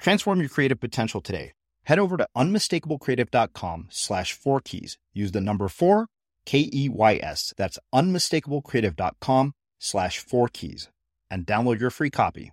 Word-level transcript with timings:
Transform 0.00 0.40
your 0.40 0.48
creative 0.48 0.80
potential 0.80 1.20
today. 1.20 1.52
Head 1.84 1.98
over 1.98 2.16
to 2.16 2.26
unmistakablecreative.com 2.36 3.88
slash 3.90 4.32
four 4.32 4.60
keys. 4.60 4.98
Use 5.12 5.32
the 5.32 5.40
number 5.40 5.68
four, 5.68 6.06
K 6.46 6.68
E 6.72 6.88
Y 6.88 7.20
S. 7.22 7.52
That's 7.56 7.78
unmistakablecreative.com 7.94 9.52
slash 9.78 10.18
four 10.18 10.48
keys 10.48 10.88
and 11.30 11.46
download 11.46 11.80
your 11.80 11.90
free 11.90 12.10
copy. 12.10 12.52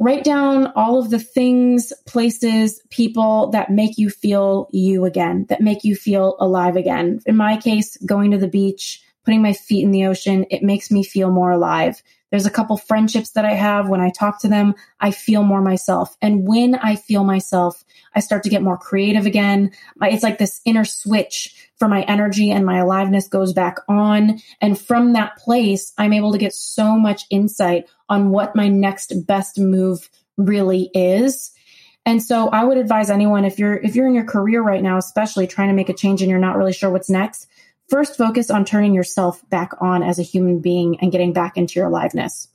Write 0.00 0.24
down 0.24 0.66
all 0.74 0.98
of 0.98 1.10
the 1.10 1.20
things, 1.20 1.92
places, 2.06 2.80
people 2.90 3.50
that 3.50 3.70
make 3.70 3.96
you 3.96 4.10
feel 4.10 4.68
you 4.72 5.04
again, 5.04 5.46
that 5.50 5.60
make 5.60 5.84
you 5.84 5.94
feel 5.94 6.36
alive 6.40 6.76
again. 6.76 7.20
In 7.26 7.36
my 7.36 7.56
case, 7.58 7.96
going 7.98 8.32
to 8.32 8.38
the 8.38 8.48
beach, 8.48 9.00
putting 9.24 9.40
my 9.40 9.52
feet 9.52 9.84
in 9.84 9.92
the 9.92 10.06
ocean, 10.06 10.46
it 10.50 10.62
makes 10.62 10.90
me 10.90 11.04
feel 11.04 11.30
more 11.30 11.52
alive. 11.52 12.02
There's 12.34 12.46
a 12.46 12.50
couple 12.50 12.76
friendships 12.76 13.30
that 13.30 13.44
I 13.44 13.52
have. 13.52 13.88
When 13.88 14.00
I 14.00 14.10
talk 14.10 14.40
to 14.40 14.48
them, 14.48 14.74
I 14.98 15.12
feel 15.12 15.44
more 15.44 15.62
myself. 15.62 16.16
And 16.20 16.44
when 16.48 16.74
I 16.74 16.96
feel 16.96 17.22
myself, 17.22 17.84
I 18.12 18.18
start 18.18 18.42
to 18.42 18.48
get 18.48 18.60
more 18.60 18.76
creative 18.76 19.24
again. 19.24 19.70
It's 20.02 20.24
like 20.24 20.38
this 20.38 20.60
inner 20.64 20.84
switch 20.84 21.54
for 21.76 21.86
my 21.86 22.02
energy 22.02 22.50
and 22.50 22.66
my 22.66 22.78
aliveness 22.78 23.28
goes 23.28 23.52
back 23.52 23.76
on. 23.88 24.40
And 24.60 24.76
from 24.76 25.12
that 25.12 25.36
place, 25.36 25.92
I'm 25.96 26.12
able 26.12 26.32
to 26.32 26.38
get 26.38 26.54
so 26.54 26.98
much 26.98 27.22
insight 27.30 27.84
on 28.08 28.30
what 28.30 28.56
my 28.56 28.66
next 28.66 29.12
best 29.28 29.60
move 29.60 30.10
really 30.36 30.90
is. 30.92 31.52
And 32.04 32.20
so 32.20 32.48
I 32.48 32.64
would 32.64 32.78
advise 32.78 33.10
anyone 33.10 33.44
if 33.44 33.60
you're 33.60 33.76
if 33.76 33.94
you're 33.94 34.08
in 34.08 34.14
your 34.14 34.24
career 34.24 34.60
right 34.60 34.82
now, 34.82 34.98
especially 34.98 35.46
trying 35.46 35.68
to 35.68 35.74
make 35.74 35.88
a 35.88 35.94
change 35.94 36.20
and 36.20 36.28
you're 36.28 36.40
not 36.40 36.56
really 36.56 36.72
sure 36.72 36.90
what's 36.90 37.08
next, 37.08 37.46
First, 37.88 38.16
focus 38.16 38.50
on 38.50 38.64
turning 38.64 38.94
yourself 38.94 39.42
back 39.50 39.72
on 39.80 40.02
as 40.02 40.18
a 40.18 40.22
human 40.22 40.60
being 40.60 40.98
and 41.00 41.12
getting 41.12 41.32
back 41.32 41.56
into 41.56 41.78
your 41.78 41.88
aliveness. 41.88 42.48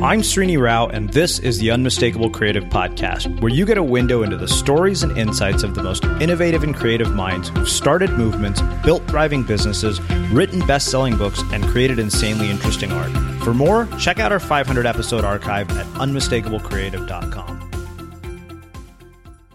I'm 0.00 0.20
Srini 0.20 0.60
Rao, 0.60 0.86
and 0.86 1.12
this 1.12 1.40
is 1.40 1.58
the 1.58 1.72
Unmistakable 1.72 2.30
Creative 2.30 2.62
Podcast, 2.64 3.40
where 3.40 3.52
you 3.52 3.66
get 3.66 3.78
a 3.78 3.82
window 3.82 4.22
into 4.22 4.36
the 4.36 4.46
stories 4.46 5.02
and 5.02 5.18
insights 5.18 5.64
of 5.64 5.74
the 5.74 5.82
most 5.82 6.04
innovative 6.04 6.62
and 6.62 6.74
creative 6.74 7.14
minds 7.14 7.48
who've 7.48 7.68
started 7.68 8.12
movements, 8.12 8.62
built 8.84 9.02
thriving 9.08 9.42
businesses, 9.42 10.00
written 10.30 10.64
best 10.66 10.88
selling 10.90 11.16
books, 11.16 11.42
and 11.52 11.64
created 11.64 11.98
insanely 11.98 12.48
interesting 12.48 12.92
art. 12.92 13.10
For 13.42 13.52
more, 13.52 13.88
check 13.98 14.20
out 14.20 14.30
our 14.30 14.38
500 14.38 14.86
episode 14.86 15.24
archive 15.24 15.68
at 15.76 15.86
unmistakablecreative.com. 15.94 17.57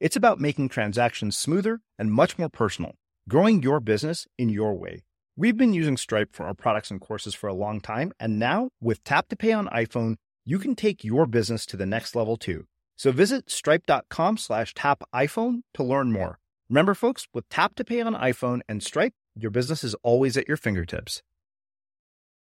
It's 0.00 0.16
about 0.16 0.40
making 0.40 0.70
transactions 0.70 1.36
smoother 1.36 1.82
and 1.98 2.10
much 2.10 2.38
more 2.38 2.48
personal, 2.48 2.94
growing 3.28 3.62
your 3.62 3.80
business 3.80 4.26
in 4.38 4.48
your 4.48 4.74
way. 4.74 5.04
We've 5.36 5.58
been 5.58 5.74
using 5.74 5.98
Stripe 5.98 6.30
for 6.32 6.46
our 6.46 6.54
products 6.54 6.90
and 6.90 6.98
courses 6.98 7.34
for 7.34 7.48
a 7.48 7.54
long 7.54 7.82
time, 7.82 8.12
and 8.18 8.38
now 8.38 8.70
with 8.80 9.04
Tap 9.04 9.28
to 9.28 9.36
Pay 9.36 9.52
on 9.52 9.68
iPhone, 9.68 10.16
you 10.46 10.58
can 10.58 10.74
take 10.74 11.04
your 11.04 11.26
business 11.26 11.66
to 11.66 11.76
the 11.76 11.84
next 11.84 12.16
level 12.16 12.38
too. 12.38 12.64
So 12.96 13.12
visit 13.12 13.50
stripe.com 13.50 14.38
slash 14.38 14.72
tap 14.72 15.02
iPhone 15.14 15.60
to 15.74 15.82
learn 15.82 16.12
more. 16.12 16.38
Remember, 16.70 16.94
folks, 16.94 17.26
with 17.34 17.46
Tap 17.50 17.74
to 17.74 17.84
Pay 17.84 18.00
on 18.00 18.14
iPhone 18.14 18.60
and 18.70 18.82
Stripe, 18.82 19.12
your 19.36 19.50
business 19.50 19.84
is 19.84 19.94
always 20.02 20.38
at 20.38 20.48
your 20.48 20.56
fingertips. 20.56 21.22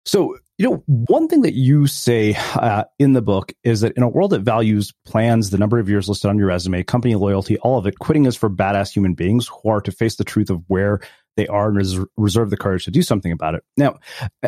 So, 0.04 0.38
you 0.56 0.70
know, 0.70 0.82
one 0.86 1.26
thing 1.28 1.42
that 1.42 1.54
you 1.54 1.86
say 1.86 2.36
uh, 2.54 2.84
in 2.98 3.12
the 3.12 3.22
book 3.22 3.52
is 3.64 3.80
that 3.80 3.92
in 3.96 4.02
a 4.04 4.08
world 4.08 4.30
that 4.30 4.42
values 4.42 4.92
plans, 5.04 5.50
the 5.50 5.58
number 5.58 5.78
of 5.78 5.88
years 5.88 6.08
listed 6.08 6.30
on 6.30 6.38
your 6.38 6.46
resume, 6.46 6.82
company 6.84 7.16
loyalty, 7.16 7.58
all 7.58 7.76
of 7.76 7.86
it, 7.86 7.98
quitting 7.98 8.24
is 8.24 8.36
for 8.36 8.48
badass 8.48 8.92
human 8.92 9.14
beings 9.14 9.48
who 9.48 9.68
are 9.68 9.80
to 9.80 9.90
face 9.90 10.14
the 10.14 10.24
truth 10.24 10.50
of 10.50 10.62
where 10.68 11.00
they 11.36 11.48
are 11.48 11.68
and 11.68 11.76
res- 11.76 11.98
reserve 12.16 12.50
the 12.50 12.56
courage 12.56 12.84
to 12.84 12.92
do 12.92 13.02
something 13.02 13.32
about 13.32 13.56
it. 13.56 13.64
Now, 13.76 13.98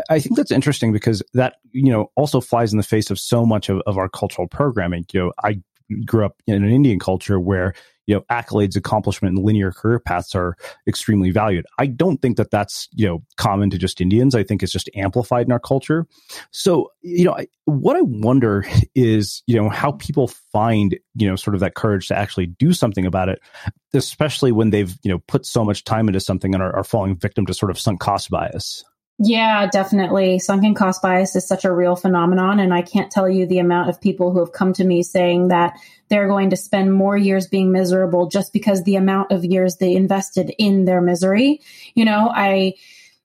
I 0.09 0.21
think 0.21 0.37
that's 0.37 0.53
interesting 0.53 0.93
because 0.93 1.25
that, 1.35 1.57
you 1.73 1.91
know, 1.91 2.13
also 2.15 2.41
flies 2.41 2.73
in 2.73 2.77
the 2.77 2.85
face 2.85 3.11
of 3.11 3.19
so 3.19 3.45
much 3.45 3.69
of, 3.69 3.83
of 3.87 3.99
our 3.99 4.09
cultural 4.09 4.47
programming. 4.47 5.07
You 5.13 5.21
know, 5.21 5.33
I 5.43 5.61
grew 6.05 6.25
up 6.25 6.37
in 6.47 6.63
an 6.63 6.71
Indian 6.71 6.99
culture 6.99 7.39
where 7.41 7.75
you 8.07 8.15
know 8.15 8.23
accolades 8.31 8.77
accomplishment 8.77 9.37
and 9.37 9.45
linear 9.45 9.73
career 9.73 9.99
paths 9.99 10.35
are 10.35 10.57
extremely 10.87 11.31
valued. 11.31 11.67
I 11.79 11.87
don't 11.87 12.23
think 12.23 12.37
that 12.37 12.51
that's 12.51 12.89
you 12.93 13.07
know 13.07 13.23
common 13.37 13.71
to 13.71 13.79
just 13.79 14.01
indians. 14.01 14.35
I 14.35 14.45
think 14.45 14.63
it's 14.63 14.73
just 14.73 14.89
amplified 14.95 15.47
in 15.47 15.53
our 15.53 15.59
culture. 15.59 16.07
So 16.53 16.93
you 17.03 17.25
know 17.25 17.35
I, 17.35 17.47
what 17.67 17.97
i 17.97 18.01
wonder 18.01 18.65
is 18.95 19.43
you 19.47 19.57
know 19.57 19.69
how 19.69 19.93
people 19.93 20.29
find 20.53 20.97
you 21.15 21.29
know 21.29 21.37
sort 21.37 21.55
of 21.55 21.61
that 21.61 21.75
courage 21.75 22.09
to 22.09 22.17
actually 22.17 22.47
do 22.47 22.73
something 22.73 23.07
about 23.07 23.29
it 23.29 23.41
especially 23.95 24.53
when 24.53 24.71
they've 24.71 24.95
you 25.03 25.11
know 25.11 25.19
put 25.27 25.47
so 25.47 25.65
much 25.65 25.85
time 25.85 26.09
into 26.09 26.21
something 26.21 26.55
and 26.55 26.63
are, 26.63 26.75
are 26.75 26.85
falling 26.85 27.17
victim 27.17 27.47
to 27.47 27.55
sort 27.55 27.71
of 27.71 27.79
sunk 27.79 28.01
cost 28.01 28.31
bias 28.31 28.85
yeah, 29.19 29.67
definitely. 29.67 30.39
Sunken 30.39 30.75
cost 30.75 31.01
bias 31.01 31.35
is 31.37 31.49
such 31.49 31.65
a 31.65 31.73
real 31.73 31.97
phenomenon. 31.97 32.61
And 32.61 32.75
I 32.75 32.83
can't 32.83 33.11
tell 33.11 33.29
you 33.29 33.47
the 33.47 33.61
amount 33.61 33.89
of 33.89 34.01
people 34.01 34.31
who 34.31 34.41
have 34.41 34.53
come 34.53 34.75
to 34.75 34.85
me 34.85 35.03
saying 35.03 35.49
that 35.49 35.79
they're 36.09 36.29
going 36.29 36.51
to 36.51 36.57
spend 36.57 36.93
more 36.93 37.17
years 37.17 37.47
being 37.47 37.73
miserable 37.73 38.29
just 38.29 38.53
because 38.53 38.85
the 38.85 38.97
amount 38.97 39.33
of 39.33 39.45
years 39.45 39.77
they 39.77 39.95
invested 39.95 40.53
in 40.59 40.85
their 40.85 41.01
misery. 41.01 41.63
You 41.95 42.05
know, 42.05 42.31
I, 42.35 42.75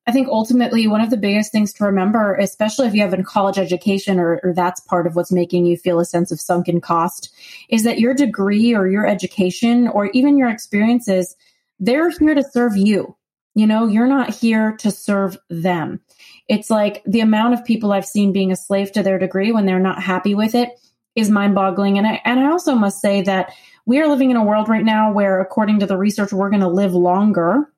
I 0.08 0.14
think 0.14 0.30
ultimately 0.30 0.88
one 0.88 1.02
of 1.02 1.10
the 1.10 1.18
biggest 1.18 1.52
things 1.52 1.74
to 1.74 1.84
remember, 1.84 2.36
especially 2.36 2.88
if 2.88 2.94
you 2.94 3.02
have 3.02 3.14
a 3.14 3.22
college 3.22 3.58
education 3.58 4.18
or, 4.18 4.40
or 4.44 4.54
that's 4.54 4.80
part 4.80 5.08
of 5.08 5.18
what's 5.18 5.32
making 5.32 5.66
you 5.66 5.76
feel 5.76 6.00
a 6.00 6.06
sense 6.06 6.32
of 6.32 6.40
sunken 6.40 6.80
cost, 6.80 7.36
is 7.68 7.84
that 7.84 8.00
your 8.00 8.14
degree 8.14 8.74
or 8.74 8.88
your 8.88 9.06
education 9.06 9.90
or 9.90 10.06
even 10.12 10.38
your 10.38 10.50
experiences, 10.50 11.36
they're 11.82 12.12
here 12.12 12.34
to 12.34 12.44
serve 12.44 12.78
you 12.78 13.18
you 13.53 13.68
know, 13.68 13.88
you're 13.88 14.07
not 14.07 14.33
here 14.33 14.75
to 14.77 14.92
serve 14.92 15.38
them. 15.50 16.00
It's 16.48 16.69
like 16.69 17.03
the 17.06 17.19
amount 17.19 17.53
of 17.53 17.65
people 17.65 17.92
I've 17.92 18.06
seen 18.06 18.31
being 18.31 18.51
a 18.51 18.56
slave 18.56 18.92
to 18.94 19.03
their 19.03 19.19
degree 19.19 19.51
when 19.51 19.65
they're 19.65 19.80
not 19.80 20.01
happy 20.01 20.36
with 20.36 20.56
it 20.56 20.69
is 21.15 21.30
mind 21.30 21.56
boggling. 21.56 21.98
And 21.98 22.07
I, 22.07 22.21
and 22.24 22.39
I 22.39 22.51
also 22.51 22.75
must 22.75 23.01
say 23.01 23.21
that 23.24 23.53
we 23.86 24.00
are 24.00 24.07
living 24.07 24.31
in 24.31 24.38
a 24.38 24.44
world 24.44 24.69
right 24.69 24.83
now 24.83 25.12
where, 25.12 25.42
according 25.42 25.80
to 25.80 25.86
the 25.86 25.98
research, 25.98 26.31
we're 26.31 26.50
going 26.50 26.62
to 26.62 26.68
live 26.68 26.94
longer, 26.94 27.71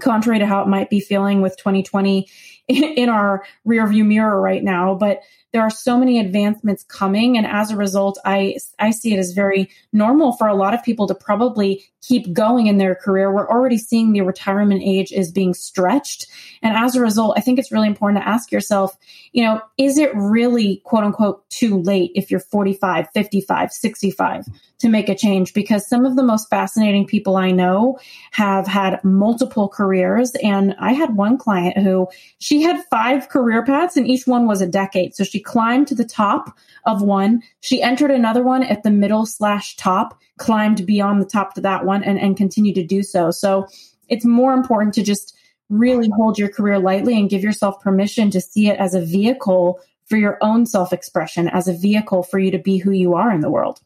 contrary 0.00 0.40
to 0.40 0.46
how 0.46 0.62
it 0.62 0.68
might 0.68 0.90
be 0.90 1.00
feeling 1.00 1.40
with 1.40 1.56
2020 1.56 2.28
in 2.68 3.08
our 3.08 3.44
rearview 3.66 4.04
mirror 4.04 4.40
right 4.40 4.64
now. 4.64 4.94
But 4.94 5.20
there 5.54 5.62
are 5.62 5.70
so 5.70 5.96
many 5.96 6.18
advancements 6.18 6.82
coming. 6.82 7.38
And 7.38 7.46
as 7.46 7.70
a 7.70 7.76
result, 7.76 8.18
I, 8.24 8.56
I 8.80 8.90
see 8.90 9.14
it 9.14 9.20
as 9.20 9.30
very 9.30 9.70
normal 9.92 10.32
for 10.32 10.48
a 10.48 10.54
lot 10.54 10.74
of 10.74 10.82
people 10.82 11.06
to 11.06 11.14
probably 11.14 11.84
keep 12.06 12.32
going 12.32 12.66
in 12.66 12.78
their 12.78 12.94
career. 12.94 13.32
We're 13.32 13.48
already 13.48 13.78
seeing 13.78 14.12
the 14.12 14.20
retirement 14.22 14.82
age 14.84 15.12
is 15.12 15.32
being 15.32 15.54
stretched. 15.54 16.26
And 16.62 16.76
as 16.76 16.94
a 16.94 17.00
result, 17.00 17.34
I 17.36 17.40
think 17.40 17.58
it's 17.58 17.72
really 17.72 17.86
important 17.86 18.22
to 18.22 18.28
ask 18.28 18.52
yourself, 18.52 18.96
you 19.32 19.42
know, 19.42 19.60
is 19.78 19.96
it 19.96 20.14
really 20.14 20.82
quote 20.84 21.04
unquote 21.04 21.48
too 21.50 21.80
late 21.80 22.12
if 22.14 22.30
you're 22.30 22.40
45, 22.40 23.08
55, 23.14 23.72
65 23.72 24.44
to 24.78 24.88
make 24.88 25.08
a 25.08 25.14
change? 25.14 25.54
Because 25.54 25.88
some 25.88 26.04
of 26.04 26.16
the 26.16 26.22
most 26.22 26.50
fascinating 26.50 27.06
people 27.06 27.36
I 27.36 27.52
know 27.52 27.98
have 28.32 28.66
had 28.66 29.02
multiple 29.02 29.68
careers. 29.68 30.32
And 30.42 30.74
I 30.78 30.92
had 30.92 31.16
one 31.16 31.38
client 31.38 31.78
who 31.78 32.08
she 32.38 32.60
had 32.60 32.84
five 32.90 33.28
career 33.28 33.64
paths 33.64 33.96
and 33.96 34.06
each 34.06 34.26
one 34.26 34.46
was 34.46 34.60
a 34.60 34.66
decade. 34.66 35.14
So 35.14 35.24
she 35.24 35.40
climbed 35.44 35.86
to 35.88 35.94
the 35.94 36.04
top 36.04 36.56
of 36.86 37.02
one. 37.02 37.42
She 37.60 37.82
entered 37.82 38.10
another 38.10 38.42
one 38.42 38.62
at 38.62 38.82
the 38.82 38.90
middle 38.90 39.26
slash 39.26 39.76
top, 39.76 40.18
climbed 40.38 40.86
beyond 40.86 41.20
the 41.20 41.26
top 41.26 41.54
to 41.54 41.60
that 41.62 41.84
one 41.84 42.02
and, 42.02 42.18
and 42.18 42.36
continued 42.36 42.74
to 42.76 42.84
do 42.84 43.02
so. 43.02 43.30
So 43.30 43.66
it's 44.08 44.24
more 44.24 44.52
important 44.52 44.94
to 44.94 45.02
just 45.02 45.36
really 45.70 46.10
hold 46.14 46.38
your 46.38 46.48
career 46.48 46.78
lightly 46.78 47.18
and 47.18 47.30
give 47.30 47.42
yourself 47.42 47.80
permission 47.80 48.30
to 48.30 48.40
see 48.40 48.68
it 48.68 48.78
as 48.78 48.94
a 48.94 49.04
vehicle 49.04 49.80
for 50.06 50.16
your 50.16 50.38
own 50.40 50.66
self 50.66 50.92
expression, 50.92 51.48
as 51.48 51.68
a 51.68 51.72
vehicle 51.72 52.22
for 52.22 52.38
you 52.38 52.50
to 52.50 52.58
be 52.58 52.78
who 52.78 52.90
you 52.90 53.14
are 53.14 53.32
in 53.32 53.40
the 53.40 53.50
world. 53.50 53.80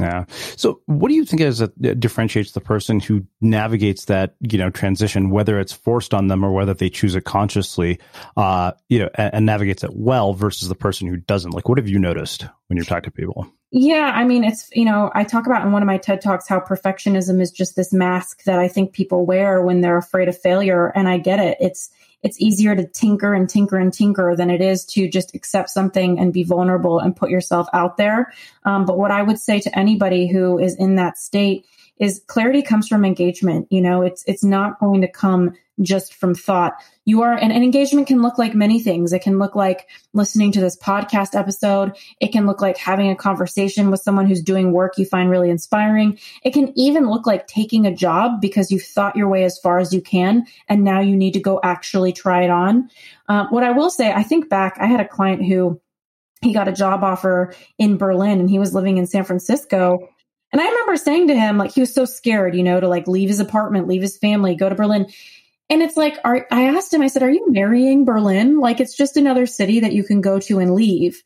Yeah. 0.00 0.24
So, 0.56 0.80
what 0.86 1.08
do 1.08 1.14
you 1.14 1.24
think 1.24 1.42
is 1.42 1.58
that 1.58 2.00
differentiates 2.00 2.52
the 2.52 2.60
person 2.60 3.00
who 3.00 3.26
navigates 3.40 4.06
that 4.06 4.34
you 4.40 4.58
know 4.58 4.70
transition, 4.70 5.30
whether 5.30 5.60
it's 5.60 5.72
forced 5.72 6.14
on 6.14 6.28
them 6.28 6.44
or 6.44 6.52
whether 6.52 6.74
they 6.74 6.90
choose 6.90 7.14
it 7.14 7.24
consciously, 7.24 7.98
uh, 8.36 8.72
you 8.88 8.98
know, 8.98 9.10
and, 9.14 9.34
and 9.34 9.46
navigates 9.46 9.84
it 9.84 9.94
well 9.94 10.34
versus 10.34 10.68
the 10.68 10.74
person 10.74 11.06
who 11.08 11.16
doesn't? 11.16 11.52
Like, 11.52 11.68
what 11.68 11.78
have 11.78 11.88
you 11.88 11.98
noticed 11.98 12.46
when 12.68 12.76
you're 12.76 12.84
talking 12.84 13.10
to 13.10 13.16
people? 13.16 13.46
Yeah, 13.72 14.12
I 14.12 14.24
mean, 14.24 14.42
it's, 14.42 14.68
you 14.72 14.84
know, 14.84 15.12
I 15.14 15.22
talk 15.22 15.46
about 15.46 15.64
in 15.64 15.70
one 15.70 15.80
of 15.80 15.86
my 15.86 15.96
TED 15.96 16.20
Talks 16.20 16.48
how 16.48 16.58
perfectionism 16.58 17.40
is 17.40 17.52
just 17.52 17.76
this 17.76 17.92
mask 17.92 18.42
that 18.42 18.58
I 18.58 18.66
think 18.66 18.92
people 18.92 19.24
wear 19.24 19.62
when 19.62 19.80
they're 19.80 19.96
afraid 19.96 20.28
of 20.28 20.36
failure. 20.36 20.88
And 20.88 21.08
I 21.08 21.18
get 21.18 21.38
it. 21.38 21.56
It's, 21.60 21.90
it's 22.22 22.40
easier 22.40 22.74
to 22.74 22.86
tinker 22.86 23.34
and 23.34 23.48
tinker 23.48 23.76
and 23.76 23.92
tinker 23.92 24.36
than 24.36 24.50
it 24.50 24.60
is 24.60 24.84
to 24.86 25.08
just 25.08 25.34
accept 25.34 25.70
something 25.70 26.18
and 26.18 26.32
be 26.32 26.44
vulnerable 26.44 26.98
and 26.98 27.16
put 27.16 27.30
yourself 27.30 27.66
out 27.72 27.96
there. 27.96 28.32
Um, 28.64 28.84
but 28.84 28.98
what 28.98 29.10
I 29.10 29.22
would 29.22 29.38
say 29.38 29.60
to 29.60 29.78
anybody 29.78 30.28
who 30.28 30.58
is 30.58 30.76
in 30.76 30.96
that 30.96 31.18
state 31.18 31.66
is 31.98 32.22
clarity 32.26 32.62
comes 32.62 32.88
from 32.88 33.04
engagement. 33.04 33.68
You 33.70 33.82
know, 33.82 34.02
it's, 34.02 34.24
it's 34.26 34.44
not 34.44 34.80
going 34.80 35.02
to 35.02 35.08
come 35.08 35.52
just 35.82 36.14
from 36.14 36.34
thought. 36.34 36.74
You 37.04 37.22
are, 37.22 37.32
and 37.32 37.52
an 37.52 37.62
engagement 37.62 38.06
can 38.06 38.22
look 38.22 38.38
like 38.38 38.54
many 38.54 38.80
things. 38.80 39.12
It 39.12 39.22
can 39.22 39.38
look 39.38 39.56
like 39.56 39.88
listening 40.12 40.52
to 40.52 40.60
this 40.60 40.76
podcast 40.76 41.38
episode. 41.38 41.96
It 42.20 42.28
can 42.28 42.46
look 42.46 42.60
like 42.60 42.76
having 42.76 43.10
a 43.10 43.16
conversation 43.16 43.90
with 43.90 44.02
someone 44.02 44.26
who's 44.26 44.42
doing 44.42 44.72
work 44.72 44.98
you 44.98 45.04
find 45.04 45.30
really 45.30 45.50
inspiring. 45.50 46.18
It 46.44 46.52
can 46.52 46.72
even 46.78 47.08
look 47.08 47.26
like 47.26 47.46
taking 47.46 47.86
a 47.86 47.94
job 47.94 48.40
because 48.40 48.70
you've 48.70 48.82
thought 48.82 49.16
your 49.16 49.28
way 49.28 49.44
as 49.44 49.58
far 49.58 49.78
as 49.78 49.92
you 49.92 50.00
can. 50.00 50.46
And 50.68 50.84
now 50.84 51.00
you 51.00 51.16
need 51.16 51.32
to 51.32 51.40
go 51.40 51.60
actually 51.62 52.12
try 52.12 52.42
it 52.42 52.50
on. 52.50 52.90
Um, 53.28 53.48
what 53.50 53.64
I 53.64 53.70
will 53.70 53.90
say, 53.90 54.12
I 54.12 54.22
think 54.22 54.48
back, 54.48 54.76
I 54.78 54.86
had 54.86 55.00
a 55.00 55.08
client 55.08 55.44
who 55.44 55.80
he 56.42 56.52
got 56.52 56.68
a 56.68 56.72
job 56.72 57.04
offer 57.04 57.54
in 57.78 57.96
Berlin 57.96 58.40
and 58.40 58.48
he 58.48 58.58
was 58.58 58.74
living 58.74 58.98
in 58.98 59.06
San 59.06 59.24
Francisco. 59.24 60.08
And 60.52 60.60
I 60.60 60.68
remember 60.68 60.96
saying 60.96 61.28
to 61.28 61.34
him, 61.34 61.58
like, 61.58 61.72
he 61.72 61.80
was 61.80 61.94
so 61.94 62.04
scared, 62.04 62.56
you 62.56 62.62
know, 62.62 62.80
to 62.80 62.88
like 62.88 63.06
leave 63.06 63.28
his 63.28 63.40
apartment, 63.40 63.86
leave 63.86 64.02
his 64.02 64.16
family, 64.16 64.56
go 64.56 64.68
to 64.68 64.74
Berlin. 64.74 65.06
And 65.70 65.82
it's 65.82 65.96
like, 65.96 66.18
are, 66.24 66.46
I 66.50 66.76
asked 66.76 66.92
him, 66.92 67.00
I 67.00 67.06
said, 67.06 67.22
are 67.22 67.30
you 67.30 67.50
marrying 67.50 68.04
Berlin? 68.04 68.58
Like, 68.58 68.80
it's 68.80 68.96
just 68.96 69.16
another 69.16 69.46
city 69.46 69.80
that 69.80 69.92
you 69.92 70.02
can 70.02 70.20
go 70.20 70.40
to 70.40 70.58
and 70.58 70.74
leave. 70.74 71.22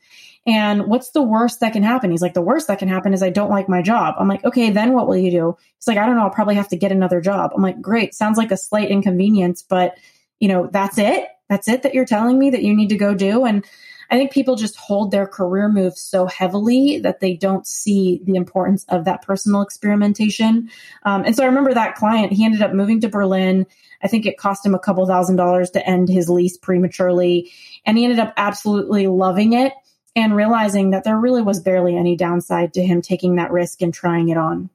And 0.46 0.86
what's 0.86 1.10
the 1.10 1.22
worst 1.22 1.60
that 1.60 1.72
can 1.72 1.82
happen? 1.82 2.10
He's 2.10 2.20
like, 2.20 2.34
the 2.34 2.42
worst 2.42 2.68
that 2.68 2.78
can 2.78 2.88
happen 2.88 3.14
is 3.14 3.22
I 3.22 3.30
don't 3.30 3.50
like 3.50 3.68
my 3.68 3.80
job. 3.80 4.16
I'm 4.18 4.28
like, 4.28 4.44
okay, 4.44 4.70
then 4.70 4.92
what 4.92 5.08
will 5.08 5.16
you 5.16 5.30
do? 5.30 5.56
He's 5.76 5.88
like, 5.88 5.96
I 5.96 6.04
don't 6.04 6.16
know. 6.16 6.22
I'll 6.24 6.30
probably 6.30 6.56
have 6.56 6.68
to 6.68 6.76
get 6.76 6.92
another 6.92 7.22
job. 7.22 7.52
I'm 7.54 7.62
like, 7.62 7.80
great. 7.80 8.14
Sounds 8.14 8.36
like 8.36 8.52
a 8.52 8.56
slight 8.58 8.90
inconvenience, 8.90 9.62
but 9.62 9.96
you 10.40 10.48
know, 10.48 10.68
that's 10.70 10.98
it. 10.98 11.28
That's 11.48 11.68
it 11.68 11.82
that 11.82 11.94
you're 11.94 12.04
telling 12.04 12.38
me 12.38 12.50
that 12.50 12.62
you 12.62 12.76
need 12.76 12.90
to 12.90 12.98
go 12.98 13.14
do. 13.14 13.46
And 13.46 13.64
I 14.10 14.16
think 14.16 14.32
people 14.32 14.56
just 14.56 14.76
hold 14.76 15.10
their 15.10 15.26
career 15.26 15.68
moves 15.68 16.00
so 16.00 16.26
heavily 16.26 16.98
that 16.98 17.20
they 17.20 17.34
don't 17.34 17.66
see 17.66 18.20
the 18.24 18.34
importance 18.34 18.84
of 18.90 19.06
that 19.06 19.22
personal 19.22 19.62
experimentation. 19.62 20.68
Um, 21.04 21.24
and 21.24 21.34
so 21.34 21.42
I 21.42 21.46
remember 21.46 21.72
that 21.72 21.96
client, 21.96 22.32
he 22.32 22.44
ended 22.44 22.60
up 22.60 22.74
moving 22.74 23.00
to 23.00 23.08
Berlin. 23.08 23.66
I 24.04 24.08
think 24.08 24.26
it 24.26 24.36
cost 24.36 24.64
him 24.64 24.74
a 24.74 24.78
couple 24.78 25.06
thousand 25.06 25.36
dollars 25.36 25.70
to 25.70 25.84
end 25.84 26.08
his 26.08 26.28
lease 26.28 26.58
prematurely. 26.58 27.50
And 27.86 27.96
he 27.96 28.04
ended 28.04 28.18
up 28.20 28.34
absolutely 28.36 29.06
loving 29.06 29.54
it 29.54 29.72
and 30.14 30.36
realizing 30.36 30.90
that 30.90 31.04
there 31.04 31.18
really 31.18 31.42
was 31.42 31.60
barely 31.60 31.96
any 31.96 32.14
downside 32.16 32.74
to 32.74 32.84
him 32.84 33.02
taking 33.02 33.36
that 33.36 33.50
risk 33.50 33.82
and 33.82 33.92
trying 33.92 34.28
it 34.28 34.36
on. 34.36 34.70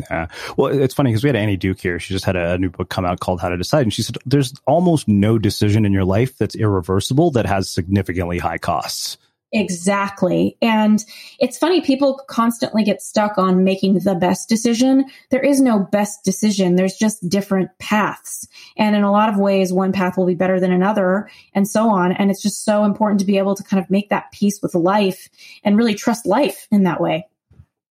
Yeah. 0.00 0.26
Well, 0.58 0.78
it's 0.78 0.92
funny 0.92 1.10
because 1.10 1.24
we 1.24 1.28
had 1.28 1.36
Annie 1.36 1.56
Duke 1.56 1.80
here. 1.80 1.98
She 1.98 2.12
just 2.12 2.26
had 2.26 2.36
a, 2.36 2.52
a, 2.52 2.58
new 2.58 2.68
book 2.68 2.90
come 2.90 3.06
out 3.06 3.20
called 3.20 3.40
How 3.40 3.48
to 3.48 3.56
Decide. 3.56 3.82
And 3.82 3.94
she 3.94 4.02
said, 4.02 4.18
there's 4.26 4.52
almost 4.66 5.08
no 5.08 5.38
decision 5.38 5.86
in 5.86 5.92
your 5.92 6.04
life 6.04 6.36
that's 6.36 6.54
irreversible 6.54 7.30
that 7.30 7.46
has 7.46 7.70
significantly 7.70 8.38
high 8.38 8.58
costs. 8.58 9.16
Exactly. 9.56 10.58
And 10.60 11.02
it's 11.38 11.56
funny, 11.56 11.80
people 11.80 12.20
constantly 12.28 12.84
get 12.84 13.00
stuck 13.00 13.38
on 13.38 13.64
making 13.64 13.94
the 14.00 14.14
best 14.14 14.50
decision. 14.50 15.06
There 15.30 15.42
is 15.42 15.62
no 15.62 15.78
best 15.78 16.24
decision. 16.24 16.76
There's 16.76 16.96
just 16.96 17.26
different 17.26 17.70
paths. 17.78 18.46
And 18.76 18.94
in 18.94 19.02
a 19.02 19.10
lot 19.10 19.30
of 19.30 19.38
ways, 19.38 19.72
one 19.72 19.92
path 19.92 20.18
will 20.18 20.26
be 20.26 20.34
better 20.34 20.60
than 20.60 20.72
another 20.72 21.30
and 21.54 21.66
so 21.66 21.88
on. 21.88 22.12
And 22.12 22.30
it's 22.30 22.42
just 22.42 22.66
so 22.66 22.84
important 22.84 23.18
to 23.20 23.26
be 23.26 23.38
able 23.38 23.54
to 23.54 23.62
kind 23.62 23.82
of 23.82 23.90
make 23.90 24.10
that 24.10 24.30
peace 24.30 24.60
with 24.62 24.74
life 24.74 25.30
and 25.64 25.78
really 25.78 25.94
trust 25.94 26.26
life 26.26 26.68
in 26.70 26.82
that 26.82 27.00
way. 27.00 27.26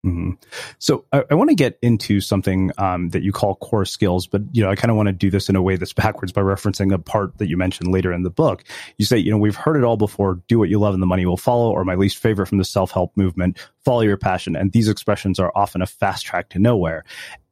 Mm-hmm. 0.06 0.32
So 0.78 1.06
I, 1.12 1.24
I 1.32 1.34
want 1.34 1.50
to 1.50 1.56
get 1.56 1.80
into 1.82 2.22
something 2.22 2.72
um, 2.78 3.10
that 3.10 3.24
you 3.24 3.32
call 3.32 3.56
core 3.56 3.86
skills, 3.86 4.28
but 4.28 4.44
you 4.52 4.64
know 4.64 4.70
I 4.70 4.76
kind 4.76 4.92
of 4.92 4.98
want 4.98 5.08
to 5.08 5.14
do 5.14 5.32
this 5.32 5.50
in 5.50 5.56
a 5.56 5.62
way 5.64 5.78
that's 5.78 5.94
backwards 6.06 6.32
by 6.32 6.42
referencing 6.42 6.94
a 6.94 7.00
part 7.00 7.38
that 7.40 7.50
you 7.50 7.58
mentioned 7.58 7.92
later 7.92 8.14
in 8.14 8.22
the 8.22 8.30
book. 8.30 8.64
You 8.98 9.06
say, 9.06 9.18
you 9.18 9.32
know, 9.32 9.38
we've 9.38 9.56
heard 9.56 9.78
it 9.78 9.84
all 9.84 9.98
before: 9.98 10.42
"Do 10.48 10.60
what 10.60 10.70
you 10.70 10.78
love, 10.78 10.94
and 10.94 11.02
the 11.02 11.08
money 11.08 11.26
will 11.26 11.38
follow." 11.38 11.72
Or 11.72 11.84
my 11.84 11.96
least 11.96 12.18
favorite 12.18 12.46
from 12.46 12.60
the 12.60 12.66
self 12.66 12.92
help 12.92 13.18
movement: 13.18 13.58
"Follow 13.84 14.02
your 14.02 14.18
passion." 14.18 14.56
And 14.56 14.72
these 14.72 14.88
expressions 14.88 15.40
are 15.40 15.52
often 15.56 15.82
a 15.82 15.88
fast 15.88 16.24
track 16.24 16.50
to 16.50 16.60
nowhere. 16.60 17.04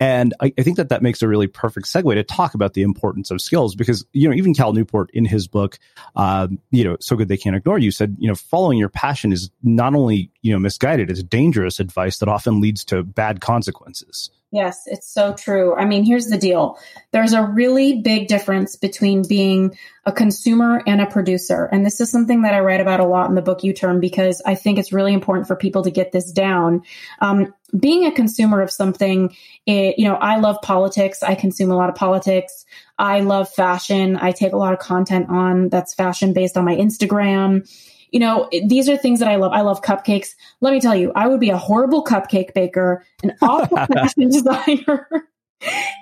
And 0.03 0.33
I, 0.41 0.51
I, 0.57 0.63
think 0.63 0.75
that 0.75 0.89
that 0.89 1.01
makes 1.01 1.22
a 1.22 1.29
really 1.29 1.48
perfect 1.48 1.88
segue 1.88 2.13
to 2.13 2.24
talk 2.24 2.55
about 2.55 2.74
the 2.74 2.81
importance 2.81 3.31
of 3.31 3.39
skills 3.39 3.74
because, 3.74 4.05
you 4.12 4.27
know, 4.27 4.36
even 4.36 4.53
Cal 4.53 4.74
Newport 4.74 5.10
in 5.13 5.24
his 5.24 5.48
book, 5.48 5.79
uh, 6.17 6.50
you 6.72 6.83
know, 6.83 6.98
So 7.00 7.15
Good 7.15 7.29
They 7.29 7.38
Can't 7.38 7.55
Ignore 7.55 7.79
You 7.79 7.89
said, 7.89 8.17
you 8.19 8.27
know, 8.27 8.36
following 8.36 8.77
your 8.77 8.89
passion 8.89 9.31
is 9.31 9.50
not 9.63 9.95
only, 9.95 10.29
you 10.41 10.51
know, 10.51 10.60
misguided, 10.60 11.10
it's 11.10 11.24
dangerous 11.24 11.79
advice 11.79 12.17
that 12.17 12.27
often 12.27 12.60
leads 12.60 12.83
to 12.86 13.01
bad 13.01 13.39
consequences. 13.39 14.29
Yes, 14.53 14.83
it's 14.86 15.12
so 15.12 15.33
true. 15.33 15.74
I 15.74 15.86
mean, 15.86 16.05
here's 16.05 16.27
the 16.27 16.38
deal. 16.38 16.77
There's 17.12 17.33
a 17.33 17.43
really 17.43 18.01
big 18.01 18.27
difference 18.27 18.75
between 18.75 19.27
being 19.27 19.75
a 20.05 20.12
consumer 20.12 20.79
and 20.86 21.01
a 21.01 21.07
producer. 21.07 21.67
And 21.72 21.83
this 21.83 22.00
is 22.00 22.12
something 22.12 22.43
that 22.43 22.53
I 22.53 22.60
write 22.60 22.79
about 22.79 23.00
a 23.00 23.05
lot 23.05 23.27
in 23.29 23.33
the 23.33 23.41
book 23.41 23.63
You 23.63 23.74
Turn 23.74 24.00
because 24.00 24.43
I 24.45 24.53
think 24.53 24.77
it's 24.77 24.93
really 24.93 25.12
important 25.12 25.48
for 25.48 25.55
people 25.55 25.81
to 25.81 25.89
get 25.89 26.12
this 26.12 26.31
down. 26.31 26.83
Um, 27.19 27.51
being 27.79 28.05
a 28.05 28.12
consumer 28.12 28.62
of 28.62 28.69
something, 28.69 29.36
it, 29.65 29.98
you 29.98 30.07
know, 30.07 30.17
I 30.17 30.38
love 30.38 30.62
politics. 30.62 31.24
I 31.24 31.33
consume 31.33 31.72
a 31.72 31.75
lot 31.75 31.89
of 31.89 31.95
politics. 31.95 32.63
I 33.00 33.22
love 33.22 33.50
fashion. 33.50 34.17
I 34.17 34.33
take 34.33 34.53
a 34.53 34.57
lot 34.57 34.74
of 34.74 34.77
content 34.77 35.29
on 35.29 35.69
that's 35.69 35.95
fashion 35.95 36.31
based 36.31 36.57
on 36.57 36.65
my 36.65 36.75
Instagram 36.75 37.67
you 38.13 38.20
know, 38.20 38.48
these 38.67 38.88
are 38.88 38.96
things 38.96 39.20
that 39.20 39.27
I 39.27 39.36
love. 39.38 39.51
I 39.53 39.62
love 39.62 39.82
cupcakes. 39.82 40.36
Let 40.62 40.72
me 40.72 40.79
tell 40.79 40.96
you, 40.96 41.12
I 41.15 41.27
would 41.27 41.39
be 41.39 41.50
a 41.50 41.58
horrible 41.58 42.03
cupcake 42.03 42.53
baker, 42.53 43.03
an 43.24 43.36
awful 43.41 43.75
fashion 43.88 44.29
designer. 44.29 45.08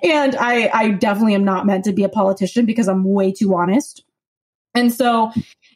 and 0.04 0.36
I, 0.36 0.70
I 0.74 0.90
definitely 0.92 1.36
am 1.36 1.46
not 1.46 1.66
meant 1.66 1.86
to 1.86 1.94
be 1.94 2.04
a 2.04 2.10
politician 2.10 2.66
because 2.66 2.90
I'm 2.90 3.06
way 3.06 3.32
too 3.32 3.56
honest. 3.56 4.04
And 4.76 4.94
so, 4.94 5.32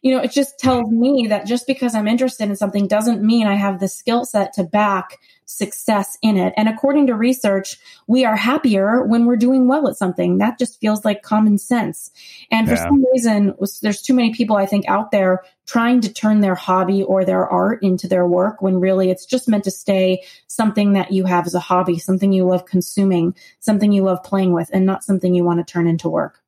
you 0.06 0.12
know, 0.12 0.22
it 0.22 0.32
just 0.32 0.60
tells 0.60 0.92
me 0.92 1.26
that 1.30 1.48
just 1.48 1.66
because 1.66 1.96
I'm 1.96 2.08
interested 2.08 2.48
in 2.48 2.56
something 2.56 2.86
doesn't 2.86 3.24
mean 3.24 3.48
I 3.48 3.56
have 3.56 3.80
the 3.80 3.88
skill 3.88 4.24
set 4.24 4.54
to 4.54 4.64
back 4.64 5.18
success 5.46 6.16
in 6.22 6.38
it. 6.38 6.54
And 6.56 6.70
according 6.70 7.08
to 7.08 7.16
research, 7.16 7.80
we 8.06 8.24
are 8.24 8.36
happier 8.36 9.04
when 9.04 9.26
we're 9.26 9.36
doing 9.36 9.68
well 9.68 9.88
at 9.88 9.98
something. 9.98 10.38
That 10.38 10.60
just 10.60 10.80
feels 10.80 11.06
like 11.06 11.24
common 11.24 11.58
sense. 11.58 12.12
And 12.52 12.68
for 12.68 12.76
yeah. 12.76 12.84
some 12.84 13.04
reason, 13.14 13.56
there's 13.82 14.04
too 14.04 14.14
many 14.14 14.32
people 14.32 14.58
I 14.58 14.68
think 14.68 14.88
out 14.88 15.10
there 15.10 15.44
trying 15.66 16.02
to 16.02 16.14
turn 16.14 16.42
their 16.42 16.54
hobby 16.54 17.02
or 17.02 17.26
their 17.26 17.48
art 17.48 17.82
into 17.82 18.08
their 18.08 18.28
work 18.28 18.62
when 18.62 18.80
really 18.80 19.10
it's 19.10 19.26
just 19.26 19.50
meant 19.50 19.64
to 19.64 19.72
stay 19.72 20.24
something 20.46 20.94
that 20.94 21.14
you 21.14 21.26
have 21.26 21.48
as 21.48 21.56
a 21.56 21.60
hobby, 21.60 21.98
something 21.98 22.32
you 22.32 22.46
love 22.46 22.66
consuming, 22.66 23.34
something 23.58 23.92
you 23.92 24.04
love 24.04 24.22
playing 24.22 24.54
with, 24.54 24.70
and 24.72 24.86
not 24.86 25.04
something 25.04 25.34
you 25.34 25.44
want 25.44 25.66
to 25.66 25.74
turn 25.74 25.88
into 25.88 26.10
work. 26.10 26.44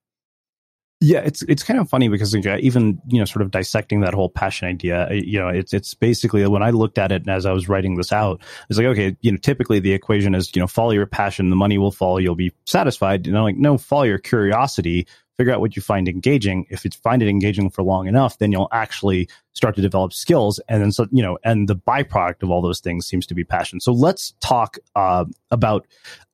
Yeah, 0.99 1.19
it's 1.19 1.43
it's 1.43 1.61
kind 1.61 1.79
of 1.79 1.87
funny 1.87 2.09
because 2.09 2.35
even 2.35 2.99
you 3.07 3.19
know 3.19 3.25
sort 3.25 3.43
of 3.43 3.51
dissecting 3.51 3.99
that 4.01 4.15
whole 4.15 4.29
passion 4.29 4.67
idea, 4.67 5.07
you 5.11 5.39
know, 5.39 5.47
it's 5.47 5.71
it's 5.71 5.93
basically 5.93 6.45
when 6.47 6.63
I 6.63 6.71
looked 6.71 6.97
at 6.97 7.11
it 7.11 7.27
as 7.29 7.45
I 7.45 7.51
was 7.51 7.69
writing 7.69 7.97
this 7.97 8.11
out, 8.11 8.41
it's 8.67 8.79
like 8.79 8.87
okay, 8.87 9.15
you 9.21 9.31
know, 9.31 9.37
typically 9.37 9.79
the 9.79 9.93
equation 9.93 10.33
is 10.33 10.55
you 10.55 10.59
know 10.59 10.65
follow 10.65 10.91
your 10.91 11.05
passion, 11.05 11.51
the 11.51 11.55
money 11.55 11.77
will 11.77 11.91
follow, 11.91 12.17
you'll 12.17 12.33
be 12.33 12.51
satisfied. 12.65 13.27
You 13.27 13.33
know, 13.33 13.43
like 13.43 13.57
no, 13.57 13.77
follow 13.77 14.03
your 14.03 14.17
curiosity, 14.17 15.05
figure 15.37 15.53
out 15.53 15.61
what 15.61 15.75
you 15.75 15.83
find 15.83 16.09
engaging. 16.09 16.65
If 16.71 16.83
you 16.83 16.89
find 17.03 17.21
it 17.21 17.29
engaging 17.29 17.69
for 17.69 17.83
long 17.83 18.07
enough, 18.07 18.39
then 18.39 18.51
you'll 18.51 18.69
actually 18.71 19.29
start 19.53 19.75
to 19.75 19.83
develop 19.83 20.13
skills, 20.13 20.59
and 20.67 20.81
then 20.81 20.91
so 20.91 21.05
you 21.11 21.21
know, 21.21 21.37
and 21.43 21.69
the 21.69 21.75
byproduct 21.75 22.41
of 22.41 22.49
all 22.49 22.63
those 22.63 22.79
things 22.79 23.05
seems 23.05 23.27
to 23.27 23.35
be 23.35 23.43
passion. 23.43 23.79
So 23.79 23.91
let's 23.91 24.33
talk 24.39 24.79
uh, 24.95 25.25
about 25.51 25.85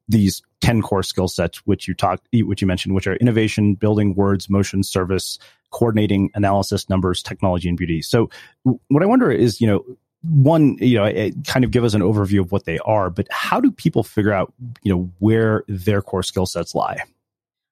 these 0.08 0.42
10 0.62 0.82
core 0.82 1.04
skill 1.04 1.28
sets, 1.28 1.60
which 1.66 1.88
you 1.88 1.94
talked, 1.94 2.28
which 2.34 2.62
you 2.62 2.68
mentioned, 2.68 2.96
which 2.96 3.08
are 3.08 3.16
innovation, 3.16 3.76
building 3.76 4.16
words, 4.16 4.50
motion, 4.50 4.84
service, 4.84 5.40
coordinating, 5.72 6.30
analysis, 6.36 6.90
numbers, 6.90 7.22
technology, 7.24 7.68
and 7.68 7.78
beauty. 7.78 8.02
So 8.02 8.30
what 8.64 9.04
I 9.04 9.06
wonder 9.06 9.32
is, 9.32 9.60
you 9.60 9.68
know, 9.68 9.84
one, 10.22 10.78
you 10.80 10.98
know, 10.98 11.04
it 11.04 11.36
kind 11.46 11.66
of 11.66 11.72
give 11.72 11.84
us 11.84 11.94
an 11.94 12.02
overview 12.02 12.40
of 12.40 12.52
what 12.52 12.64
they 12.66 12.80
are, 12.80 13.10
but 13.10 13.28
how 13.30 13.60
do 13.60 13.72
people 13.72 14.04
figure 14.04 14.32
out, 14.32 14.54
you 14.82 14.94
know, 14.94 15.12
where 15.20 15.64
their 15.68 16.02
core 16.02 16.24
skill 16.24 16.46
sets 16.46 16.74
lie? 16.74 17.02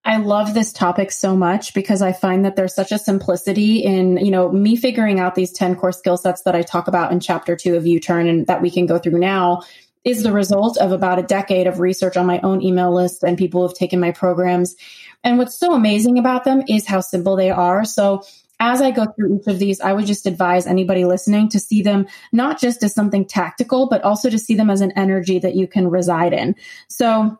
I 0.04 0.18
love 0.18 0.54
this 0.54 0.74
topic 0.74 1.12
so 1.12 1.38
much 1.38 1.74
because 1.74 2.02
I 2.02 2.12
find 2.12 2.44
that 2.44 2.56
there's 2.56 2.74
such 2.74 2.92
a 2.92 2.98
simplicity 2.98 3.78
in, 3.84 4.18
you 4.18 4.32
know, 4.32 4.52
me 4.52 4.76
figuring 4.76 5.20
out 5.20 5.36
these 5.36 5.52
10 5.52 5.76
core 5.76 5.92
skill 5.92 6.18
sets 6.18 6.42
that 6.42 6.56
I 6.56 6.64
talk 6.64 6.88
about 6.88 7.12
in 7.12 7.20
chapter 7.20 7.56
two 7.56 7.76
of 7.78 7.86
You 7.86 8.00
Turn 8.00 8.28
and 8.28 8.48
that 8.48 8.62
we 8.62 8.72
can 8.72 8.88
go 8.88 8.98
through 8.98 9.20
now 9.20 9.62
is 10.04 10.24
the 10.24 10.32
result 10.32 10.78
of 10.78 10.92
about 10.92 11.20
a 11.20 11.24
decade 11.24 11.68
of 11.68 11.80
research 11.80 12.18
on 12.18 12.26
my 12.26 12.40
own 12.42 12.62
email 12.62 12.94
list 12.94 13.24
and 13.24 13.38
people 13.38 13.62
who 13.62 13.68
have 13.68 13.78
taken 13.78 14.00
my 14.00 14.12
programs. 14.12 14.76
And 15.24 15.38
what's 15.38 15.60
so 15.60 15.74
amazing 15.74 16.18
about 16.18 16.44
them 16.44 16.64
is 16.68 16.88
how 16.88 17.02
simple 17.02 17.36
they 17.36 17.52
are. 17.52 17.86
So 17.86 18.24
as 18.60 18.82
I 18.82 18.92
go 18.92 19.06
through 19.06 19.38
each 19.38 19.48
of 19.48 19.60
these, 19.60 19.82
I 19.82 19.94
would 19.94 20.06
just 20.06 20.28
advise 20.28 20.68
anybody 20.68 21.04
listening 21.04 21.50
to 21.50 21.60
see 21.60 21.82
them 21.82 22.08
not 22.32 22.60
just 22.60 22.84
as 22.84 22.94
something 22.94 23.26
tactical, 23.26 23.88
but 23.90 24.04
also 24.04 24.30
to 24.30 24.40
see 24.40 24.56
them 24.56 24.70
as 24.70 24.82
an 24.82 24.92
energy 24.96 25.40
that 25.40 25.56
you 25.56 25.68
can 25.68 25.90
reside 25.90 26.34
in. 26.34 26.56
So 26.88 27.40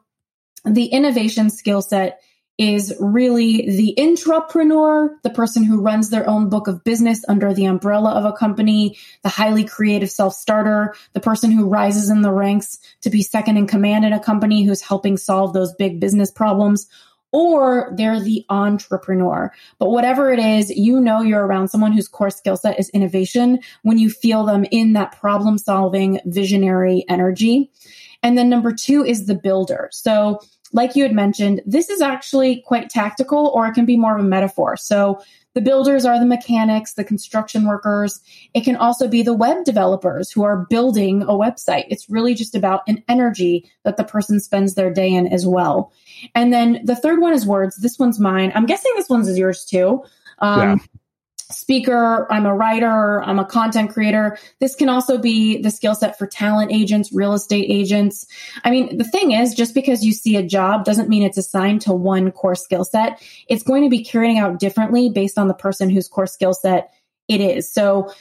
the 0.66 0.86
innovation 0.86 1.50
skill 1.50 1.82
set 1.82 2.22
is 2.58 2.94
really 3.00 3.70
the 3.72 3.96
intrapreneur, 3.98 5.10
the 5.24 5.30
person 5.30 5.64
who 5.64 5.82
runs 5.82 6.10
their 6.10 6.30
own 6.30 6.50
book 6.50 6.68
of 6.68 6.84
business 6.84 7.26
under 7.28 7.54
the 7.54 7.66
umbrella 7.66 8.12
of 8.12 8.26
a 8.26 8.34
company, 8.34 8.98
the 9.24 9.30
highly 9.30 9.64
creative 9.64 10.12
self-starter, 10.12 10.94
the 11.14 11.20
person 11.20 11.50
who 11.50 11.68
rises 11.68 12.10
in 12.10 12.22
the 12.22 12.32
ranks 12.32 12.78
to 13.02 13.10
be 13.10 13.24
second 13.24 13.58
in 13.58 13.66
command 13.66 14.06
in 14.06 14.14
a 14.14 14.20
company 14.20 14.64
who's 14.64 14.82
helping 14.82 15.18
solve 15.18 15.54
those 15.54 15.74
big 15.74 16.00
business 16.00 16.30
problems, 16.30 16.88
or 17.32 17.94
they're 17.96 18.20
the 18.20 18.46
entrepreneur. 18.50 19.52
But 19.80 19.90
whatever 19.90 20.32
it 20.32 20.40
is, 20.40 20.70
you 20.70 21.00
know 21.00 21.22
you're 21.22 21.46
around 21.46 21.70
someone 21.70 21.94
whose 21.94 22.10
core 22.10 22.30
skill 22.30 22.58
set 22.58 22.80
is 22.80 22.90
innovation 22.90 23.60
when 23.84 23.98
you 23.98 24.10
feel 24.10 24.46
them 24.46 24.66
in 24.70 24.94
that 24.94 25.20
problem 25.20 25.58
solving 25.58 26.20
visionary 26.26 27.06
energy. 27.08 27.72
And 28.22 28.38
then 28.38 28.50
number 28.50 28.74
two 28.74 29.04
is 29.04 29.26
the 29.26 29.36
builder. 29.36 29.90
So 29.92 30.42
like 30.74 30.96
you 30.96 31.04
had 31.04 31.14
mentioned, 31.14 31.62
this 31.66 31.90
is 31.90 32.02
actually 32.02 32.62
quite 32.66 32.90
tactical 32.90 33.48
or 33.48 33.68
it 33.68 33.74
can 33.74 33.86
be 33.86 33.98
more 33.98 34.18
of 34.18 34.24
a 34.24 34.28
metaphor. 34.28 34.78
So 34.78 35.22
the 35.54 35.62
builders 35.62 36.06
are 36.06 36.18
the 36.18 36.26
mechanics, 36.26 36.94
the 36.94 37.04
construction 37.04 37.66
workers. 37.66 38.22
It 38.54 38.64
can 38.64 38.78
also 38.78 39.08
be 39.08 39.22
the 39.22 39.34
web 39.34 39.66
developers 39.66 40.32
who 40.32 40.44
are 40.44 40.66
building 40.70 41.24
a 41.24 41.34
website. 41.34 41.86
It's 41.90 42.10
really 42.10 42.34
just 42.34 42.56
about 42.56 42.82
an 42.88 43.04
energy 43.10 43.70
that 43.84 43.98
the 43.98 44.06
person 44.06 44.40
spends 44.40 44.76
their 44.76 44.94
day 44.94 45.14
in 45.14 45.28
as 45.28 45.46
well. 45.46 45.92
And 46.36 46.54
then 46.54 46.82
the 46.86 46.96
third 46.96 47.20
one 47.20 47.34
is 47.34 47.46
words. 47.46 47.76
This 47.78 48.00
one's 48.00 48.20
mine. 48.20 48.52
I'm 48.56 48.66
guessing 48.66 48.94
this 48.96 49.10
one's 49.10 49.38
yours 49.38 49.66
too. 49.66 50.04
Um, 50.40 50.62
yeah 50.62 50.76
speaker, 51.54 52.28
I'm 52.32 52.46
a 52.46 52.56
writer, 52.56 53.22
I'm 53.24 53.40
a 53.40 53.46
content 53.46 53.92
creator. 53.92 54.38
This 54.60 54.76
can 54.76 54.90
also 54.90 55.18
be 55.18 55.62
the 55.62 55.72
skill 55.72 55.96
set 55.96 56.18
for 56.18 56.28
talent 56.28 56.72
agents, 56.72 57.12
real 57.12 57.34
estate 57.34 57.68
agents. 57.70 58.26
I 58.64 58.72
mean, 58.72 58.98
the 58.98 59.04
thing 59.04 59.32
is, 59.32 59.54
just 59.54 59.74
because 59.74 60.04
you 60.04 60.14
see 60.14 60.36
a 60.36 60.44
job 60.44 60.86
doesn't 60.86 61.10
mean 61.10 61.24
it's 61.24 61.38
assigned 61.38 61.82
to 61.82 61.94
one 61.94 62.32
core 62.32 62.56
skill 62.56 62.84
set. 62.84 63.22
It's 63.48 63.64
going 63.64 63.84
to 63.84 63.90
be 63.90 64.04
carrying 64.04 64.38
out 64.38 64.60
differently 64.60 65.10
based 65.10 65.38
on 65.38 65.48
the 65.48 65.54
person 65.54 65.90
whose 65.90 66.08
core 66.08 66.28
skill 66.28 66.54
set 66.54 66.94
it 67.28 67.42
is. 67.42 67.72
So, 67.72 68.12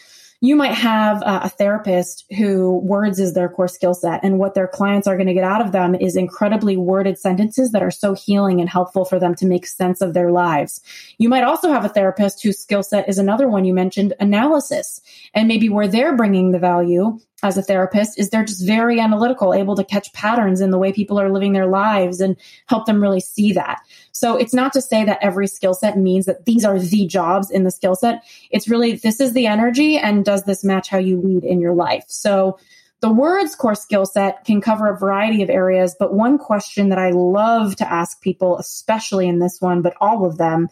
you 0.40 0.56
might 0.56 0.73
have 0.73 1.23
a, 1.23 1.50
therapist 1.50 2.25
who 2.38 2.78
words 2.78 3.18
is 3.18 3.35
their 3.35 3.49
core 3.49 3.68
skill 3.68 3.92
set 3.92 4.20
and 4.23 4.38
what 4.38 4.54
their 4.54 4.68
clients 4.68 5.06
are 5.06 5.16
going 5.16 5.26
to 5.26 5.35
get 5.35 5.44
out 5.44 5.61
of 5.61 5.73
them 5.73 5.94
is 5.94 6.16
incredibly 6.16 6.76
worded 6.76 7.18
sentences 7.18 7.73
that 7.73 7.82
are 7.82 7.90
so 7.90 8.14
healing 8.14 8.61
and 8.61 8.70
helpful 8.70 9.04
for 9.04 9.18
them 9.18 9.35
to 9.35 9.44
make 9.44 9.66
sense 9.66 10.00
of 10.00 10.14
their 10.14 10.30
lives. 10.30 10.80
You 11.18 11.28
might 11.28 11.44
also 11.44 11.70
have 11.70 11.85
a 11.85 11.88
therapist 11.90 12.42
whose 12.42 12.59
skill 12.59 12.82
set 12.82 13.09
is 13.09 13.18
another 13.18 13.49
one 13.49 13.64
you 13.64 13.75
mentioned, 13.75 14.14
analysis, 14.20 15.00
and 15.35 15.49
maybe 15.49 15.68
where 15.68 15.88
they're 15.88 16.16
bringing 16.16 16.52
the 16.52 16.59
value 16.59 17.18
as 17.42 17.56
a 17.56 17.62
therapist 17.62 18.18
is 18.18 18.30
they're 18.30 18.44
just 18.44 18.66
very 18.66 19.00
analytical, 19.00 19.54
able 19.54 19.76
to 19.76 19.85
catch 19.85 20.12
patterns 20.12 20.61
in 20.61 20.70
the 20.70 20.78
way 20.78 20.92
people 20.92 21.18
are 21.18 21.32
living 21.32 21.52
their 21.52 21.66
lives 21.66 22.20
and 22.20 22.37
help 22.66 22.87
them 22.87 23.02
really 23.02 23.20
see 23.20 23.52
that. 23.52 23.80
So 24.12 24.36
it's 24.36 24.54
not 24.54 24.72
to 24.74 24.82
say 24.82 25.04
that 25.04 25.18
every 25.22 25.46
skill 25.46 25.74
set 25.74 25.98
means 25.98 26.26
that 26.26 26.44
these 26.44 26.64
are 26.64 26.78
the 26.78 27.06
jobs 27.06 27.50
in 27.50 27.64
the 27.64 27.70
skill 27.70 27.94
set. 27.94 28.24
It's 28.50 28.68
really, 28.68 28.96
this 28.96 29.20
is 29.20 29.32
the 29.32 29.46
energy 29.46 29.96
and 29.96 30.24
does 30.24 30.44
this 30.44 30.64
match 30.64 30.88
how 30.88 30.98
you 30.98 31.20
lead 31.20 31.44
in 31.44 31.60
your 31.60 31.74
life? 31.74 32.04
So 32.08 32.58
the 33.00 33.10
words 33.10 33.54
core 33.54 33.74
skill 33.74 34.04
set 34.04 34.44
can 34.44 34.60
cover 34.60 34.88
a 34.88 34.98
variety 34.98 35.42
of 35.42 35.48
areas, 35.48 35.96
but 35.98 36.12
one 36.12 36.36
question 36.36 36.90
that 36.90 36.98
I 36.98 37.10
love 37.10 37.76
to 37.76 37.90
ask 37.90 38.20
people, 38.20 38.58
especially 38.58 39.26
in 39.26 39.38
this 39.38 39.58
one, 39.60 39.80
but 39.80 39.94
all 40.00 40.26
of 40.26 40.36
them 40.36 40.68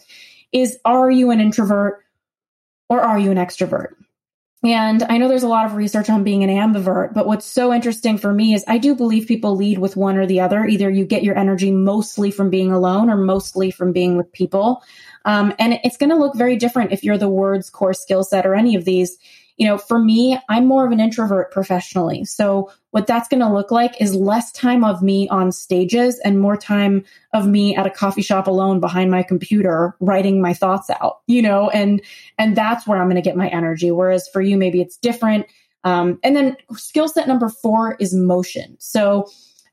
is, 0.53 0.79
are 0.85 1.11
you 1.11 1.31
an 1.31 1.41
introvert 1.41 2.05
or 2.89 3.01
are 3.01 3.19
you 3.19 3.31
an 3.31 3.39
extrovert? 3.39 3.95
And 4.65 5.05
I 5.05 5.19
know 5.19 5.29
there's 5.29 5.45
a 5.45 5.49
lot 5.49 5.67
of 5.67 5.75
research 5.75 6.11
on 6.11 6.25
being 6.25 6.43
an 6.43 6.51
ambivert, 6.51 7.15
but 7.15 7.27
what's 7.27 7.47
so 7.47 7.73
interesting 7.73 8.19
for 8.19 8.33
me 8.33 8.55
is 8.55 8.65
I 8.67 8.79
do 8.79 8.97
believe 8.97 9.29
people 9.29 9.55
lead 9.55 9.79
with 9.79 9.97
one 9.97 10.17
or 10.17 10.27
the 10.27 10.41
other. 10.41 10.65
Either 10.65 10.91
you 10.91 11.05
get 11.05 11.23
your 11.23 11.39
energy 11.39 11.71
mostly 11.71 12.33
from 12.33 12.51
being 12.51 12.73
alone 12.73 13.09
or 13.09 13.17
mostly 13.17 13.71
from 13.71 13.93
being 13.93 14.17
with 14.17 14.33
people. 14.33 14.83
Um, 15.25 15.55
and 15.61 15.79
it's 15.85 15.97
going 15.97 16.11
to 16.11 16.17
look 16.17 16.35
very 16.35 16.57
different 16.57 16.93
if 16.93 17.05
you're 17.05 17.19
the 17.19 17.29
words 17.29 17.71
core 17.71 17.95
skill 17.95 18.25
set 18.25 18.47
or 18.47 18.55
any 18.57 18.75
of 18.75 18.85
these 18.85 19.17
you 19.59 19.67
know, 19.67 19.77
for 19.77 19.99
me, 19.99 20.39
I'm 20.49 20.67
more 20.67 20.87
of 20.87 20.93
an 20.93 21.01
introvert 21.01 21.51
professionally. 21.51 22.25
So 22.25 22.71
what 22.93 23.09
that's 23.09 23.29
going 23.29 23.41
to 23.41 23.53
look 23.53 23.73
like 23.73 24.01
is 24.01 24.15
less 24.15 24.53
time 24.53 24.85
of 24.85 25.03
me 25.03 25.29
on 25.29 25.51
stages 25.51 26.19
and 26.21 26.41
more 26.41 26.57
time 26.57 27.05
of 27.35 27.47
me 27.47 27.77
at 27.77 27.87
a 27.87 27.91
coffee 27.91 28.23
shop 28.23 28.47
alone 28.47 28.79
behind 28.79 29.11
my 29.11 29.25
computer 29.25 29.97
writing 29.99 30.41
my 30.41 30.55
thoughts 30.55 30.89
out, 30.91 31.19
you 31.27 31.43
know, 31.43 31.69
and, 31.71 32.01
and 32.39 32.57
that's 32.57 32.87
where 32.87 32.99
I'm 32.99 33.09
going 33.09 33.17
to 33.17 33.23
get 33.23 33.37
my 33.37 33.49
energy. 33.49 33.91
Whereas 33.91 34.29
for 34.29 34.41
you, 34.41 34.57
maybe 34.57 34.81
it's 34.81 34.97
different. 34.97 35.47
Um, 35.83 36.21
and 36.23 36.37
then 36.37 36.57
skill 36.75 37.09
set 37.09 37.27
number 37.27 37.49
four 37.49 37.97
is 37.97 38.15
motion. 38.15 38.77
So 38.79 39.29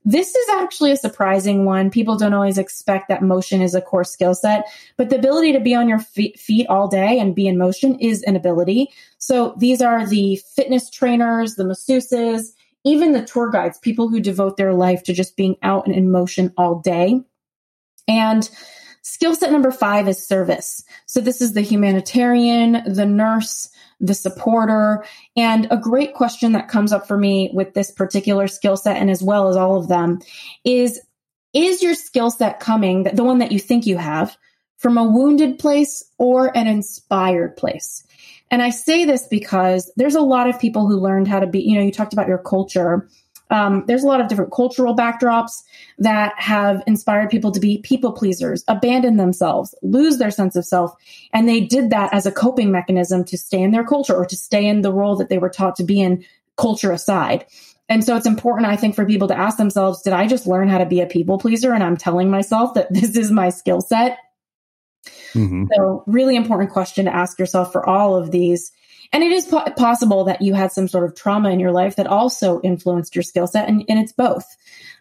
this 0.06 0.36
is 0.36 0.50
actually 0.50 0.92
a 0.92 0.98
surprising 0.98 1.66
one. 1.66 1.90
People 1.90 2.16
don't 2.16 2.34
always 2.34 2.60
expect 2.60 3.10
that 3.10 3.24
motion 3.24 3.62
is 3.62 3.74
a 3.74 3.82
core 3.82 4.04
skill 4.04 4.36
set, 4.36 4.68
but 4.98 5.10
the 5.10 5.18
ability 5.18 5.52
to 5.54 5.60
be 5.60 5.74
on 5.74 5.90
your 5.90 6.00
feet 6.00 6.68
all 6.70 6.88
day 6.88 7.20
and 7.20 7.34
be 7.34 7.48
in 7.48 7.58
motion 7.58 8.00
is 8.00 8.22
an 8.24 8.36
ability. 8.36 8.90
So 9.18 9.56
these 9.58 9.82
are 9.82 10.08
the 10.08 10.40
fitness 10.56 10.92
trainers, 10.92 11.56
the 11.56 11.64
masseuses, 11.64 12.50
even 12.84 13.14
the 13.14 13.26
tour 13.26 13.50
guides, 13.50 13.80
people 13.80 14.08
who 14.08 14.20
devote 14.20 14.58
their 14.58 14.74
life 14.74 15.02
to 15.04 15.14
just 15.14 15.36
being 15.36 15.56
out 15.64 15.88
and 15.88 15.96
in 15.96 16.12
motion 16.12 16.54
all 16.56 16.80
day. 16.80 17.20
And 18.08 18.48
skill 19.02 19.34
set 19.34 19.52
number 19.52 19.72
five 19.72 20.08
is 20.08 20.24
service. 20.24 20.84
So 21.08 21.20
this 21.20 21.42
is 21.42 21.54
the 21.54 21.62
humanitarian, 21.62 22.84
the 22.86 23.08
nurse, 23.08 23.70
the 24.00 24.14
supporter. 24.14 25.06
And 25.36 25.68
a 25.72 25.78
great 25.78 26.14
question 26.14 26.52
that 26.54 26.68
comes 26.68 26.92
up 26.92 27.08
for 27.08 27.18
me 27.18 27.50
with 27.54 27.74
this 27.74 27.92
particular 27.92 28.48
skill 28.48 28.78
set 28.78 28.98
and 28.98 29.10
as 29.10 29.24
well 29.24 29.50
as 29.50 29.56
all 29.56 29.78
of 29.78 29.88
them 29.88 30.20
is, 30.64 31.00
is 31.54 31.82
your 31.82 31.96
skill 31.96 32.32
set 32.32 32.60
coming, 32.60 33.04
the 33.04 33.24
one 33.24 33.40
that 33.40 33.52
you 33.52 33.60
think 33.60 33.86
you 33.86 33.98
have, 33.98 34.38
from 34.78 34.98
a 34.98 35.04
wounded 35.04 35.58
place 35.58 36.04
or 36.18 36.56
an 36.58 36.68
inspired 36.68 37.56
place? 37.56 38.06
And 38.52 38.62
I 38.62 38.70
say 38.70 39.06
this 39.06 39.28
because 39.28 39.92
there's 39.96 40.16
a 40.16 40.22
lot 40.22 40.50
of 40.50 40.60
people 40.60 40.88
who 40.88 41.00
learned 41.00 41.28
how 41.28 41.40
to 41.40 41.48
be, 41.48 41.62
you 41.62 41.76
know, 41.76 41.84
you 41.84 41.92
talked 41.92 42.14
about 42.14 42.28
your 42.28 42.38
culture 42.38 43.10
um, 43.50 43.84
there's 43.88 44.04
a 44.04 44.08
lot 44.08 44.22
of 44.22 44.28
different 44.28 44.52
cultural 44.52 44.96
backdrops 44.96 45.64
that 46.00 46.34
have 46.38 46.84
inspired 46.88 47.30
people 47.30 47.52
to 47.52 47.60
be 47.60 47.80
people 47.80 48.12
pleasers, 48.12 48.64
abandon 48.68 49.18
themselves, 49.18 49.76
lose 49.82 50.18
their 50.18 50.32
sense 50.32 50.56
of 50.56 50.66
self. 50.66 50.94
And 51.34 51.48
they 51.48 51.62
did 51.62 51.92
that 51.92 52.14
as 52.14 52.26
a 52.26 52.32
coping 52.32 52.72
mechanism 52.72 53.24
to 53.26 53.38
stay 53.38 53.62
in 53.62 53.72
their 53.72 53.86
culture 53.86 54.16
or 54.16 54.26
to 54.26 54.36
stay 54.36 54.66
in 54.66 54.82
the 54.82 54.94
role 54.94 55.16
that 55.18 55.30
they 55.30 55.38
were 55.38 55.50
taught 55.50 55.76
to 55.78 55.84
be 55.84 56.02
in, 56.02 56.26
culture 56.58 56.92
aside. 56.92 57.46
And 57.88 58.04
so 58.04 58.16
it's 58.16 58.26
important, 58.26 58.68
I 58.68 58.76
think, 58.76 58.96
for 58.96 59.06
people 59.06 59.28
to 59.28 59.38
ask 59.38 59.58
themselves, 59.58 60.02
did 60.02 60.14
I 60.14 60.26
just 60.26 60.48
learn 60.48 60.70
how 60.70 60.80
to 60.80 60.86
be 60.86 61.02
a 61.02 61.06
people 61.06 61.38
pleaser? 61.38 61.74
And 61.74 61.84
I'm 61.84 61.98
telling 61.98 62.30
myself 62.32 62.74
that 62.74 62.88
this 62.94 63.16
is 63.16 63.32
my 63.32 63.50
skill 63.50 63.82
set. 63.82 64.18
Mm-hmm. 65.34 65.66
So, 65.76 66.04
really 66.08 66.36
important 66.36 66.72
question 66.72 67.06
to 67.06 67.14
ask 67.14 67.38
yourself 67.38 67.72
for 67.72 67.88
all 67.88 68.16
of 68.16 68.32
these. 68.32 68.72
And 69.12 69.24
it 69.24 69.32
is 69.32 69.46
po- 69.46 69.70
possible 69.78 70.24
that 70.26 70.42
you 70.42 70.54
had 70.54 70.72
some 70.72 70.88
sort 70.88 71.06
of 71.06 71.16
trauma 71.16 71.50
in 71.50 71.60
your 71.60 71.72
life 71.72 71.96
that 71.96 72.08
also 72.08 72.62
influenced 72.62 73.16
your 73.16 73.24
skill 73.24 73.48
set, 73.48 73.68
and, 73.68 73.84
and, 73.88 74.00
it's 74.00 74.12
both. 74.12 74.46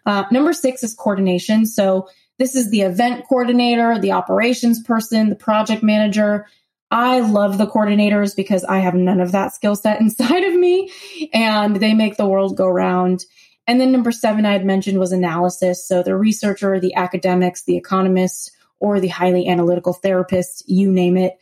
Uh, 0.05 0.23
number 0.31 0.53
six 0.53 0.83
is 0.83 0.93
coordination. 0.93 1.65
So 1.65 2.09
this 2.37 2.55
is 2.55 2.69
the 2.69 2.81
event 2.81 3.25
coordinator, 3.27 3.99
the 3.99 4.11
operations 4.11 4.81
person, 4.83 5.29
the 5.29 5.35
project 5.35 5.83
manager. 5.83 6.47
I 6.91 7.21
love 7.21 7.57
the 7.57 7.67
coordinators 7.67 8.35
because 8.35 8.63
I 8.63 8.79
have 8.79 8.93
none 8.93 9.19
of 9.19 9.31
that 9.31 9.53
skill 9.53 9.75
set 9.75 10.01
inside 10.01 10.43
of 10.43 10.53
me, 10.53 10.91
and 11.33 11.75
they 11.75 11.93
make 11.93 12.17
the 12.17 12.27
world 12.27 12.57
go 12.57 12.67
round. 12.67 13.25
And 13.67 13.81
then 13.81 13.91
number 13.91 14.11
seven 14.11 14.45
I 14.45 14.51
had 14.51 14.65
mentioned 14.65 14.99
was 14.99 15.11
analysis. 15.11 15.87
So 15.87 16.03
the 16.03 16.15
researcher, 16.15 16.79
the 16.79 16.93
academics, 16.95 17.63
the 17.63 17.77
economists, 17.77 18.51
or 18.79 18.99
the 18.99 19.07
highly 19.07 19.47
analytical 19.47 19.93
therapist, 19.93 20.69
you 20.69 20.91
name 20.91 21.17
it. 21.17 21.37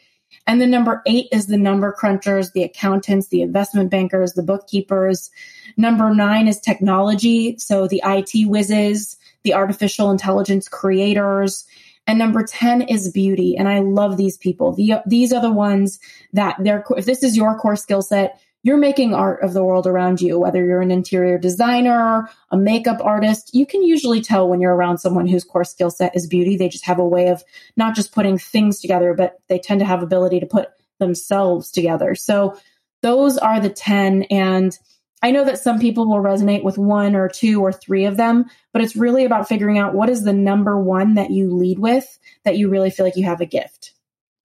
And 0.46 0.60
then 0.60 0.72
number 0.72 1.02
eight 1.06 1.28
is 1.32 1.48
the 1.48 1.58
number 1.58 1.96
crunchers, 1.98 2.52
the 2.52 2.64
accountants, 2.64 3.28
the 3.28 3.42
investment 3.42 3.90
bankers, 3.90 4.34
the 4.34 4.44
bookkeepers. 4.44 5.32
Number 5.78 6.14
nine 6.14 6.48
is 6.48 6.60
technology. 6.60 7.58
So 7.58 7.88
the 7.88 8.02
IT 8.06 8.48
whizzes, 8.48 9.18
the 9.44 9.54
artificial 9.54 10.12
intelligence 10.12 10.68
creators. 10.68 11.66
And 12.06 12.20
number 12.20 12.44
10 12.44 12.82
is 12.84 13.12
beauty. 13.12 13.56
And 13.56 13.70
I 13.70 13.80
love 13.80 14.18
these 14.18 14.38
people. 14.38 14.74
The, 14.74 14.96
these 15.06 15.32
are 15.32 15.42
the 15.42 15.52
ones 15.52 16.00
that 16.34 16.58
they're, 16.60 16.84
if 16.98 17.06
this 17.06 17.24
is 17.24 17.38
your 17.38 17.58
core 17.58 17.78
skill 17.78 18.02
set, 18.02 18.42
you're 18.64 18.78
making 18.78 19.14
art 19.14 19.44
of 19.44 19.54
the 19.54 19.64
world 19.64 19.86
around 19.86 20.22
you, 20.22 20.40
whether 20.40 20.66
you're 20.66 20.82
an 20.82 20.90
interior 20.90 21.38
designer, 21.38 22.30
a 22.50 22.58
makeup 22.58 23.02
artist, 23.04 23.54
you 23.54 23.66
can 23.66 23.84
usually 23.84 24.22
tell 24.22 24.48
when 24.48 24.62
you're 24.62 24.74
around 24.74 25.00
someone 25.00 25.28
whose 25.28 25.44
core 25.44 25.66
skill 25.66 25.92
set 25.92 26.16
is 26.16 26.28
beauty. 26.28 26.56
They 26.56 26.70
just 26.70 26.86
have 26.86 26.98
a 26.98 27.08
way 27.08 27.28
of 27.28 27.44
not 27.76 27.94
just 27.94 28.14
putting 28.14 28.38
things 28.38 28.80
together, 28.80 29.14
but 29.14 29.38
they 29.50 29.60
tend 29.60 29.82
to 29.82 29.86
have 29.86 30.02
ability 30.02 30.40
to 30.40 30.46
put 30.46 30.70
themselves 30.98 31.72
together. 31.72 32.16
So 32.16 32.58
those 33.02 33.38
are 33.38 33.60
the 33.60 33.70
10 33.70 34.24
and 34.24 34.78
I 35.22 35.32
know 35.32 35.46
that 35.46 35.60
some 35.60 35.80
people 35.80 36.06
will 36.06 36.22
resonate 36.22 36.64
with 36.64 36.78
one 36.78 37.16
or 37.16 37.30
two 37.30 37.62
or 37.62 37.72
three 37.72 38.04
of 38.04 38.18
them, 38.18 38.46
but 38.74 38.82
it's 38.82 38.98
really 38.98 39.24
about 39.24 39.48
figuring 39.48 39.78
out 39.78 39.94
what 39.94 40.10
is 40.10 40.24
the 40.24 40.34
number 40.34 40.78
one 40.78 41.14
that 41.14 41.32
you 41.32 41.56
lead 41.56 41.80
with 41.80 42.20
that 42.44 42.58
you 42.58 42.68
really 42.68 42.90
feel 42.90 43.06
like 43.06 43.16
you 43.16 43.24
have 43.24 43.40
a 43.40 43.46
gift. 43.46 43.93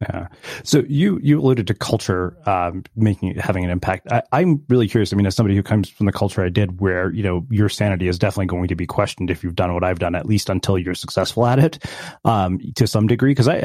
Yeah. 0.01 0.29
So 0.63 0.85
you 0.89 1.19
you 1.25 1.41
alluded 1.41 1.67
to 1.67 1.75
culture 1.75 2.37
um, 2.47 2.85
making 2.95 3.35
having 3.35 3.65
an 3.65 3.71
impact. 3.71 4.07
I, 4.13 4.23
am 4.41 4.63
really 4.69 4.87
curious. 4.87 5.13
I 5.13 5.17
mean, 5.17 5.27
as 5.27 5.35
somebody 5.35 5.57
who 5.57 5.63
comes 5.65 5.89
from 5.89 6.07
the 6.07 6.13
culture 6.13 6.45
I 6.45 6.51
did, 6.51 6.81
where 6.81 7.13
you 7.13 7.25
know 7.25 7.45
your 7.51 7.69
sanity 7.69 8.07
is 8.07 8.17
definitely 8.17 8.47
going 8.47 8.69
to 8.69 8.77
be 8.77 8.87
questioned 8.87 9.29
if 9.29 9.43
you've 9.43 9.57
done 9.57 9.75
what 9.75 9.83
I've 9.83 9.99
done, 9.99 10.15
at 10.15 10.25
least 10.25 10.51
until 10.51 10.79
you're 10.79 10.95
successful 10.95 11.47
at 11.47 11.59
it, 11.59 11.85
um, 12.25 12.61
to 12.77 12.87
some 12.87 13.09
degree. 13.09 13.33
Because 13.33 13.49
I, 13.49 13.57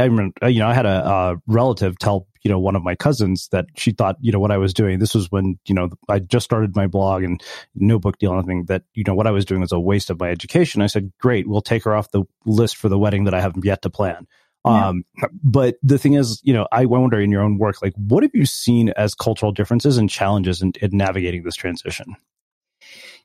I, 0.42 0.48
you 0.48 0.60
know, 0.60 0.68
I 0.68 0.74
had 0.74 0.88
a, 0.88 1.08
a 1.08 1.42
relative 1.46 2.00
tell 2.00 2.28
you 2.42 2.50
know 2.50 2.58
one 2.58 2.76
of 2.76 2.82
my 2.82 2.96
cousins 2.96 3.48
that 3.52 3.68
she 3.76 3.92
thought 3.92 4.18
you 4.20 4.32
know 4.32 4.40
what 4.40 4.52
I 4.52 4.58
was 4.58 4.74
doing. 4.74 4.98
This 4.98 5.14
was 5.14 5.32
when 5.32 5.60
you 5.66 5.76
know 5.76 5.90
I 6.10 6.18
just 6.18 6.46
started 6.46 6.76
my 6.76 6.88
blog 6.88 7.22
and 7.22 7.44
no 7.76 8.00
book 8.00 8.18
deal, 8.18 8.34
nothing. 8.34 8.66
That 8.66 8.82
you 8.96 9.04
know 9.06 9.14
what 9.14 9.28
I 9.28 9.32
was 9.32 9.46
doing 9.46 9.62
was 9.62 9.72
a 9.72 9.80
waste 9.80 10.10
of 10.10 10.20
my 10.20 10.32
education. 10.32 10.82
I 10.82 10.88
said, 10.88 11.14
great, 11.20 11.48
we'll 11.48 11.62
take 11.62 11.84
her 11.84 11.96
off 11.96 12.10
the 12.10 12.24
list 12.44 12.78
for 12.78 12.90
the 12.90 12.98
wedding 12.98 13.26
that 13.26 13.36
I 13.36 13.42
have 13.42 13.54
yet 13.64 13.84
to 13.84 13.92
plan. 13.92 14.26
Um, 14.66 15.04
but 15.44 15.76
the 15.84 15.98
thing 15.98 16.14
is, 16.14 16.42
you 16.44 16.54
know, 16.54 16.68
I 16.72 16.86
wonder 16.86 17.20
in 17.20 17.32
your 17.32 17.42
own 17.42 17.58
work, 17.58 17.82
like, 17.82 17.94
what 17.96 18.24
have 18.24 18.32
you 18.34 18.46
seen 18.46 18.90
as 18.90 19.14
cultural 19.14 19.52
differences 19.52 19.98
and 19.98 20.10
challenges 20.10 20.62
in, 20.62 20.74
in 20.82 20.96
navigating 20.98 21.44
this 21.44 21.56
transition? 21.56 22.16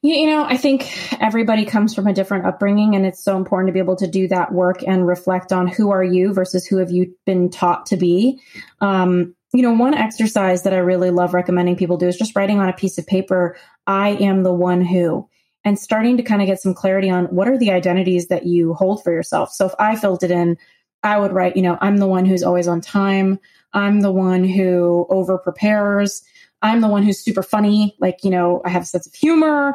You 0.01 0.27
know, 0.27 0.45
I 0.45 0.57
think 0.57 1.21
everybody 1.21 1.65
comes 1.65 1.93
from 1.93 2.07
a 2.07 2.13
different 2.13 2.47
upbringing, 2.47 2.95
and 2.95 3.05
it's 3.05 3.23
so 3.23 3.37
important 3.37 3.69
to 3.69 3.73
be 3.73 3.81
able 3.81 3.97
to 3.97 4.07
do 4.07 4.29
that 4.29 4.53
work 4.53 4.85
and 4.87 5.07
reflect 5.07 5.53
on 5.53 5.67
who 5.67 5.91
are 5.91 6.05
you 6.05 6.33
versus 6.33 6.65
who 6.65 6.77
have 6.77 6.93
you 6.93 7.13
been 7.27 7.51
taught 7.51 7.87
to 7.87 7.97
be. 7.97 8.41
Um, 8.81 9.35
you 9.53 9.63
know, 9.63 9.73
one 9.73 9.95
exercise 9.95 10.63
that 10.63 10.73
I 10.73 10.79
really 10.79 11.11
love 11.11 11.35
recommending 11.35 11.75
people 11.75 11.97
do 11.97 12.07
is 12.07 12.17
just 12.17 12.37
writing 12.37 12.61
on 12.61 12.69
a 12.69 12.75
piece 12.75 12.97
of 12.97 13.09
paper, 13.09 13.57
I 13.89 14.11
am 14.11 14.45
the 14.45 14.53
one 14.53 14.83
who, 14.83 15.29
and 15.65 15.77
starting 15.77 16.17
to 16.19 16.23
kind 16.23 16.43
of 16.43 16.47
get 16.47 16.61
some 16.61 16.75
clarity 16.75 17.11
on 17.11 17.25
what 17.27 17.49
are 17.49 17.59
the 17.59 17.73
identities 17.73 18.29
that 18.29 18.47
you 18.47 18.75
hold 18.75 19.03
for 19.03 19.11
yourself. 19.11 19.53
So 19.53 19.67
if 19.67 19.73
I 19.81 19.97
filled 19.97 20.23
it 20.23 20.31
in, 20.31 20.59
I 21.03 21.19
would 21.19 21.33
write, 21.33 21.57
you 21.57 21.63
know, 21.63 21.79
I'm 21.81 21.99
the 21.99 22.07
one 22.07 22.25
who's 22.25 22.43
always 22.43 22.69
on 22.69 22.81
time. 22.81 23.39
I'm 23.73 24.01
the 24.01 24.13
one 24.13 24.45
who 24.45 25.07
over 25.11 25.39
prepares. 25.39 26.23
I'm 26.63 26.81
the 26.81 26.89
one 26.89 27.03
who's 27.03 27.21
super 27.21 27.43
funny. 27.43 27.95
Like, 28.01 28.25
you 28.25 28.31
know, 28.31 28.63
I 28.65 28.71
have 28.71 28.83
a 28.83 28.87
sense 28.87 29.07
of 29.07 29.15
humor. 29.15 29.75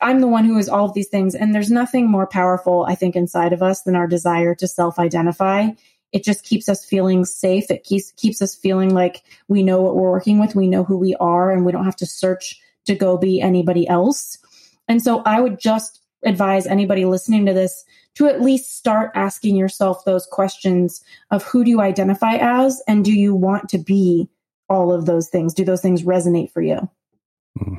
I'm 0.00 0.20
the 0.20 0.28
one 0.28 0.44
who 0.44 0.56
is 0.58 0.68
all 0.68 0.84
of 0.84 0.94
these 0.94 1.08
things. 1.08 1.34
And 1.34 1.54
there's 1.54 1.70
nothing 1.70 2.08
more 2.10 2.26
powerful, 2.26 2.86
I 2.88 2.94
think, 2.94 3.16
inside 3.16 3.52
of 3.52 3.62
us 3.62 3.82
than 3.82 3.96
our 3.96 4.06
desire 4.06 4.54
to 4.56 4.68
self 4.68 4.98
identify 4.98 5.70
it 6.12 6.24
just 6.24 6.44
keeps 6.44 6.68
us 6.68 6.84
feeling 6.84 7.24
safe. 7.24 7.70
It 7.70 7.84
keeps, 7.84 8.12
keeps 8.12 8.42
us 8.42 8.54
feeling 8.54 8.92
like 8.92 9.22
we 9.48 9.62
know 9.62 9.80
what 9.80 9.94
we're 9.94 10.10
working 10.10 10.38
with. 10.38 10.54
We 10.54 10.68
know 10.68 10.84
who 10.84 10.98
we 10.98 11.14
are 11.20 11.50
and 11.50 11.64
we 11.64 11.72
don't 11.72 11.84
have 11.84 11.96
to 11.96 12.06
search 12.06 12.60
to 12.86 12.94
go 12.94 13.16
be 13.16 13.40
anybody 13.40 13.86
else. 13.86 14.38
And 14.88 15.02
so 15.02 15.22
I 15.24 15.40
would 15.40 15.60
just 15.60 16.00
advise 16.24 16.66
anybody 16.66 17.04
listening 17.04 17.46
to 17.46 17.52
this 17.52 17.84
to 18.16 18.26
at 18.26 18.40
least 18.40 18.76
start 18.76 19.10
asking 19.14 19.56
yourself 19.56 20.04
those 20.04 20.26
questions 20.26 21.02
of 21.30 21.42
who 21.44 21.64
do 21.64 21.70
you 21.70 21.80
identify 21.80 22.34
as 22.34 22.82
and 22.86 23.04
do 23.04 23.12
you 23.12 23.34
want 23.34 23.68
to 23.68 23.78
be 23.78 24.28
all 24.68 24.92
of 24.92 25.06
those 25.06 25.28
things? 25.28 25.54
Do 25.54 25.64
those 25.64 25.82
things 25.82 26.02
resonate 26.02 26.50
for 26.50 26.62
you? 26.62 26.88
Mm-hmm. 27.58 27.76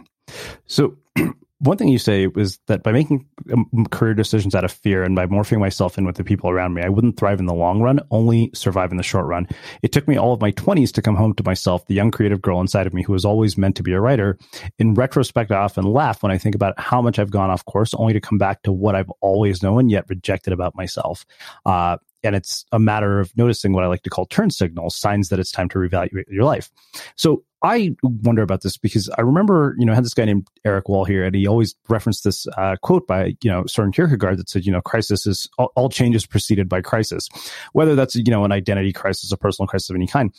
So 0.68 0.98
one 1.62 1.78
thing 1.78 1.90
you 1.90 2.00
say 2.00 2.26
was 2.26 2.60
that 2.68 2.82
by 2.82 2.92
making 2.92 3.28
um, 3.54 3.86
career 3.92 4.16
decisions 4.16 4.56
out 4.56 4.64
of 4.64 4.72
fear 4.72 5.04
and 5.04 5.16
by 5.16 5.28
morphing 5.28 5.60
myself 5.60 5.96
in 5.96 6.06
with 6.06 6.16
the 6.16 6.24
people 6.24 6.50
around 6.50 6.74
me, 6.74 6.82
I 6.82 6.90
wouldn't 6.90 7.18
thrive 7.18 7.40
in 7.40 7.46
the 7.46 7.54
long 7.54 7.82
run, 7.82 8.00
only 8.10 8.50
survive 8.56 8.90
in 8.90 8.98
the 8.98 9.04
short 9.04 9.28
run. 9.28 9.48
It 9.84 9.92
took 9.92 10.08
me 10.08 10.18
all 10.18 10.34
of 10.34 10.42
my 10.42 10.52
20s 10.54 10.92
to 10.94 11.04
come 11.04 11.16
home 11.16 11.36
to 11.36 11.44
myself, 11.44 11.86
the 11.86 11.94
young 11.94 12.10
creative 12.10 12.42
girl 12.42 12.60
inside 12.60 12.88
of 12.88 12.94
me 12.96 13.04
who 13.04 13.14
was 13.14 13.26
always 13.26 13.60
meant 13.60 13.76
to 13.76 13.84
be 13.84 13.94
a 13.94 14.02
writer. 14.02 14.40
In 14.80 14.96
retrospect, 14.96 15.52
I 15.52 15.58
often 15.58 15.86
laugh 15.86 16.24
when 16.24 16.32
I 16.32 16.40
think 16.40 16.56
about 16.56 16.80
how 16.80 17.00
much 17.00 17.20
I've 17.20 17.32
gone 17.32 17.52
off 17.52 17.64
course, 17.66 17.94
only 17.94 18.14
to 18.14 18.22
come 18.22 18.40
back 18.40 18.64
to 18.64 18.72
what 18.72 18.96
I've 18.96 19.12
always 19.22 19.62
known 19.62 19.90
yet 19.90 20.06
rejected 20.10 20.54
about 20.54 20.76
myself. 20.76 21.26
Uh, 21.64 21.98
and 22.24 22.36
it's 22.36 22.66
a 22.72 22.80
matter 22.80 23.20
of 23.20 23.36
noticing 23.38 23.74
what 23.74 23.84
I 23.84 23.88
like 23.88 24.04
to 24.04 24.10
call 24.10 24.26
turn 24.26 24.50
signals, 24.50 24.96
signs 24.96 25.30
that 25.30 25.40
it's 25.40 25.52
time 25.52 25.70
to 25.70 25.80
reevaluate 25.80 26.26
your 26.30 26.44
life. 26.44 26.72
So 27.16 27.44
I 27.64 27.96
wonder 28.02 28.42
about 28.42 28.62
this 28.62 28.78
because 28.78 29.10
I 29.18 29.22
remember, 29.22 29.76
you 29.78 29.86
know, 29.86 29.92
I 29.92 29.96
had 29.96 30.04
this 30.04 30.16
guy 30.16 30.26
named 30.26 30.48
Eric 30.66 30.90
Wall 30.90 31.06
here, 31.06 31.24
and 31.24 31.36
he 31.36 31.46
always 31.46 31.76
referenced 31.90 32.24
this 32.24 32.48
uh, 32.58 32.76
quote 32.82 33.06
by, 33.06 33.36
you 33.44 33.52
know, 33.52 33.66
Soren 33.68 33.92
Kierkegaard 33.92 34.38
that 34.38 34.50
said, 34.50 34.66
you 34.66 34.72
know, 34.72 34.82
crisis 34.82 35.28
is 35.28 35.48
all, 35.60 35.72
all 35.76 35.90
preceded 35.90 36.68
by 36.68 36.82
crisis, 36.82 37.30
whether 37.74 37.96
that's, 37.96 38.16
you 38.16 38.24
know, 38.32 38.44
an 38.46 38.52
identity 38.52 38.92
crisis, 38.92 39.32
a 39.32 39.38
personal 39.38 39.68
crisis 39.68 39.90
of 39.90 39.96
any 39.96 40.08
kind. 40.08 40.34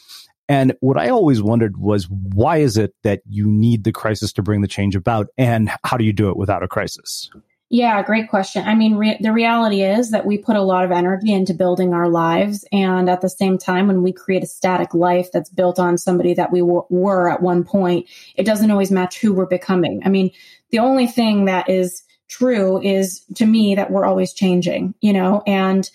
And 0.49 0.75
what 0.81 0.99
I 0.99 1.09
always 1.11 1.41
wondered 1.41 1.77
was 1.77 2.09
why 2.11 2.59
is 2.59 2.77
it 2.77 2.93
that 3.05 3.23
you 3.29 3.47
need 3.47 3.85
the 3.85 3.93
crisis 3.93 4.33
to 4.35 4.43
bring 4.43 4.61
the 4.61 4.69
change 4.69 4.97
about, 4.97 5.29
and 5.39 5.71
how 5.85 5.97
do 5.97 6.05
you 6.05 6.13
do 6.13 6.29
it 6.29 6.37
without 6.37 6.65
a 6.65 6.69
crisis? 6.69 7.31
Yeah, 7.73 8.03
great 8.03 8.29
question. 8.29 8.67
I 8.67 8.75
mean, 8.75 8.97
re- 8.97 9.17
the 9.19 9.33
reality 9.33 9.81
is 9.81 10.11
that 10.11 10.27
we 10.27 10.37
put 10.37 10.57
a 10.57 10.63
lot 10.63 10.85
of 10.85 10.91
energy 10.93 11.33
into 11.33 11.55
building 11.55 11.95
our 11.95 12.07
lives. 12.07 12.67
And 12.71 13.09
at 13.09 13.23
the 13.23 13.31
same 13.31 13.57
time, 13.57 13.87
when 13.87 14.03
we 14.03 14.13
create 14.13 14.43
a 14.43 14.47
static 14.47 14.93
life 14.93 15.33
that's 15.33 15.49
built 15.49 15.79
on 15.79 15.97
somebody 15.97 16.35
that 16.35 16.53
we 16.53 16.61
w- 16.61 16.85
were 16.91 17.31
at 17.31 17.41
one 17.41 17.65
point, 17.65 18.11
it 18.37 18.45
doesn't 18.45 18.71
always 18.71 18.91
match 18.91 19.19
who 19.19 19.33
we're 19.33 19.47
becoming. 19.47 20.03
I 20.05 20.11
mean, 20.11 20.31
the 20.69 20.81
only 20.81 21.07
thing 21.07 21.47
that 21.47 21.71
is 21.71 22.03
true 22.29 22.79
is 22.83 23.25
to 23.37 23.47
me 23.47 23.75
that 23.75 23.91
we're 23.91 24.05
always 24.05 24.35
changing, 24.35 24.93
you 25.01 25.15
know, 25.15 25.43
and 25.47 25.91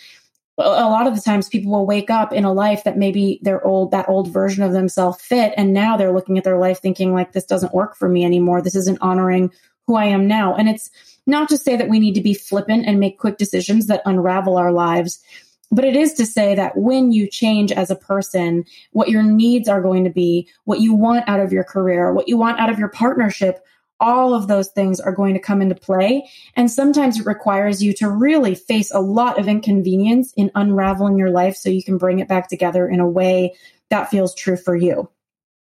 a 0.57 0.89
lot 0.89 1.05
of 1.05 1.13
the 1.13 1.21
times 1.21 1.47
people 1.47 1.71
will 1.71 1.85
wake 1.85 2.09
up 2.09 2.33
in 2.33 2.43
a 2.43 2.51
life 2.51 2.85
that 2.85 2.97
maybe 2.97 3.39
their 3.43 3.63
old 3.63 3.91
that 3.91 4.09
old 4.09 4.33
version 4.33 4.63
of 4.63 4.71
themselves 4.71 5.21
fit 5.21 5.53
and 5.55 5.71
now 5.71 5.95
they're 5.95 6.11
looking 6.11 6.39
at 6.39 6.43
their 6.43 6.57
life 6.57 6.79
thinking 6.81 7.13
like 7.13 7.31
this 7.33 7.45
doesn't 7.45 7.75
work 7.75 7.95
for 7.95 8.09
me 8.09 8.25
anymore 8.25 8.59
this 8.59 8.75
isn't 8.75 8.97
honoring 8.99 9.51
who 9.85 9.95
i 9.95 10.05
am 10.05 10.27
now 10.27 10.55
and 10.55 10.67
it's 10.67 10.89
not 11.27 11.49
to 11.49 11.57
say 11.57 11.75
that 11.75 11.89
we 11.89 11.99
need 11.99 12.15
to 12.15 12.21
be 12.21 12.33
flippant 12.33 12.85
and 12.87 12.99
make 12.99 13.19
quick 13.19 13.37
decisions 13.37 13.87
that 13.87 14.01
unravel 14.05 14.57
our 14.57 14.71
lives, 14.71 15.21
but 15.69 15.85
it 15.85 15.95
is 15.95 16.13
to 16.13 16.25
say 16.25 16.55
that 16.55 16.77
when 16.77 17.11
you 17.11 17.27
change 17.29 17.71
as 17.71 17.91
a 17.91 17.95
person, 17.95 18.63
what 18.91 19.09
your 19.09 19.23
needs 19.23 19.67
are 19.67 19.81
going 19.81 20.05
to 20.05 20.09
be, 20.09 20.47
what 20.63 20.79
you 20.79 20.93
want 20.93 21.27
out 21.27 21.41
of 21.41 21.51
your 21.51 21.65
career, 21.65 22.13
what 22.13 22.27
you 22.27 22.37
want 22.37 22.59
out 22.59 22.69
of 22.69 22.79
your 22.79 22.87
partnership, 22.87 23.59
all 23.99 24.33
of 24.33 24.47
those 24.47 24.69
things 24.69 24.99
are 24.99 25.11
going 25.11 25.33
to 25.33 25.39
come 25.39 25.61
into 25.61 25.75
play. 25.75 26.29
And 26.55 26.71
sometimes 26.71 27.19
it 27.19 27.25
requires 27.25 27.83
you 27.83 27.93
to 27.93 28.09
really 28.09 28.55
face 28.55 28.91
a 28.91 29.01
lot 29.01 29.39
of 29.39 29.47
inconvenience 29.47 30.33
in 30.37 30.51
unraveling 30.55 31.17
your 31.17 31.31
life 31.31 31.55
so 31.55 31.69
you 31.69 31.83
can 31.83 31.97
bring 31.97 32.19
it 32.19 32.27
back 32.27 32.47
together 32.47 32.87
in 32.87 32.99
a 32.99 33.09
way 33.09 33.55
that 33.89 34.09
feels 34.09 34.35
true 34.35 34.57
for 34.57 34.75
you. 34.75 35.09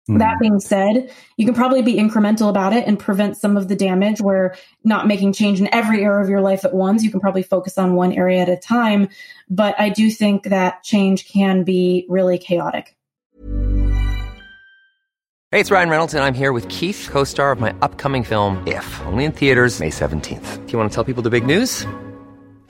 That 0.08 0.34
hmm. 0.34 0.40
being 0.40 0.60
said, 0.60 1.12
you 1.36 1.44
can 1.44 1.54
probably 1.54 1.82
be 1.82 1.94
incremental 1.94 2.48
about 2.48 2.72
it 2.72 2.86
and 2.86 2.98
prevent 2.98 3.36
some 3.36 3.56
of 3.56 3.68
the 3.68 3.76
damage 3.76 4.20
where 4.20 4.56
not 4.82 5.06
making 5.06 5.32
change 5.32 5.60
in 5.60 5.72
every 5.72 6.02
area 6.02 6.22
of 6.22 6.28
your 6.28 6.40
life 6.40 6.64
at 6.64 6.74
once. 6.74 7.02
You 7.02 7.10
can 7.10 7.20
probably 7.20 7.42
focus 7.42 7.78
on 7.78 7.94
one 7.94 8.12
area 8.12 8.40
at 8.40 8.48
a 8.48 8.56
time. 8.56 9.08
But 9.48 9.78
I 9.78 9.88
do 9.88 10.10
think 10.10 10.44
that 10.44 10.82
change 10.82 11.28
can 11.28 11.64
be 11.64 12.06
really 12.08 12.38
chaotic. 12.38 12.96
Hey, 15.52 15.58
it's 15.58 15.72
Ryan 15.72 15.88
Reynolds, 15.88 16.14
and 16.14 16.22
I'm 16.22 16.34
here 16.34 16.52
with 16.52 16.68
Keith, 16.68 17.08
co 17.10 17.24
star 17.24 17.50
of 17.50 17.58
my 17.58 17.74
upcoming 17.82 18.22
film, 18.22 18.62
If, 18.68 19.00
only 19.06 19.24
in 19.24 19.32
theaters, 19.32 19.80
May 19.80 19.90
17th. 19.90 20.64
Do 20.64 20.72
you 20.72 20.78
want 20.78 20.92
to 20.92 20.94
tell 20.94 21.02
people 21.04 21.24
the 21.24 21.30
big 21.30 21.44
news? 21.44 21.84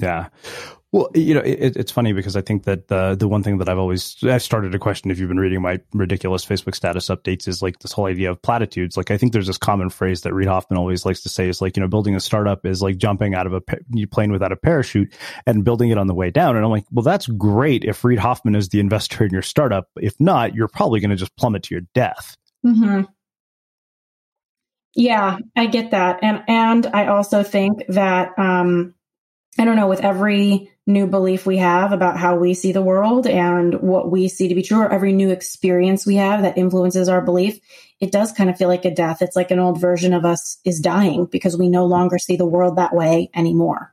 Yeah. 0.00 0.28
Well, 0.92 1.08
you 1.14 1.34
know, 1.34 1.40
it, 1.40 1.76
it's 1.76 1.92
funny 1.92 2.12
because 2.12 2.34
I 2.34 2.40
think 2.40 2.64
that 2.64 2.88
the 2.88 3.14
the 3.14 3.28
one 3.28 3.44
thing 3.44 3.58
that 3.58 3.68
I've 3.68 3.78
always 3.78 4.16
I've 4.24 4.42
started 4.42 4.72
to 4.72 4.78
question 4.80 5.12
if 5.12 5.20
you've 5.20 5.28
been 5.28 5.38
reading 5.38 5.62
my 5.62 5.78
ridiculous 5.92 6.44
Facebook 6.44 6.74
status 6.74 7.06
updates 7.06 7.46
is 7.46 7.62
like 7.62 7.78
this 7.78 7.92
whole 7.92 8.06
idea 8.06 8.28
of 8.28 8.42
platitudes. 8.42 8.96
Like 8.96 9.12
I 9.12 9.16
think 9.16 9.32
there's 9.32 9.46
this 9.46 9.56
common 9.56 9.88
phrase 9.90 10.22
that 10.22 10.34
Reid 10.34 10.48
Hoffman 10.48 10.78
always 10.78 11.06
likes 11.06 11.20
to 11.22 11.28
say 11.28 11.48
is 11.48 11.60
like 11.60 11.76
you 11.76 11.80
know 11.80 11.88
building 11.88 12.16
a 12.16 12.20
startup 12.20 12.66
is 12.66 12.82
like 12.82 12.96
jumping 12.96 13.36
out 13.36 13.46
of 13.46 13.52
a 13.52 13.60
plane 14.10 14.32
without 14.32 14.50
a 14.50 14.56
parachute 14.56 15.14
and 15.46 15.64
building 15.64 15.90
it 15.90 15.98
on 15.98 16.08
the 16.08 16.14
way 16.14 16.30
down. 16.32 16.56
And 16.56 16.64
I'm 16.64 16.72
like, 16.72 16.86
well, 16.90 17.04
that's 17.04 17.28
great 17.28 17.84
if 17.84 18.02
Reid 18.02 18.18
Hoffman 18.18 18.56
is 18.56 18.70
the 18.70 18.80
investor 18.80 19.22
in 19.24 19.30
your 19.30 19.42
startup. 19.42 19.88
If 19.96 20.14
not, 20.18 20.56
you're 20.56 20.66
probably 20.66 20.98
going 20.98 21.10
to 21.10 21.16
just 21.16 21.36
plummet 21.36 21.62
to 21.64 21.74
your 21.74 21.82
death. 21.94 22.36
Mm-hmm. 22.66 23.02
Yeah, 24.96 25.38
I 25.54 25.66
get 25.66 25.92
that, 25.92 26.18
and 26.20 26.42
and 26.48 26.86
I 26.88 27.06
also 27.06 27.44
think 27.44 27.84
that. 27.90 28.36
um 28.40 28.94
I 29.58 29.64
don't 29.64 29.76
know, 29.76 29.88
with 29.88 30.00
every 30.00 30.70
new 30.86 31.06
belief 31.06 31.44
we 31.44 31.58
have 31.58 31.92
about 31.92 32.16
how 32.16 32.36
we 32.36 32.54
see 32.54 32.72
the 32.72 32.82
world 32.82 33.26
and 33.26 33.80
what 33.80 34.10
we 34.10 34.28
see 34.28 34.48
to 34.48 34.54
be 34.54 34.62
true, 34.62 34.78
or 34.78 34.92
every 34.92 35.12
new 35.12 35.30
experience 35.30 36.06
we 36.06 36.16
have 36.16 36.42
that 36.42 36.56
influences 36.56 37.08
our 37.08 37.20
belief, 37.20 37.58
it 38.00 38.12
does 38.12 38.32
kind 38.32 38.48
of 38.48 38.56
feel 38.56 38.68
like 38.68 38.84
a 38.84 38.94
death. 38.94 39.22
It's 39.22 39.36
like 39.36 39.50
an 39.50 39.58
old 39.58 39.80
version 39.80 40.14
of 40.14 40.24
us 40.24 40.58
is 40.64 40.80
dying 40.80 41.26
because 41.26 41.56
we 41.56 41.68
no 41.68 41.84
longer 41.86 42.18
see 42.18 42.36
the 42.36 42.46
world 42.46 42.76
that 42.76 42.94
way 42.94 43.30
anymore. 43.34 43.92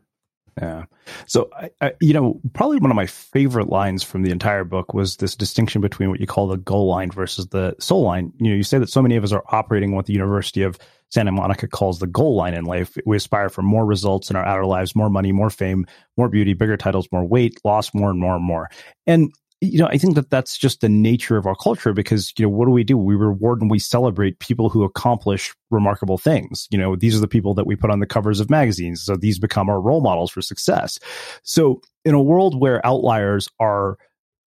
Yeah. 0.58 0.86
So, 1.28 1.50
I, 1.56 1.70
I, 1.82 1.94
you 2.02 2.14
know, 2.14 2.40
probably 2.54 2.80
one 2.80 2.92
of 2.92 2.96
my 2.96 3.06
favorite 3.06 3.70
lines 3.70 4.04
from 4.04 4.24
the 4.24 4.32
entire 4.32 4.64
book 4.64 4.94
was 4.94 5.18
this 5.18 5.36
distinction 5.36 5.82
between 5.82 6.10
what 6.10 6.20
you 6.20 6.28
call 6.28 6.48
the 6.48 6.58
goal 6.58 6.88
line 6.88 7.12
versus 7.12 7.48
the 7.48 7.76
soul 7.80 8.04
line. 8.04 8.34
You 8.40 8.50
know, 8.50 8.56
you 8.56 8.64
say 8.64 8.80
that 8.80 8.90
so 8.90 9.02
many 9.02 9.16
of 9.16 9.24
us 9.24 9.32
are 9.32 9.44
operating 9.50 9.96
what 9.96 10.06
the 10.06 10.14
University 10.14 10.64
of 10.64 10.78
Santa 11.10 11.32
Monica 11.32 11.68
calls 11.68 12.00
the 12.00 12.08
goal 12.08 12.36
line 12.36 12.54
in 12.54 12.66
life. 12.66 12.98
We 13.06 13.16
aspire 13.18 13.50
for 13.50 13.62
more 13.62 13.86
results 13.86 14.30
in 14.30 14.36
our 14.36 14.46
outer 14.46 14.66
lives, 14.66 14.96
more 14.96 15.10
money, 15.10 15.32
more 15.32 15.50
fame, 15.50 15.86
more 16.18 16.28
beauty, 16.28 16.54
bigger 16.54 16.76
titles, 16.76 17.08
more 17.12 17.26
weight, 17.26 17.60
loss, 17.64 17.94
more 17.94 18.10
and 18.10 18.20
more 18.20 18.36
and 18.36 18.44
more. 18.44 18.70
And 19.06 19.32
you 19.62 19.80
know, 19.80 19.88
I 19.88 19.98
think 19.98 20.16
that 20.16 20.30
that's 20.30 20.58
just 20.58 20.82
the 20.82 20.90
nature 20.90 21.36
of 21.36 21.48
our 21.48 21.56
culture 21.56 21.92
because, 21.92 22.32
you 22.38 22.46
know, 22.46 22.50
what 22.50 22.66
do 22.66 22.72
we 22.72 22.84
do? 22.84 22.98
We 22.98 23.16
reward 23.16 23.62
and 23.62 23.72
we 23.72 23.80
celebrate 23.80 24.40
people 24.40 24.70
who 24.70 24.84
accomplish 24.84 25.56
remarkable 25.72 26.18
things. 26.18 26.68
You 26.70 26.78
know, 26.78 26.96
these 26.96 27.16
are 27.16 27.20
the 27.20 27.28
people 27.28 27.56
that 27.56 27.66
we 27.66 27.76
put 27.76 27.90
on 27.90 28.00
the 28.00 28.06
covers 28.06 28.40
of 28.40 28.52
magazines. 28.52 29.02
So 29.02 29.16
these 29.16 29.40
become 29.40 29.70
our 29.70 29.82
role 29.82 30.02
models 30.02 30.30
for 30.30 30.42
success. 30.42 31.00
So 31.42 31.82
in 32.06 32.14
a 32.14 32.22
world 32.22 32.60
where 32.60 32.86
outliers 32.86 33.50
are 33.60 33.98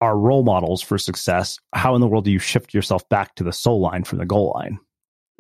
are 0.01 0.19
role 0.19 0.43
models 0.43 0.83
for 0.83 0.99
success, 0.99 1.59
how 1.75 1.95
in 1.95 2.01
the 2.01 2.09
world 2.09 2.25
do 2.25 2.33
you 2.33 2.41
shift 2.41 2.75
yourself 2.75 3.09
back 3.09 3.37
to 3.37 3.45
the 3.45 3.53
soul 3.53 3.81
line 3.81 4.03
from 4.03 4.19
the 4.19 4.27
goal 4.27 4.53
line? 4.57 4.79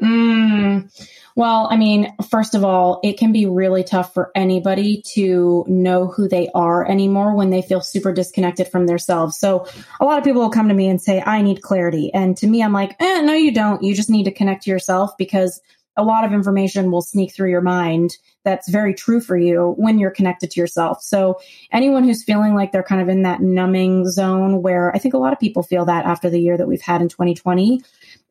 Mm, 0.01 0.91
well, 1.37 1.69
I 1.71 1.77
mean, 1.77 2.15
first 2.29 2.55
of 2.55 2.65
all, 2.65 3.01
it 3.03 3.19
can 3.19 3.33
be 3.33 3.47
really 3.47 3.85
tough 3.85 4.13
for 4.13 4.31
anybody 4.35 5.03
to 5.15 5.65
know 5.69 6.07
who 6.07 6.29
they 6.29 6.49
are 6.55 6.89
anymore 6.89 7.35
when 7.35 7.51
they 7.51 7.63
feel 7.63 7.81
super 7.81 8.13
disconnected 8.13 8.69
from 8.69 8.87
themselves. 8.87 9.39
So 9.39 9.67
a 10.01 10.05
lot 10.05 10.19
of 10.19 10.25
people 10.25 10.43
will 10.43 10.51
come 10.51 10.69
to 10.69 10.75
me 10.75 10.89
and 10.89 11.01
say, 11.01 11.23
I 11.25 11.43
need 11.43 11.63
clarity. 11.63 12.13
And 12.13 12.37
to 12.39 12.47
me, 12.47 12.63
I'm 12.63 12.73
like, 12.73 12.97
eh, 13.01 13.21
no, 13.23 13.35
you 13.35 13.53
don't. 13.53 13.83
You 13.83 13.95
just 13.95 14.11
need 14.11 14.25
to 14.25 14.33
connect 14.33 14.65
to 14.65 14.71
yourself 14.71 15.17
because 15.17 15.61
a 15.97 16.03
lot 16.03 16.25
of 16.25 16.33
information 16.33 16.91
will 16.91 17.03
sneak 17.03 17.35
through 17.35 17.51
your 17.51 17.61
mind 17.61 18.17
that's 18.45 18.69
very 18.69 18.95
true 18.95 19.21
for 19.21 19.37
you 19.37 19.75
when 19.77 19.99
you're 19.99 20.11
connected 20.11 20.51
to 20.51 20.61
yourself. 20.61 21.03
So 21.03 21.39
anyone 21.71 22.05
who's 22.05 22.25
feeling 22.25 22.55
like 22.55 22.73
they're 22.73 22.83
kind 22.83 23.01
of 23.01 23.09
in 23.09 23.23
that 23.23 23.41
numbing 23.41 24.09
zone 24.11 24.63
where 24.63 24.95
I 24.95 24.99
think 24.99 25.15
a 25.15 25.19
lot 25.19 25.33
of 25.33 25.39
people 25.39 25.63
feel 25.63 25.85
that 25.85 26.07
after 26.07 26.31
the 26.31 26.41
year 26.41 26.57
that 26.57 26.67
we've 26.67 26.81
had 26.81 27.03
in 27.03 27.09
2020, 27.09 27.83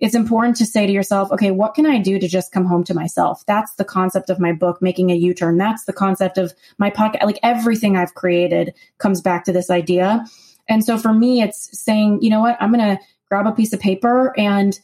it's 0.01 0.15
important 0.15 0.57
to 0.57 0.65
say 0.65 0.87
to 0.87 0.91
yourself, 0.91 1.31
okay, 1.31 1.51
what 1.51 1.75
can 1.75 1.85
I 1.85 1.99
do 1.99 2.19
to 2.19 2.27
just 2.27 2.51
come 2.51 2.65
home 2.65 2.83
to 2.85 2.93
myself? 2.95 3.45
That's 3.45 3.73
the 3.75 3.85
concept 3.85 4.31
of 4.31 4.39
my 4.39 4.51
book, 4.51 4.81
Making 4.81 5.11
a 5.11 5.15
U 5.15 5.33
Turn. 5.33 5.57
That's 5.57 5.85
the 5.85 5.93
concept 5.93 6.39
of 6.39 6.53
my 6.79 6.89
podcast. 6.89 7.23
Like 7.23 7.39
everything 7.43 7.95
I've 7.95 8.15
created 8.15 8.73
comes 8.97 9.21
back 9.21 9.45
to 9.45 9.53
this 9.53 9.69
idea. 9.69 10.25
And 10.67 10.83
so 10.83 10.97
for 10.97 11.13
me, 11.13 11.41
it's 11.41 11.79
saying, 11.79 12.23
you 12.23 12.31
know 12.31 12.39
what, 12.39 12.57
I'm 12.59 12.73
going 12.73 12.97
to 12.97 13.01
grab 13.29 13.45
a 13.45 13.51
piece 13.51 13.73
of 13.73 13.79
paper 13.79 14.33
and 14.37 14.77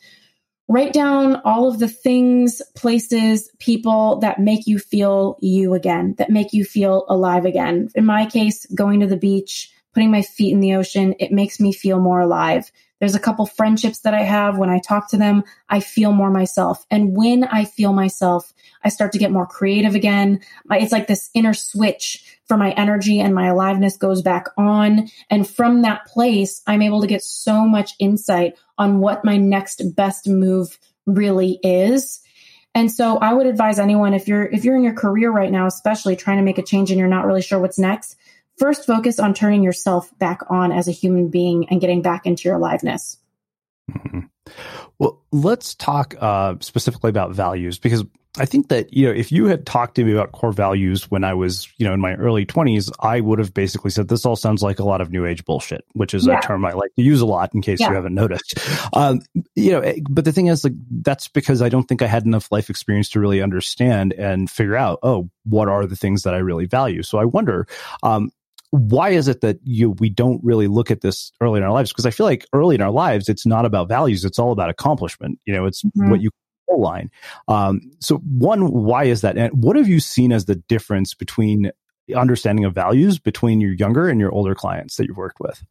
write 0.68 0.94
down 0.94 1.38
all 1.44 1.68
of 1.68 1.80
the 1.80 1.88
things, 1.88 2.62
places, 2.76 3.50
people 3.58 4.18
that 4.20 4.40
make 4.40 4.68
you 4.68 4.78
feel 4.78 5.38
you 5.42 5.74
again, 5.74 6.14
that 6.20 6.30
make 6.30 6.54
you 6.54 6.64
feel 6.64 7.06
alive 7.10 7.46
again. 7.46 7.90
In 7.96 8.06
my 8.06 8.26
case, 8.26 8.68
going 8.68 9.00
to 9.00 9.08
the 9.08 9.18
beach, 9.18 9.72
putting 9.94 10.12
my 10.12 10.22
feet 10.22 10.54
in 10.54 10.60
the 10.60 10.76
ocean, 10.76 11.16
it 11.20 11.32
makes 11.32 11.60
me 11.60 11.72
feel 11.72 12.00
more 12.00 12.20
alive. 12.20 12.72
There's 13.00 13.16
a 13.16 13.20
couple 13.20 13.46
friendships 13.46 14.00
that 14.00 14.14
I 14.14 14.24
have. 14.24 14.58
When 14.58 14.70
I 14.70 14.80
talk 14.80 15.10
to 15.10 15.18
them, 15.18 15.44
I 15.70 15.80
feel 15.80 16.12
more 16.12 16.32
myself. 16.32 16.86
And 16.90 17.16
when 17.16 17.44
I 17.44 17.66
feel 17.66 17.94
myself, 17.94 18.54
I 18.84 18.90
start 18.90 19.12
to 19.12 19.20
get 19.20 19.32
more 19.32 19.46
creative 19.46 19.96
again. 19.96 20.40
It's 20.72 20.92
like 20.92 21.08
this 21.08 21.30
inner 21.34 21.54
switch 21.54 22.40
for 22.48 22.58
my 22.58 22.72
energy 22.72 23.20
and 23.20 23.36
my 23.36 23.48
aliveness 23.48 23.98
goes 23.98 24.22
back 24.22 24.48
on. 24.58 25.10
And 25.30 25.48
from 25.48 25.84
that 25.84 26.06
place, 26.06 26.62
I'm 26.66 26.82
able 26.82 27.02
to 27.02 27.08
get 27.08 27.24
so 27.24 27.66
much 27.66 27.94
insight 28.00 28.58
on 28.78 29.00
what 29.00 29.26
my 29.26 29.38
next 29.38 29.96
best 29.96 30.28
move 30.28 30.80
really 31.06 31.60
is. 31.64 32.22
And 32.74 32.92
so 32.92 33.18
I 33.18 33.34
would 33.34 33.48
advise 33.48 33.80
anyone 33.80 34.14
if 34.14 34.28
you're 34.28 34.46
if 34.46 34.64
you're 34.64 34.76
in 34.76 34.84
your 34.84 34.94
career 34.94 35.32
right 35.32 35.52
now, 35.52 35.66
especially 35.66 36.16
trying 36.16 36.38
to 36.38 36.44
make 36.44 36.60
a 36.60 36.64
change 36.64 36.92
and 36.92 37.00
you're 37.00 37.08
not 37.08 37.26
really 37.26 37.42
sure 37.42 37.60
what's 37.60 37.80
next, 37.80 38.16
first 38.58 38.86
focus 38.86 39.20
on 39.20 39.34
turning 39.34 39.63
yourself 39.63 40.12
back 40.17 40.41
on 40.50 40.72
as 40.72 40.88
a 40.88 40.91
human 40.91 41.30
being 41.30 41.70
and 41.70 41.82
getting 41.82 42.02
back 42.02 42.26
into 42.26 42.48
your 42.50 42.58
aliveness. 42.58 43.17
Mm-hmm. 43.91 44.20
Well, 45.00 45.22
let's 45.32 45.76
talk 45.76 46.15
uh, 46.20 46.56
specifically 46.60 47.10
about 47.10 47.34
values 47.34 47.80
because 47.80 48.04
I 48.39 48.46
think 48.46 48.70
that 48.70 48.93
you 48.93 49.08
know 49.08 49.13
if 49.13 49.32
you 49.32 49.46
had 49.46 49.65
talked 49.65 49.96
to 49.96 50.04
me 50.04 50.12
about 50.12 50.32
core 50.32 50.52
values 50.52 51.10
when 51.10 51.24
I 51.24 51.34
was 51.34 51.67
you 51.78 51.88
know 51.88 51.93
in 51.93 52.00
my 52.00 52.13
early 52.15 52.46
twenties, 52.46 52.91
I 53.00 53.20
would 53.20 53.39
have 53.39 53.54
basically 53.54 53.91
said 53.91 54.08
this 54.08 54.26
all 54.26 54.36
sounds 54.36 54.62
like 54.62 54.80
a 54.80 54.84
lot 54.84 55.02
of 55.02 55.12
new 55.12 55.26
age 55.26 55.46
bullshit, 55.46 55.86
which 55.93 56.13
is 56.13 56.28
yeah. 56.28 56.39
a 56.39 56.41
term 56.41 56.65
I 56.65 56.74
like 56.74 56.93
to 56.96 57.02
use 57.02 57.22
a 57.22 57.26
lot 57.26 57.54
in 57.54 57.62
case 57.62 57.80
yeah. 57.80 57.89
you 57.89 57.96
haven't 57.96 58.15
noticed. 58.15 58.58
Um, 58.93 59.22
you 59.56 59.72
know, 59.72 59.82
eh, 59.82 60.00
but 60.10 60.26
the 60.26 60.32
thing 60.32 60.48
is, 60.48 60.63
like 60.63 60.74
that's 60.89 61.28
because 61.28 61.62
I 61.62 61.70
don't 61.70 61.88
think 61.88 62.02
I 62.02 62.08
had 62.08 62.26
enough 62.26 62.52
life 62.52 62.70
experience 62.70 63.10
to 63.10 63.20
really 63.20 63.41
understand 63.41 64.13
and 64.13 64.50
figure 64.50 64.76
out, 64.76 65.00
oh, 65.04 65.30
what 65.43 65.67
are 65.67 65.86
the 65.86 65.96
things 65.96 66.24
that 66.24 66.34
I 66.34 66.39
really 66.39 66.65
value. 66.65 67.04
So 67.04 67.17
I 67.17 67.26
wonder, 67.26 67.67
um, 68.04 68.32
why 68.72 69.10
is 69.10 69.28
it 69.28 69.42
that 69.42 69.60
you 69.64 69.92
we 69.92 70.10
don't 70.10 70.44
really 70.44 70.68
look 70.68 70.92
at 70.92 71.02
this 71.02 71.32
early 71.42 71.58
in 71.58 71.64
our 71.64 71.72
lives? 71.72 71.92
Because 71.92 72.06
I 72.06 72.12
feel 72.12 72.26
like 72.26 72.46
early 72.54 72.76
in 72.76 72.82
our 72.82 72.92
lives, 72.92 73.30
it's 73.30 73.46
not 73.46 73.66
about 73.66 73.90
values; 73.90 74.26
it's 74.26 74.40
all 74.40 74.52
about 74.52 74.70
accomplishment. 74.70 75.40
You 75.46 75.54
know, 75.54 75.66
it's 75.66 75.84
mm-hmm. 75.84 76.10
what 76.10 76.22
you 76.22 76.30
line. 76.76 77.10
Um, 77.48 77.82
so, 78.00 78.18
one, 78.18 78.72
why 78.72 79.06
is 79.06 79.22
that? 79.22 79.38
And 79.38 79.52
what 79.64 79.76
have 79.76 79.88
you 79.88 80.00
seen 80.00 80.32
as 80.32 80.46
the 80.46 80.56
difference 80.56 81.14
between 81.14 81.72
understanding 82.16 82.66
of 82.66 82.74
values 82.74 83.20
between 83.20 83.60
your 83.60 83.74
younger 83.74 84.08
and 84.08 84.20
your 84.20 84.32
older 84.32 84.56
clients 84.56 84.96
that 84.98 85.08
you've 85.08 85.18
worked 85.18 85.40
with? 85.40 85.64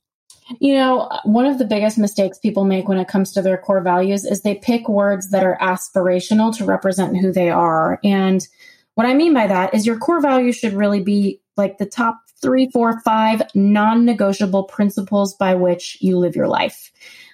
You 0.61 0.75
know, 0.75 1.11
one 1.25 1.47
of 1.47 1.59
the 1.59 1.65
biggest 1.65 1.99
mistakes 1.99 2.39
people 2.39 2.65
make 2.65 2.87
when 2.87 2.99
it 2.99 3.09
comes 3.09 3.33
to 3.33 3.43
their 3.43 3.59
core 3.59 3.81
values 3.81 4.25
is 4.25 4.43
they 4.43 4.55
pick 4.55 4.89
words 4.89 5.31
that 5.31 5.43
are 5.43 5.59
aspirational 5.61 6.57
to 6.57 6.65
represent 6.65 7.17
who 7.17 7.33
they 7.33 7.51
are. 7.51 7.99
And 8.05 8.47
what 8.95 9.09
I 9.09 9.15
mean 9.15 9.35
by 9.35 9.49
that 9.49 9.75
is 9.75 9.87
your 9.87 9.99
core 9.99 10.21
values 10.21 10.57
should 10.57 10.73
really 10.73 11.03
be 11.03 11.41
like 11.57 11.79
the 11.79 11.87
top 11.87 12.19
three, 12.41 12.71
four, 12.71 13.01
five 13.01 13.43
non 13.55 14.05
negotiable 14.05 14.65
principles 14.65 15.35
by 15.35 15.55
which 15.55 15.99
you 16.01 16.19
live 16.19 16.37
your 16.37 16.49
life. 16.49 16.93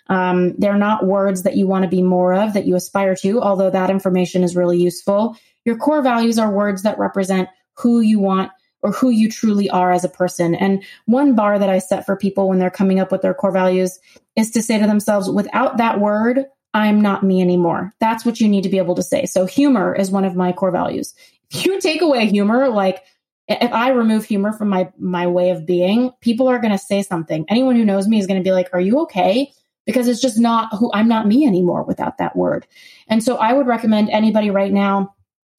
Um, 0.09 0.55
they're 0.59 0.77
not 0.77 1.07
words 1.07 1.43
that 1.45 1.57
you 1.57 1.67
want 1.67 1.85
to 1.85 1.89
be 1.89 2.03
more 2.03 2.35
of, 2.35 2.55
that 2.55 2.67
you 2.67 2.75
aspire 2.75 3.15
to, 3.17 3.41
although 3.41 3.71
that 3.71 3.91
information 3.91 4.43
is 4.43 4.57
really 4.57 4.79
useful. 4.81 5.37
Your 5.65 5.77
core 5.77 6.03
values 6.03 6.39
are 6.39 6.51
words 6.51 6.83
that 6.83 6.99
represent 6.99 7.49
who 7.75 8.01
you 8.01 8.19
want 8.19 8.51
or 8.83 8.91
who 8.91 9.11
you 9.11 9.31
truly 9.31 9.71
are 9.71 9.93
as 9.93 10.05
a 10.05 10.09
person. 10.09 10.55
And 10.55 10.85
one 11.07 11.35
bar 11.35 11.59
that 11.59 11.71
I 11.71 11.79
set 11.79 12.05
for 12.05 12.17
people 12.17 12.49
when 12.49 12.59
they're 12.59 12.71
coming 12.71 12.99
up 12.99 13.13
with 13.13 13.23
their 13.23 13.35
core 13.35 13.53
values 13.53 13.99
is 14.37 14.51
to 14.51 14.63
say 14.63 14.79
to 14.79 14.87
themselves, 14.87 15.31
without 15.31 15.77
that 15.77 16.01
word, 16.01 16.47
I'm 16.75 17.01
not 17.01 17.23
me 17.23 17.41
anymore. 17.41 17.93
That's 18.01 18.25
what 18.25 18.41
you 18.41 18.49
need 18.49 18.65
to 18.65 18.71
be 18.71 18.79
able 18.79 18.97
to 18.97 19.03
say. 19.03 19.27
So 19.27 19.47
humor 19.47 19.95
is 19.95 20.11
one 20.11 20.25
of 20.25 20.35
my 20.35 20.53
core 20.53 20.73
values. 20.73 21.15
If 21.51 21.65
you 21.65 21.81
take 21.81 22.03
away 22.03 22.27
humor, 22.27 22.69
like 22.69 23.05
if 23.49 23.73
I 23.73 23.91
remove 23.91 24.25
humor 24.25 24.53
from 24.53 24.69
my 24.69 24.91
my 24.99 25.27
way 25.27 25.51
of 25.51 25.67
being, 25.67 26.13
people 26.21 26.49
are 26.49 26.59
going 26.59 26.73
to 26.73 26.79
say 26.79 27.03
something. 27.03 27.45
Anyone 27.49 27.77
who 27.77 27.85
knows 27.85 28.09
me 28.09 28.19
is 28.19 28.27
going 28.27 28.41
to 28.41 28.49
be 28.49 28.53
like, 28.53 28.71
"Are 28.73 28.81
you 28.81 29.01
okay?" 29.01 29.53
Because 29.85 30.07
it's 30.07 30.21
just 30.21 30.39
not 30.39 30.69
who 30.79 30.91
I'm 30.95 31.09
not 31.09 31.27
me 31.27 31.45
anymore 31.47 31.83
without 31.83 32.19
that 32.19 32.37
word. 32.37 32.67
And 33.09 33.23
so 33.23 33.37
I 33.37 33.53
would 33.53 33.67
recommend 33.67 34.11
anybody 34.11 34.51
right 34.51 34.73
now 34.73 35.15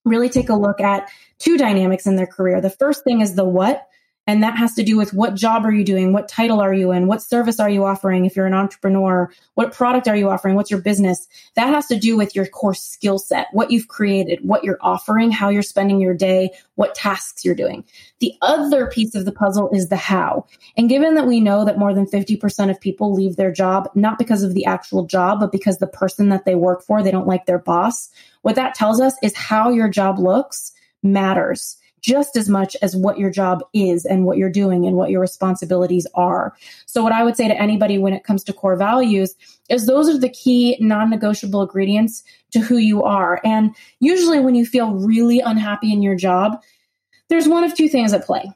really 0.05 0.29
take 0.29 0.49
a 0.49 0.55
look 0.55 0.81
at 0.81 1.09
two 1.39 1.57
dynamics 1.57 2.05
in 2.05 2.15
their 2.15 2.27
career. 2.27 2.61
The 2.61 2.69
first 2.69 3.03
thing 3.03 3.21
is 3.21 3.35
the 3.35 3.45
what. 3.45 3.87
And 4.25 4.41
that 4.41 4.57
has 4.57 4.73
to 4.75 4.83
do 4.83 4.97
with 4.97 5.13
what 5.13 5.35
job 5.35 5.65
are 5.65 5.71
you 5.71 5.83
doing? 5.83 6.13
What 6.13 6.29
title 6.29 6.61
are 6.61 6.73
you 6.73 6.91
in? 6.91 7.07
What 7.07 7.21
service 7.21 7.59
are 7.59 7.69
you 7.69 7.83
offering? 7.83 8.25
If 8.25 8.37
you're 8.37 8.45
an 8.45 8.53
entrepreneur, 8.53 9.29
what 9.55 9.73
product 9.73 10.07
are 10.07 10.15
you 10.15 10.29
offering? 10.29 10.55
What's 10.55 10.71
your 10.71 10.81
business? 10.81 11.27
That 11.55 11.67
has 11.67 11.87
to 11.87 11.97
do 11.99 12.15
with 12.15 12.33
your 12.33 12.45
core 12.45 12.73
skill 12.73 13.19
set, 13.19 13.47
what 13.51 13.69
you've 13.69 13.89
created, 13.89 14.39
what 14.41 14.63
you're 14.63 14.77
offering, 14.79 15.29
how 15.29 15.49
you're 15.49 15.61
spending 15.61 15.99
your 15.99 16.13
day, 16.13 16.51
what 16.75 16.95
tasks 16.95 17.43
you're 17.43 17.53
doing. 17.53 17.83
The 18.19 18.33
other 18.41 18.87
piece 18.87 19.13
of 19.13 19.25
the 19.25 19.33
puzzle 19.33 19.69
is 19.71 19.89
the 19.89 19.97
how. 19.97 20.45
And 20.77 20.87
given 20.87 21.15
that 21.15 21.27
we 21.27 21.41
know 21.41 21.65
that 21.65 21.77
more 21.77 21.93
than 21.93 22.05
50% 22.05 22.69
of 22.69 22.79
people 22.79 23.13
leave 23.13 23.35
their 23.35 23.51
job, 23.51 23.89
not 23.93 24.17
because 24.17 24.43
of 24.43 24.53
the 24.53 24.65
actual 24.65 25.05
job, 25.05 25.41
but 25.41 25.51
because 25.51 25.79
the 25.79 25.87
person 25.87 26.29
that 26.29 26.45
they 26.45 26.55
work 26.55 26.81
for, 26.83 27.03
they 27.03 27.11
don't 27.11 27.27
like 27.27 27.45
their 27.45 27.59
boss. 27.59 28.09
What 28.41 28.55
that 28.55 28.75
tells 28.75 29.01
us 29.01 29.15
is 29.21 29.35
how 29.35 29.69
your 29.69 29.89
job 29.89 30.17
looks 30.17 30.71
matters 31.01 31.77
just 32.03 32.35
as 32.35 32.49
much 32.49 32.75
as 32.81 32.95
what 32.95 33.17
your 33.17 33.31
job 33.31 33.63
is 33.73 34.05
and 34.05 34.25
what 34.25 34.37
you're 34.37 34.51
doing 34.51 34.85
and 34.85 34.97
what 34.97 35.09
your 35.09 35.21
responsibilities 35.21 36.05
are. 36.13 36.53
So 36.85 37.01
what 37.01 37.13
I 37.13 37.23
would 37.23 37.37
say 37.37 37.47
to 37.47 37.59
anybody 37.59 37.97
when 37.97 38.13
it 38.13 38.25
comes 38.25 38.43
to 38.43 38.53
core 38.53 38.75
values 38.75 39.35
is 39.69 39.85
those 39.85 40.09
are 40.09 40.19
the 40.19 40.29
key 40.29 40.77
non-negotiable 40.81 41.61
ingredients 41.61 42.23
to 42.51 42.59
who 42.59 42.77
you 42.77 43.03
are. 43.03 43.39
And 43.45 43.73
usually 43.99 44.41
when 44.41 44.53
you 44.53 44.65
feel 44.65 44.91
really 44.91 45.39
unhappy 45.39 45.93
in 45.93 46.01
your 46.01 46.15
job, 46.15 46.61
there's 47.29 47.47
one 47.47 47.63
of 47.63 47.73
two 47.73 47.87
things 47.87 48.11
at 48.13 48.25
play. 48.25 48.51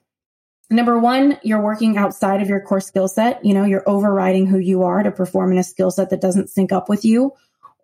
Number 0.69 0.99
one, 0.99 1.39
you're 1.43 1.61
working 1.61 1.97
outside 1.97 2.41
of 2.41 2.49
your 2.49 2.59
core 2.59 2.81
skill 2.81 3.07
set. 3.07 3.43
You 3.45 3.53
know, 3.53 3.63
you're 3.63 3.87
overriding 3.87 4.45
who 4.45 4.57
you 4.57 4.83
are 4.83 5.01
to 5.01 5.11
perform 5.11 5.53
in 5.53 5.57
a 5.57 5.63
skill 5.63 5.91
set 5.91 6.09
that 6.09 6.19
doesn't 6.19 6.49
sync 6.49 6.73
up 6.73 6.89
with 6.89 7.05
you. 7.05 7.31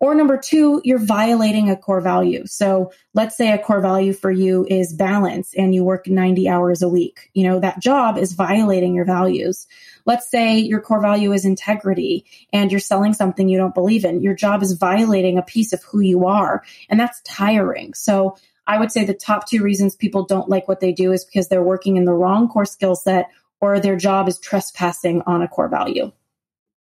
Or 0.00 0.14
number 0.14 0.36
two, 0.36 0.80
you're 0.84 0.98
violating 0.98 1.70
a 1.70 1.76
core 1.76 2.00
value. 2.00 2.46
So 2.46 2.92
let's 3.14 3.36
say 3.36 3.52
a 3.52 3.58
core 3.58 3.80
value 3.80 4.12
for 4.12 4.30
you 4.30 4.66
is 4.68 4.92
balance 4.92 5.54
and 5.54 5.74
you 5.74 5.84
work 5.84 6.08
90 6.08 6.48
hours 6.48 6.82
a 6.82 6.88
week. 6.88 7.30
You 7.32 7.44
know, 7.44 7.60
that 7.60 7.80
job 7.80 8.18
is 8.18 8.32
violating 8.32 8.94
your 8.94 9.04
values. 9.04 9.66
Let's 10.04 10.28
say 10.30 10.58
your 10.58 10.80
core 10.80 11.00
value 11.00 11.32
is 11.32 11.44
integrity 11.44 12.26
and 12.52 12.70
you're 12.70 12.80
selling 12.80 13.14
something 13.14 13.48
you 13.48 13.56
don't 13.56 13.74
believe 13.74 14.04
in. 14.04 14.20
Your 14.20 14.34
job 14.34 14.62
is 14.62 14.72
violating 14.72 15.38
a 15.38 15.42
piece 15.42 15.72
of 15.72 15.82
who 15.84 16.00
you 16.00 16.26
are 16.26 16.64
and 16.90 16.98
that's 16.98 17.22
tiring. 17.22 17.94
So 17.94 18.36
I 18.66 18.78
would 18.78 18.90
say 18.90 19.04
the 19.04 19.14
top 19.14 19.48
two 19.48 19.62
reasons 19.62 19.94
people 19.94 20.24
don't 20.24 20.48
like 20.48 20.66
what 20.66 20.80
they 20.80 20.92
do 20.92 21.12
is 21.12 21.24
because 21.24 21.48
they're 21.48 21.62
working 21.62 21.96
in 21.96 22.04
the 22.04 22.12
wrong 22.12 22.48
core 22.48 22.64
skill 22.64 22.96
set 22.96 23.30
or 23.60 23.78
their 23.78 23.96
job 23.96 24.28
is 24.28 24.38
trespassing 24.38 25.22
on 25.22 25.40
a 25.40 25.48
core 25.48 25.68
value. 25.68 26.12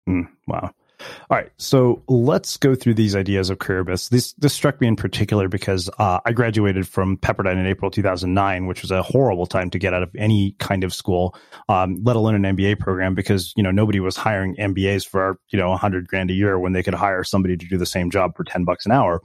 Mm, 0.08 0.28
wow. 0.46 0.72
All 1.00 1.36
right, 1.36 1.50
so 1.58 2.02
let's 2.08 2.56
go 2.56 2.74
through 2.74 2.94
these 2.94 3.14
ideas 3.14 3.50
of 3.50 3.58
career 3.58 3.84
myths. 3.84 4.08
This 4.08 4.32
this 4.32 4.52
struck 4.52 4.80
me 4.80 4.88
in 4.88 4.96
particular 4.96 5.48
because 5.48 5.88
uh, 5.98 6.18
I 6.24 6.32
graduated 6.32 6.88
from 6.88 7.16
Pepperdine 7.18 7.58
in 7.58 7.66
April 7.66 7.90
2009, 7.90 8.66
which 8.66 8.82
was 8.82 8.90
a 8.90 9.02
horrible 9.02 9.46
time 9.46 9.70
to 9.70 9.78
get 9.78 9.94
out 9.94 10.02
of 10.02 10.10
any 10.16 10.56
kind 10.58 10.82
of 10.82 10.92
school, 10.92 11.36
um, 11.68 12.02
let 12.02 12.16
alone 12.16 12.34
an 12.34 12.56
MBA 12.56 12.80
program, 12.80 13.14
because 13.14 13.52
you 13.56 13.62
know 13.62 13.70
nobody 13.70 14.00
was 14.00 14.16
hiring 14.16 14.56
MBAs 14.56 15.06
for 15.06 15.38
you 15.50 15.58
know 15.58 15.70
100 15.70 16.08
grand 16.08 16.30
a 16.30 16.34
year 16.34 16.58
when 16.58 16.72
they 16.72 16.82
could 16.82 16.94
hire 16.94 17.22
somebody 17.22 17.56
to 17.56 17.66
do 17.66 17.78
the 17.78 17.86
same 17.86 18.10
job 18.10 18.36
for 18.36 18.44
10 18.44 18.64
bucks 18.64 18.84
an 18.84 18.92
hour. 18.92 19.20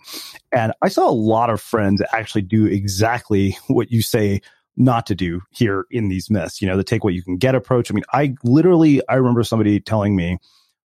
And 0.52 0.74
I 0.82 0.90
saw 0.90 1.10
a 1.10 1.12
lot 1.12 1.50
of 1.50 1.60
friends 1.60 2.02
actually 2.12 2.44
do 2.44 2.66
exactly 2.66 3.58
what 3.68 3.92
you 3.92 4.02
say 4.02 4.42
not 4.76 5.06
to 5.08 5.16
do 5.16 5.42
here 5.52 5.86
in 5.92 6.10
these 6.10 6.30
myths. 6.30 6.62
You 6.62 6.68
know, 6.68 6.78
the 6.78 6.84
take 6.84 7.04
what 7.04 7.14
you 7.14 7.24
can 7.24 7.38
get 7.38 7.56
approach. 7.56 7.92
I 7.92 7.94
mean, 7.94 8.04
I 8.12 8.36
literally 8.44 9.02
I 9.08 9.16
remember 9.16 9.44
somebody 9.44 9.80
telling 9.80 10.16
me 10.16 10.38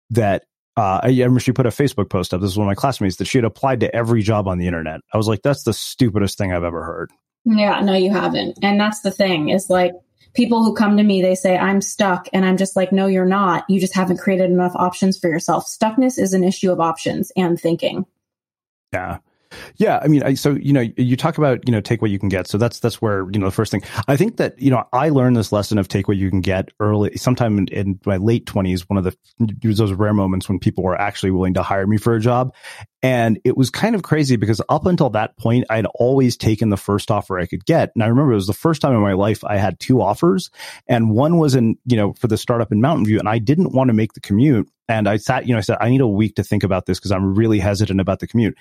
that 0.09 0.45
uh, 0.75 1.01
I 1.03 1.07
remember 1.07 1.39
she 1.39 1.51
put 1.51 1.65
a 1.65 1.69
Facebook 1.69 2.09
post 2.09 2.33
up. 2.33 2.41
This 2.41 2.51
is 2.51 2.57
one 2.57 2.67
of 2.67 2.71
my 2.71 2.75
classmates 2.75 3.17
that 3.17 3.25
she 3.25 3.38
had 3.38 3.45
applied 3.45 3.81
to 3.81 3.95
every 3.95 4.21
job 4.23 4.47
on 4.47 4.57
the 4.57 4.67
internet. 4.67 5.01
I 5.13 5.17
was 5.17 5.27
like, 5.27 5.41
that's 5.43 5.63
the 5.63 5.73
stupidest 5.73 6.38
thing 6.38 6.51
I've 6.51 6.63
ever 6.63 6.83
heard. 6.83 7.12
Yeah, 7.45 7.79
no, 7.81 7.93
you 7.93 8.12
haven't. 8.12 8.57
And 8.62 8.79
that's 8.79 9.01
the 9.01 9.12
thing 9.12 9.49
is 9.49 9.69
like 9.69 9.93
people 10.33 10.63
who 10.63 10.73
come 10.73 10.97
to 10.97 11.03
me, 11.03 11.21
they 11.21 11.36
say, 11.36 11.57
I'm 11.57 11.81
stuck. 11.81 12.27
And 12.33 12.45
I'm 12.45 12.57
just 12.57 12.75
like, 12.75 12.91
no, 12.91 13.07
you're 13.07 13.25
not. 13.25 13.65
You 13.69 13.79
just 13.79 13.93
haven't 13.93 14.17
created 14.17 14.49
enough 14.49 14.75
options 14.75 15.19
for 15.19 15.29
yourself. 15.29 15.65
Stuckness 15.65 16.17
is 16.17 16.33
an 16.33 16.43
issue 16.43 16.71
of 16.71 16.79
options 16.79 17.31
and 17.36 17.59
thinking. 17.59 18.05
Yeah. 18.91 19.19
Yeah, 19.77 19.99
I 20.01 20.07
mean, 20.07 20.23
I, 20.23 20.33
so 20.33 20.51
you 20.51 20.73
know, 20.73 20.85
you 20.97 21.15
talk 21.15 21.37
about 21.37 21.67
you 21.67 21.71
know 21.71 21.81
take 21.81 22.01
what 22.01 22.11
you 22.11 22.19
can 22.19 22.29
get. 22.29 22.47
So 22.47 22.57
that's 22.57 22.79
that's 22.79 23.01
where 23.01 23.27
you 23.31 23.39
know 23.39 23.47
the 23.47 23.51
first 23.51 23.71
thing. 23.71 23.81
I 24.07 24.15
think 24.15 24.37
that 24.37 24.59
you 24.59 24.69
know 24.69 24.85
I 24.93 25.09
learned 25.09 25.35
this 25.35 25.51
lesson 25.51 25.77
of 25.77 25.87
take 25.87 26.07
what 26.07 26.17
you 26.17 26.29
can 26.29 26.41
get 26.41 26.69
early, 26.79 27.15
sometime 27.17 27.57
in, 27.57 27.67
in 27.67 27.99
my 28.05 28.17
late 28.17 28.45
twenties. 28.45 28.89
One 28.89 28.97
of 28.97 29.03
the 29.03 29.15
it 29.39 29.65
was 29.65 29.77
those 29.77 29.93
rare 29.93 30.13
moments 30.13 30.47
when 30.47 30.59
people 30.59 30.83
were 30.83 30.99
actually 30.99 31.31
willing 31.31 31.53
to 31.55 31.63
hire 31.63 31.87
me 31.87 31.97
for 31.97 32.13
a 32.15 32.19
job, 32.19 32.53
and 33.01 33.39
it 33.43 33.57
was 33.57 33.69
kind 33.69 33.95
of 33.95 34.03
crazy 34.03 34.35
because 34.35 34.61
up 34.69 34.85
until 34.85 35.09
that 35.11 35.37
point, 35.37 35.65
I 35.69 35.75
had 35.77 35.87
always 35.95 36.37
taken 36.37 36.69
the 36.69 36.77
first 36.77 37.11
offer 37.11 37.39
I 37.39 37.45
could 37.45 37.65
get. 37.65 37.91
And 37.95 38.03
I 38.03 38.07
remember 38.07 38.31
it 38.31 38.35
was 38.35 38.47
the 38.47 38.53
first 38.53 38.81
time 38.81 38.93
in 38.93 39.01
my 39.01 39.13
life 39.13 39.43
I 39.43 39.57
had 39.57 39.79
two 39.79 40.01
offers, 40.01 40.49
and 40.87 41.11
one 41.11 41.37
was 41.37 41.55
in 41.55 41.77
you 41.85 41.97
know 41.97 42.13
for 42.13 42.27
the 42.27 42.37
startup 42.37 42.71
in 42.71 42.81
Mountain 42.81 43.05
View, 43.05 43.19
and 43.19 43.29
I 43.29 43.39
didn't 43.39 43.73
want 43.73 43.89
to 43.89 43.93
make 43.93 44.13
the 44.13 44.21
commute. 44.21 44.69
And 44.89 45.07
I 45.07 45.17
sat, 45.17 45.47
you 45.47 45.53
know, 45.53 45.59
I 45.59 45.61
said, 45.61 45.77
I 45.79 45.89
need 45.89 46.01
a 46.01 46.07
week 46.07 46.35
to 46.35 46.43
think 46.43 46.63
about 46.63 46.85
this 46.85 46.99
because 46.99 47.11
I'm 47.11 47.35
really 47.35 47.59
hesitant 47.59 48.01
about 48.01 48.19
the 48.19 48.27
commute. 48.27 48.57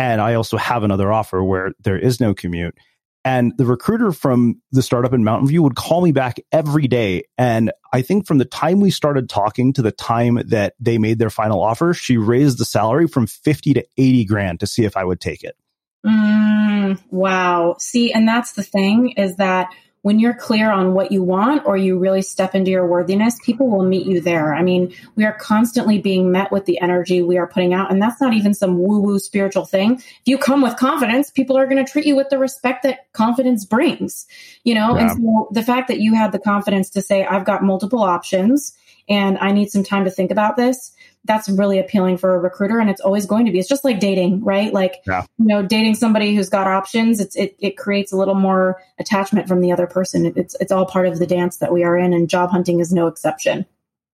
And 0.00 0.18
I 0.22 0.32
also 0.32 0.56
have 0.56 0.82
another 0.82 1.12
offer 1.12 1.44
where 1.44 1.72
there 1.78 1.98
is 1.98 2.20
no 2.20 2.32
commute. 2.32 2.74
And 3.22 3.52
the 3.58 3.66
recruiter 3.66 4.12
from 4.12 4.62
the 4.72 4.82
startup 4.82 5.12
in 5.12 5.24
Mountain 5.24 5.48
View 5.48 5.62
would 5.62 5.76
call 5.76 6.00
me 6.00 6.10
back 6.10 6.40
every 6.50 6.88
day. 6.88 7.24
And 7.36 7.70
I 7.92 8.00
think 8.00 8.26
from 8.26 8.38
the 8.38 8.46
time 8.46 8.80
we 8.80 8.90
started 8.90 9.28
talking 9.28 9.74
to 9.74 9.82
the 9.82 9.92
time 9.92 10.40
that 10.46 10.72
they 10.80 10.96
made 10.96 11.18
their 11.18 11.28
final 11.28 11.62
offer, 11.62 11.92
she 11.92 12.16
raised 12.16 12.56
the 12.56 12.64
salary 12.64 13.08
from 13.08 13.26
50 13.26 13.74
to 13.74 13.84
80 13.98 14.24
grand 14.24 14.60
to 14.60 14.66
see 14.66 14.86
if 14.86 14.96
I 14.96 15.04
would 15.04 15.20
take 15.20 15.44
it. 15.44 15.54
Mm, 16.06 16.98
wow. 17.10 17.76
See, 17.78 18.10
and 18.10 18.26
that's 18.26 18.52
the 18.52 18.62
thing 18.62 19.10
is 19.18 19.36
that 19.36 19.68
when 20.02 20.18
you're 20.18 20.34
clear 20.34 20.70
on 20.70 20.94
what 20.94 21.12
you 21.12 21.22
want 21.22 21.66
or 21.66 21.76
you 21.76 21.98
really 21.98 22.22
step 22.22 22.54
into 22.54 22.70
your 22.70 22.86
worthiness, 22.86 23.38
people 23.44 23.68
will 23.68 23.84
meet 23.84 24.06
you 24.06 24.20
there. 24.20 24.54
I 24.54 24.62
mean, 24.62 24.94
we 25.14 25.24
are 25.24 25.32
constantly 25.32 25.98
being 25.98 26.32
met 26.32 26.50
with 26.50 26.64
the 26.64 26.80
energy 26.80 27.22
we 27.22 27.36
are 27.36 27.46
putting 27.46 27.74
out. 27.74 27.90
And 27.90 28.00
that's 28.00 28.20
not 28.20 28.32
even 28.32 28.54
some 28.54 28.78
woo 28.78 29.00
woo 29.00 29.18
spiritual 29.18 29.66
thing. 29.66 29.94
If 29.94 30.22
you 30.24 30.38
come 30.38 30.62
with 30.62 30.76
confidence, 30.76 31.30
people 31.30 31.58
are 31.58 31.66
going 31.66 31.84
to 31.84 31.90
treat 31.90 32.06
you 32.06 32.16
with 32.16 32.30
the 32.30 32.38
respect 32.38 32.82
that 32.84 33.12
confidence 33.12 33.66
brings, 33.66 34.26
you 34.64 34.74
know? 34.74 34.96
Yeah. 34.96 35.10
And 35.10 35.22
so 35.22 35.48
the 35.50 35.62
fact 35.62 35.88
that 35.88 36.00
you 36.00 36.14
had 36.14 36.32
the 36.32 36.38
confidence 36.38 36.88
to 36.90 37.02
say, 37.02 37.24
I've 37.24 37.44
got 37.44 37.62
multiple 37.62 38.02
options 38.02 38.74
and 39.08 39.36
I 39.38 39.52
need 39.52 39.70
some 39.70 39.84
time 39.84 40.04
to 40.04 40.10
think 40.10 40.30
about 40.30 40.56
this 40.56 40.92
that's 41.24 41.48
really 41.48 41.78
appealing 41.78 42.16
for 42.16 42.34
a 42.34 42.38
recruiter 42.38 42.78
and 42.78 42.88
it's 42.88 43.00
always 43.00 43.26
going 43.26 43.46
to 43.46 43.52
be 43.52 43.58
it's 43.58 43.68
just 43.68 43.84
like 43.84 44.00
dating 44.00 44.42
right 44.42 44.72
like 44.72 45.02
yeah. 45.06 45.24
you 45.38 45.46
know 45.46 45.62
dating 45.62 45.94
somebody 45.94 46.34
who's 46.34 46.48
got 46.48 46.66
options 46.66 47.20
it's 47.20 47.36
it, 47.36 47.54
it 47.58 47.76
creates 47.76 48.12
a 48.12 48.16
little 48.16 48.34
more 48.34 48.80
attachment 48.98 49.46
from 49.46 49.60
the 49.60 49.70
other 49.70 49.86
person 49.86 50.32
it's 50.36 50.56
it's 50.60 50.72
all 50.72 50.86
part 50.86 51.06
of 51.06 51.18
the 51.18 51.26
dance 51.26 51.58
that 51.58 51.72
we 51.72 51.84
are 51.84 51.96
in 51.96 52.12
and 52.12 52.30
job 52.30 52.50
hunting 52.50 52.80
is 52.80 52.92
no 52.92 53.06
exception 53.06 53.66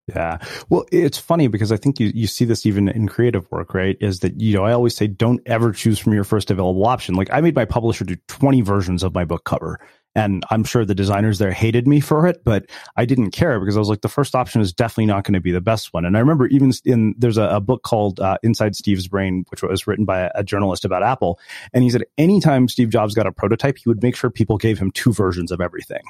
yeah. 0.07 0.39
Well, 0.69 0.85
it's 0.93 1.17
funny 1.17 1.49
because 1.49 1.73
I 1.73 1.79
think 1.79 1.99
you, 1.99 2.13
you 2.15 2.27
see 2.27 2.45
this 2.45 2.67
even 2.67 2.89
in 2.89 3.09
creative 3.09 3.51
work, 3.51 3.73
right? 3.73 3.97
Is 4.01 4.21
that, 4.21 4.39
you 4.39 4.55
know, 4.55 4.65
I 4.65 4.73
always 4.73 4.95
say 4.95 5.07
don't 5.07 5.41
ever 5.47 5.73
choose 5.73 5.99
from 5.99 6.13
your 6.13 6.25
first 6.25 6.51
available 6.51 6.85
option. 6.85 7.15
Like 7.15 7.31
I 7.33 7.41
made 7.41 7.55
my 7.55 7.65
publisher 7.65 8.05
do 8.05 8.17
20 8.29 8.61
versions 8.61 9.03
of 9.03 9.15
my 9.15 9.25
book 9.25 9.45
cover 9.45 9.81
and 10.15 10.45
I'm 10.51 10.65
sure 10.65 10.85
the 10.85 10.95
designers 10.95 11.39
there 11.39 11.53
hated 11.53 11.89
me 11.89 12.01
for 12.01 12.27
it, 12.27 12.45
but 12.45 12.67
I 12.97 13.05
didn't 13.05 13.33
care 13.33 13.59
because 13.59 13.77
I 13.77 13.81
was 13.81 13.89
like, 13.89 14.03
the 14.03 14.09
first 14.09 14.35
option 14.35 14.61
is 14.61 14.73
definitely 14.73 15.07
not 15.07 15.25
going 15.25 15.35
to 15.35 15.41
be 15.41 15.51
the 15.51 15.61
best 15.61 15.93
one. 15.93 16.05
And 16.05 16.17
I 16.17 16.21
remember 16.21 16.47
even 16.47 16.73
in, 16.85 17.15
there's 17.19 17.39
a, 17.39 17.45
a 17.45 17.61
book 17.61 17.83
called 17.83 18.21
uh, 18.21 18.39
Inside 18.43 18.77
Steve's 18.77 19.09
Brain, 19.09 19.45
which 19.51 19.63
was 19.63 19.87
written 19.87 20.05
by 20.05 20.21
a, 20.21 20.31
a, 20.37 20.45
journalist 20.45 20.85
about 20.85 21.03
Apple. 21.03 21.41
And 21.73 21.83
he 21.83 21.91
said 21.91 22.05
anytime 22.19 22.69
Steve 22.69 22.91
Jobs 22.91 23.15
got 23.15 23.27
a 23.27 23.33
prototype, 23.33 23.79
he 23.79 23.89
would 23.89 24.03
make 24.03 24.15
sure 24.15 24.31
people 24.31 24.57
gave 24.57 24.79
him 24.79 24.91
two 24.91 25.13
versions 25.13 25.51
of 25.51 25.61
everything. 25.61 26.03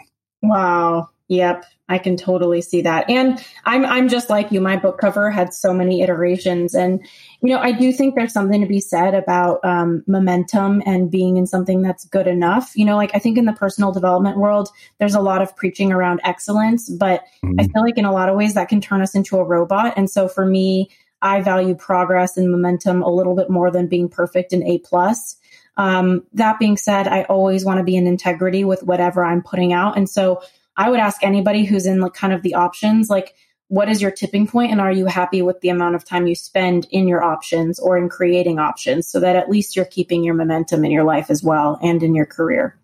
Wow. 0.49 1.11
Yep, 1.29 1.65
I 1.89 1.97
can 1.97 2.19
totally 2.19 2.61
see 2.61 2.83
that. 2.83 3.09
And 3.09 3.43
I'm 3.65 3.87
I'm 3.87 4.09
just 4.09 4.29
like 4.29 4.53
you. 4.53 4.61
My 4.61 4.77
book 4.77 4.99
cover 4.99 5.31
had 5.31 5.55
so 5.55 5.73
many 5.73 6.03
iterations, 6.03 6.75
and 6.75 7.01
you 7.41 7.49
know 7.49 7.59
I 7.59 7.73
do 7.73 7.95
think 7.95 8.15
there's 8.15 8.33
something 8.33 8.61
to 8.61 8.67
be 8.67 8.81
said 8.81 9.15
about 9.15 9.61
um, 9.65 10.05
momentum 10.07 10.83
and 10.85 11.11
being 11.11 11.39
in 11.39 11.47
something 11.47 11.81
that's 11.81 12.05
good 12.05 12.27
enough. 12.27 12.73
You 12.77 12.85
know, 12.85 12.97
like 12.97 13.13
I 13.15 13.19
think 13.19 13.39
in 13.39 13.47
the 13.47 13.55
personal 13.55 13.91
development 13.91 14.37
world, 14.37 14.69
there's 14.99 15.15
a 15.15 15.21
lot 15.21 15.41
of 15.41 15.57
preaching 15.57 15.93
around 15.93 16.21
excellence, 16.25 16.91
but 16.91 17.25
mm-hmm. 17.43 17.59
I 17.59 17.69
feel 17.69 17.83
like 17.83 17.97
in 17.97 18.05
a 18.05 18.13
lot 18.13 18.29
of 18.29 18.37
ways 18.37 18.53
that 18.55 18.69
can 18.69 18.83
turn 18.83 19.01
us 19.01 19.15
into 19.15 19.39
a 19.39 19.45
robot. 19.45 19.95
And 19.97 20.11
so 20.11 20.29
for 20.29 20.45
me, 20.45 20.91
I 21.23 21.41
value 21.41 21.75
progress 21.75 22.37
and 22.37 22.51
momentum 22.51 23.03
a 23.03 23.11
little 23.11 23.35
bit 23.35 23.49
more 23.49 23.71
than 23.71 23.89
being 23.89 24.11
perfect 24.11 24.53
and 24.53 24.63
A 24.65 24.79
plus. 24.81 25.37
Um, 25.77 26.25
that 26.33 26.59
being 26.59 26.77
said, 26.77 27.09
I 27.09 27.25
always 27.25 27.65
want 27.65 27.79
to 27.79 27.85
be 27.85 27.97
in 27.97 28.07
integrity 28.07 28.65
with 28.65 28.83
whatever 28.83 29.25
I'm 29.25 29.43
putting 29.43 29.73
out, 29.73 29.97
and 29.97 30.09
so 30.09 30.43
I 30.77 30.91
would 30.91 31.01
ask 31.01 31.23
anybody 31.23 31.65
who's 31.65 31.87
in 31.87 32.01
like 32.01 32.15
kind 32.15 32.33
of 32.33 32.43
the 32.43 32.55
options, 32.55 33.09
like, 33.09 33.35
what 33.69 33.89
is 33.89 34.03
your 34.03 34.11
tipping 34.11 34.47
point 34.47 34.71
and 34.71 34.81
are 34.81 34.93
you 34.93 35.07
happy 35.07 35.41
with 35.41 35.61
the 35.61 35.71
amount 35.71 35.95
of 35.95 36.05
time 36.05 36.27
you 36.27 36.35
spend 36.35 36.87
in 36.91 37.09
your 37.09 37.25
options 37.25 37.79
or 37.79 37.97
in 37.97 38.09
creating 38.09 38.59
options 38.59 39.09
so 39.09 39.19
that 39.19 39.37
at 39.37 39.49
least 39.49 39.75
you're 39.75 39.85
keeping 39.85 40.23
your 40.23 40.35
momentum 40.35 40.85
in 40.85 40.91
your 40.91 41.03
life 41.03 41.31
as 41.31 41.43
well 41.43 41.79
and 41.83 42.03
in 42.03 42.15
your 42.15 42.27
career 42.27 42.79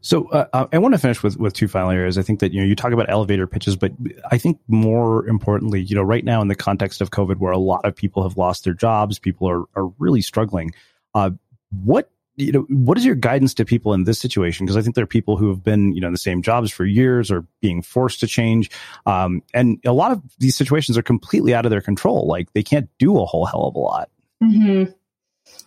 so 0.00 0.28
uh, 0.28 0.66
I 0.72 0.78
want 0.78 0.94
to 0.94 0.98
finish 0.98 1.22
with 1.22 1.36
with 1.36 1.52
two 1.52 1.68
final 1.68 1.90
areas. 1.90 2.16
I 2.16 2.22
think 2.22 2.40
that 2.40 2.52
you 2.52 2.60
know 2.60 2.66
you 2.66 2.74
talk 2.74 2.92
about 2.92 3.10
elevator 3.10 3.46
pitches, 3.46 3.76
but 3.76 3.92
I 4.30 4.38
think 4.38 4.58
more 4.68 5.26
importantly, 5.26 5.82
you 5.82 5.94
know, 5.94 6.02
right 6.02 6.24
now 6.24 6.40
in 6.40 6.48
the 6.48 6.54
context 6.54 7.02
of 7.02 7.10
COVID, 7.10 7.36
where 7.36 7.52
a 7.52 7.58
lot 7.58 7.84
of 7.84 7.94
people 7.94 8.22
have 8.22 8.38
lost 8.38 8.64
their 8.64 8.72
jobs, 8.72 9.18
people 9.18 9.48
are 9.50 9.64
are 9.76 9.92
really 9.98 10.22
struggling. 10.22 10.72
Uh, 11.14 11.32
what 11.70 12.10
you 12.36 12.52
know, 12.52 12.66
what 12.68 12.96
is 12.96 13.04
your 13.04 13.14
guidance 13.14 13.54
to 13.54 13.64
people 13.64 13.92
in 13.92 14.04
this 14.04 14.18
situation? 14.18 14.64
Because 14.64 14.76
I 14.76 14.82
think 14.82 14.94
there 14.94 15.04
are 15.04 15.06
people 15.06 15.36
who 15.36 15.48
have 15.48 15.62
been, 15.62 15.92
you 15.92 16.00
know, 16.00 16.06
in 16.06 16.12
the 16.12 16.18
same 16.18 16.42
jobs 16.42 16.70
for 16.70 16.84
years 16.84 17.30
or 17.30 17.44
being 17.60 17.82
forced 17.82 18.20
to 18.20 18.26
change. 18.26 18.70
Um, 19.06 19.42
and 19.52 19.78
a 19.84 19.92
lot 19.92 20.12
of 20.12 20.22
these 20.38 20.56
situations 20.56 20.96
are 20.96 21.02
completely 21.02 21.54
out 21.54 21.66
of 21.66 21.70
their 21.70 21.80
control. 21.80 22.26
Like 22.26 22.52
they 22.52 22.62
can't 22.62 22.88
do 22.98 23.20
a 23.20 23.26
whole 23.26 23.44
hell 23.44 23.64
of 23.64 23.74
a 23.74 23.78
lot. 23.78 24.10
Mm-hmm. 24.42 24.92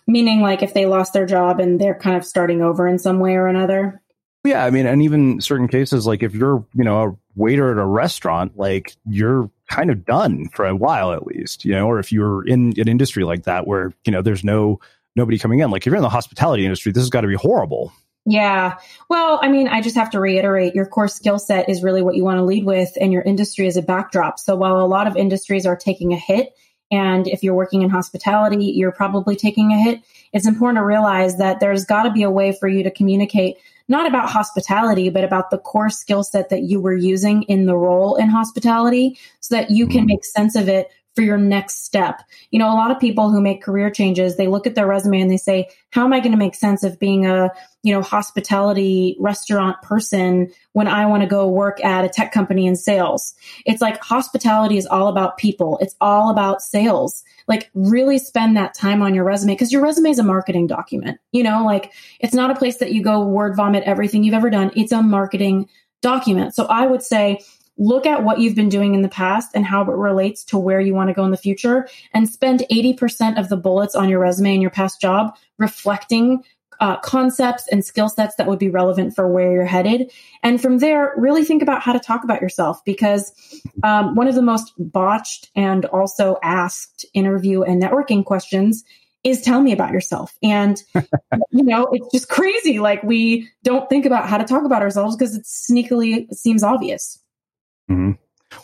Meaning, 0.06 0.40
like 0.40 0.62
if 0.62 0.74
they 0.74 0.86
lost 0.86 1.12
their 1.12 1.26
job 1.26 1.60
and 1.60 1.80
they're 1.80 1.98
kind 1.98 2.16
of 2.16 2.24
starting 2.24 2.62
over 2.62 2.88
in 2.88 2.98
some 2.98 3.20
way 3.20 3.34
or 3.34 3.46
another. 3.46 4.00
Yeah, 4.44 4.64
I 4.64 4.70
mean, 4.70 4.86
and 4.86 5.02
even 5.02 5.40
certain 5.40 5.68
cases, 5.68 6.06
like 6.06 6.22
if 6.22 6.34
you're, 6.34 6.64
you 6.74 6.84
know, 6.84 7.02
a 7.02 7.16
waiter 7.34 7.70
at 7.70 7.78
a 7.78 7.86
restaurant, 7.86 8.58
like 8.58 8.94
you're 9.08 9.50
kind 9.70 9.90
of 9.90 10.04
done 10.04 10.48
for 10.48 10.66
a 10.66 10.76
while 10.76 11.12
at 11.12 11.26
least, 11.26 11.64
you 11.64 11.72
know, 11.72 11.86
or 11.86 11.98
if 11.98 12.12
you're 12.12 12.46
in 12.46 12.78
an 12.78 12.88
industry 12.88 13.24
like 13.24 13.44
that 13.44 13.66
where, 13.66 13.94
you 14.04 14.12
know, 14.12 14.20
there's 14.20 14.44
no 14.44 14.80
nobody 15.16 15.38
coming 15.38 15.60
in. 15.60 15.70
Like 15.70 15.82
if 15.82 15.86
you're 15.86 15.96
in 15.96 16.02
the 16.02 16.08
hospitality 16.08 16.64
industry, 16.64 16.92
this 16.92 17.02
has 17.02 17.10
got 17.10 17.22
to 17.22 17.28
be 17.28 17.34
horrible. 17.34 17.92
Yeah. 18.26 18.78
Well, 19.10 19.38
I 19.42 19.48
mean, 19.48 19.68
I 19.68 19.82
just 19.82 19.96
have 19.96 20.10
to 20.10 20.20
reiterate 20.20 20.74
your 20.74 20.86
core 20.86 21.08
skill 21.08 21.38
set 21.38 21.68
is 21.68 21.82
really 21.82 22.00
what 22.00 22.14
you 22.14 22.24
want 22.24 22.38
to 22.38 22.44
lead 22.44 22.64
with 22.64 22.92
and 22.98 23.12
your 23.12 23.22
industry 23.22 23.66
is 23.66 23.76
a 23.76 23.82
backdrop. 23.82 24.38
So 24.38 24.56
while 24.56 24.80
a 24.80 24.86
lot 24.86 25.06
of 25.06 25.16
industries 25.16 25.66
are 25.66 25.76
taking 25.76 26.14
a 26.14 26.18
hit, 26.18 26.54
and 26.90 27.26
if 27.28 27.42
you're 27.42 27.54
working 27.54 27.82
in 27.82 27.90
hospitality, 27.90 28.66
you're 28.66 28.92
probably 28.92 29.36
taking 29.36 29.72
a 29.72 29.82
hit, 29.82 30.00
it's 30.32 30.46
important 30.46 30.78
to 30.78 30.84
realize 30.84 31.36
that 31.36 31.60
there's 31.60 31.84
got 31.84 32.04
to 32.04 32.10
be 32.10 32.22
a 32.22 32.30
way 32.30 32.52
for 32.52 32.68
you 32.68 32.82
to 32.82 32.90
communicate 32.90 33.56
not 33.88 34.06
about 34.06 34.30
hospitality, 34.30 35.10
but 35.10 35.24
about 35.24 35.50
the 35.50 35.58
core 35.58 35.90
skill 35.90 36.22
set 36.22 36.48
that 36.48 36.62
you 36.62 36.80
were 36.80 36.96
using 36.96 37.42
in 37.44 37.66
the 37.66 37.76
role 37.76 38.16
in 38.16 38.28
hospitality 38.28 39.18
so 39.40 39.54
that 39.54 39.70
you 39.70 39.86
can 39.86 39.98
mm-hmm. 39.98 40.06
make 40.06 40.24
sense 40.24 40.56
of 40.56 40.68
it 40.68 40.88
for 41.14 41.22
your 41.22 41.38
next 41.38 41.84
step. 41.84 42.22
You 42.50 42.58
know, 42.58 42.68
a 42.68 42.74
lot 42.74 42.90
of 42.90 42.98
people 42.98 43.30
who 43.30 43.40
make 43.40 43.62
career 43.62 43.90
changes, 43.90 44.36
they 44.36 44.48
look 44.48 44.66
at 44.66 44.74
their 44.74 44.86
resume 44.86 45.20
and 45.20 45.30
they 45.30 45.36
say, 45.36 45.68
how 45.90 46.04
am 46.04 46.12
I 46.12 46.20
going 46.20 46.32
to 46.32 46.38
make 46.38 46.54
sense 46.54 46.82
of 46.82 46.98
being 46.98 47.24
a, 47.24 47.50
you 47.82 47.94
know, 47.94 48.02
hospitality 48.02 49.16
restaurant 49.20 49.80
person 49.82 50.52
when 50.72 50.88
I 50.88 51.06
want 51.06 51.22
to 51.22 51.28
go 51.28 51.48
work 51.48 51.82
at 51.84 52.04
a 52.04 52.08
tech 52.08 52.32
company 52.32 52.66
in 52.66 52.74
sales? 52.74 53.34
It's 53.64 53.80
like 53.80 54.02
hospitality 54.02 54.76
is 54.76 54.86
all 54.86 55.08
about 55.08 55.38
people. 55.38 55.78
It's 55.80 55.94
all 56.00 56.30
about 56.30 56.62
sales. 56.62 57.22
Like 57.46 57.70
really 57.74 58.18
spend 58.18 58.56
that 58.56 58.74
time 58.74 59.00
on 59.02 59.14
your 59.14 59.24
resume 59.24 59.52
because 59.52 59.72
your 59.72 59.82
resume 59.82 60.10
is 60.10 60.18
a 60.18 60.24
marketing 60.24 60.66
document. 60.66 61.20
You 61.30 61.44
know, 61.44 61.64
like 61.64 61.92
it's 62.18 62.34
not 62.34 62.50
a 62.50 62.56
place 62.56 62.78
that 62.78 62.92
you 62.92 63.02
go 63.02 63.24
word 63.24 63.54
vomit 63.54 63.84
everything 63.84 64.24
you've 64.24 64.34
ever 64.34 64.50
done. 64.50 64.72
It's 64.74 64.92
a 64.92 65.02
marketing 65.02 65.68
document. 66.00 66.54
So 66.54 66.66
I 66.66 66.86
would 66.86 67.02
say 67.02 67.40
look 67.76 68.06
at 68.06 68.22
what 68.22 68.38
you've 68.38 68.54
been 68.54 68.68
doing 68.68 68.94
in 68.94 69.02
the 69.02 69.08
past 69.08 69.50
and 69.54 69.64
how 69.64 69.82
it 69.82 69.88
relates 69.88 70.44
to 70.44 70.58
where 70.58 70.80
you 70.80 70.94
want 70.94 71.08
to 71.08 71.14
go 71.14 71.24
in 71.24 71.30
the 71.30 71.36
future 71.36 71.88
and 72.12 72.28
spend 72.28 72.64
80% 72.70 73.38
of 73.38 73.48
the 73.48 73.56
bullets 73.56 73.94
on 73.94 74.08
your 74.08 74.20
resume 74.20 74.54
in 74.54 74.60
your 74.60 74.70
past 74.70 75.00
job 75.00 75.34
reflecting 75.58 76.44
uh, 76.80 76.96
concepts 76.98 77.68
and 77.68 77.84
skill 77.84 78.08
sets 78.08 78.34
that 78.36 78.46
would 78.46 78.58
be 78.58 78.68
relevant 78.68 79.14
for 79.14 79.28
where 79.28 79.52
you're 79.52 79.64
headed. 79.64 80.12
And 80.42 80.60
from 80.60 80.78
there, 80.78 81.12
really 81.16 81.44
think 81.44 81.62
about 81.62 81.82
how 81.82 81.92
to 81.92 82.00
talk 82.00 82.24
about 82.24 82.42
yourself 82.42 82.84
because 82.84 83.32
um, 83.82 84.14
one 84.14 84.28
of 84.28 84.34
the 84.34 84.42
most 84.42 84.72
botched 84.78 85.50
and 85.54 85.84
also 85.86 86.36
asked 86.42 87.06
interview 87.14 87.62
and 87.62 87.82
networking 87.82 88.24
questions 88.24 88.84
is 89.22 89.40
tell 89.40 89.60
me 89.60 89.72
about 89.72 89.92
yourself. 89.92 90.36
And, 90.42 90.82
you 91.50 91.62
know, 91.62 91.88
it's 91.92 92.12
just 92.12 92.28
crazy. 92.28 92.78
Like 92.78 93.02
we 93.02 93.48
don't 93.62 93.88
think 93.88 94.04
about 94.04 94.28
how 94.28 94.38
to 94.38 94.44
talk 94.44 94.64
about 94.64 94.82
ourselves 94.82 95.16
because 95.16 95.34
it 95.34 95.44
sneakily 95.44 96.30
seems 96.34 96.62
obvious. 96.62 97.18
Mm-hmm. 97.90 98.12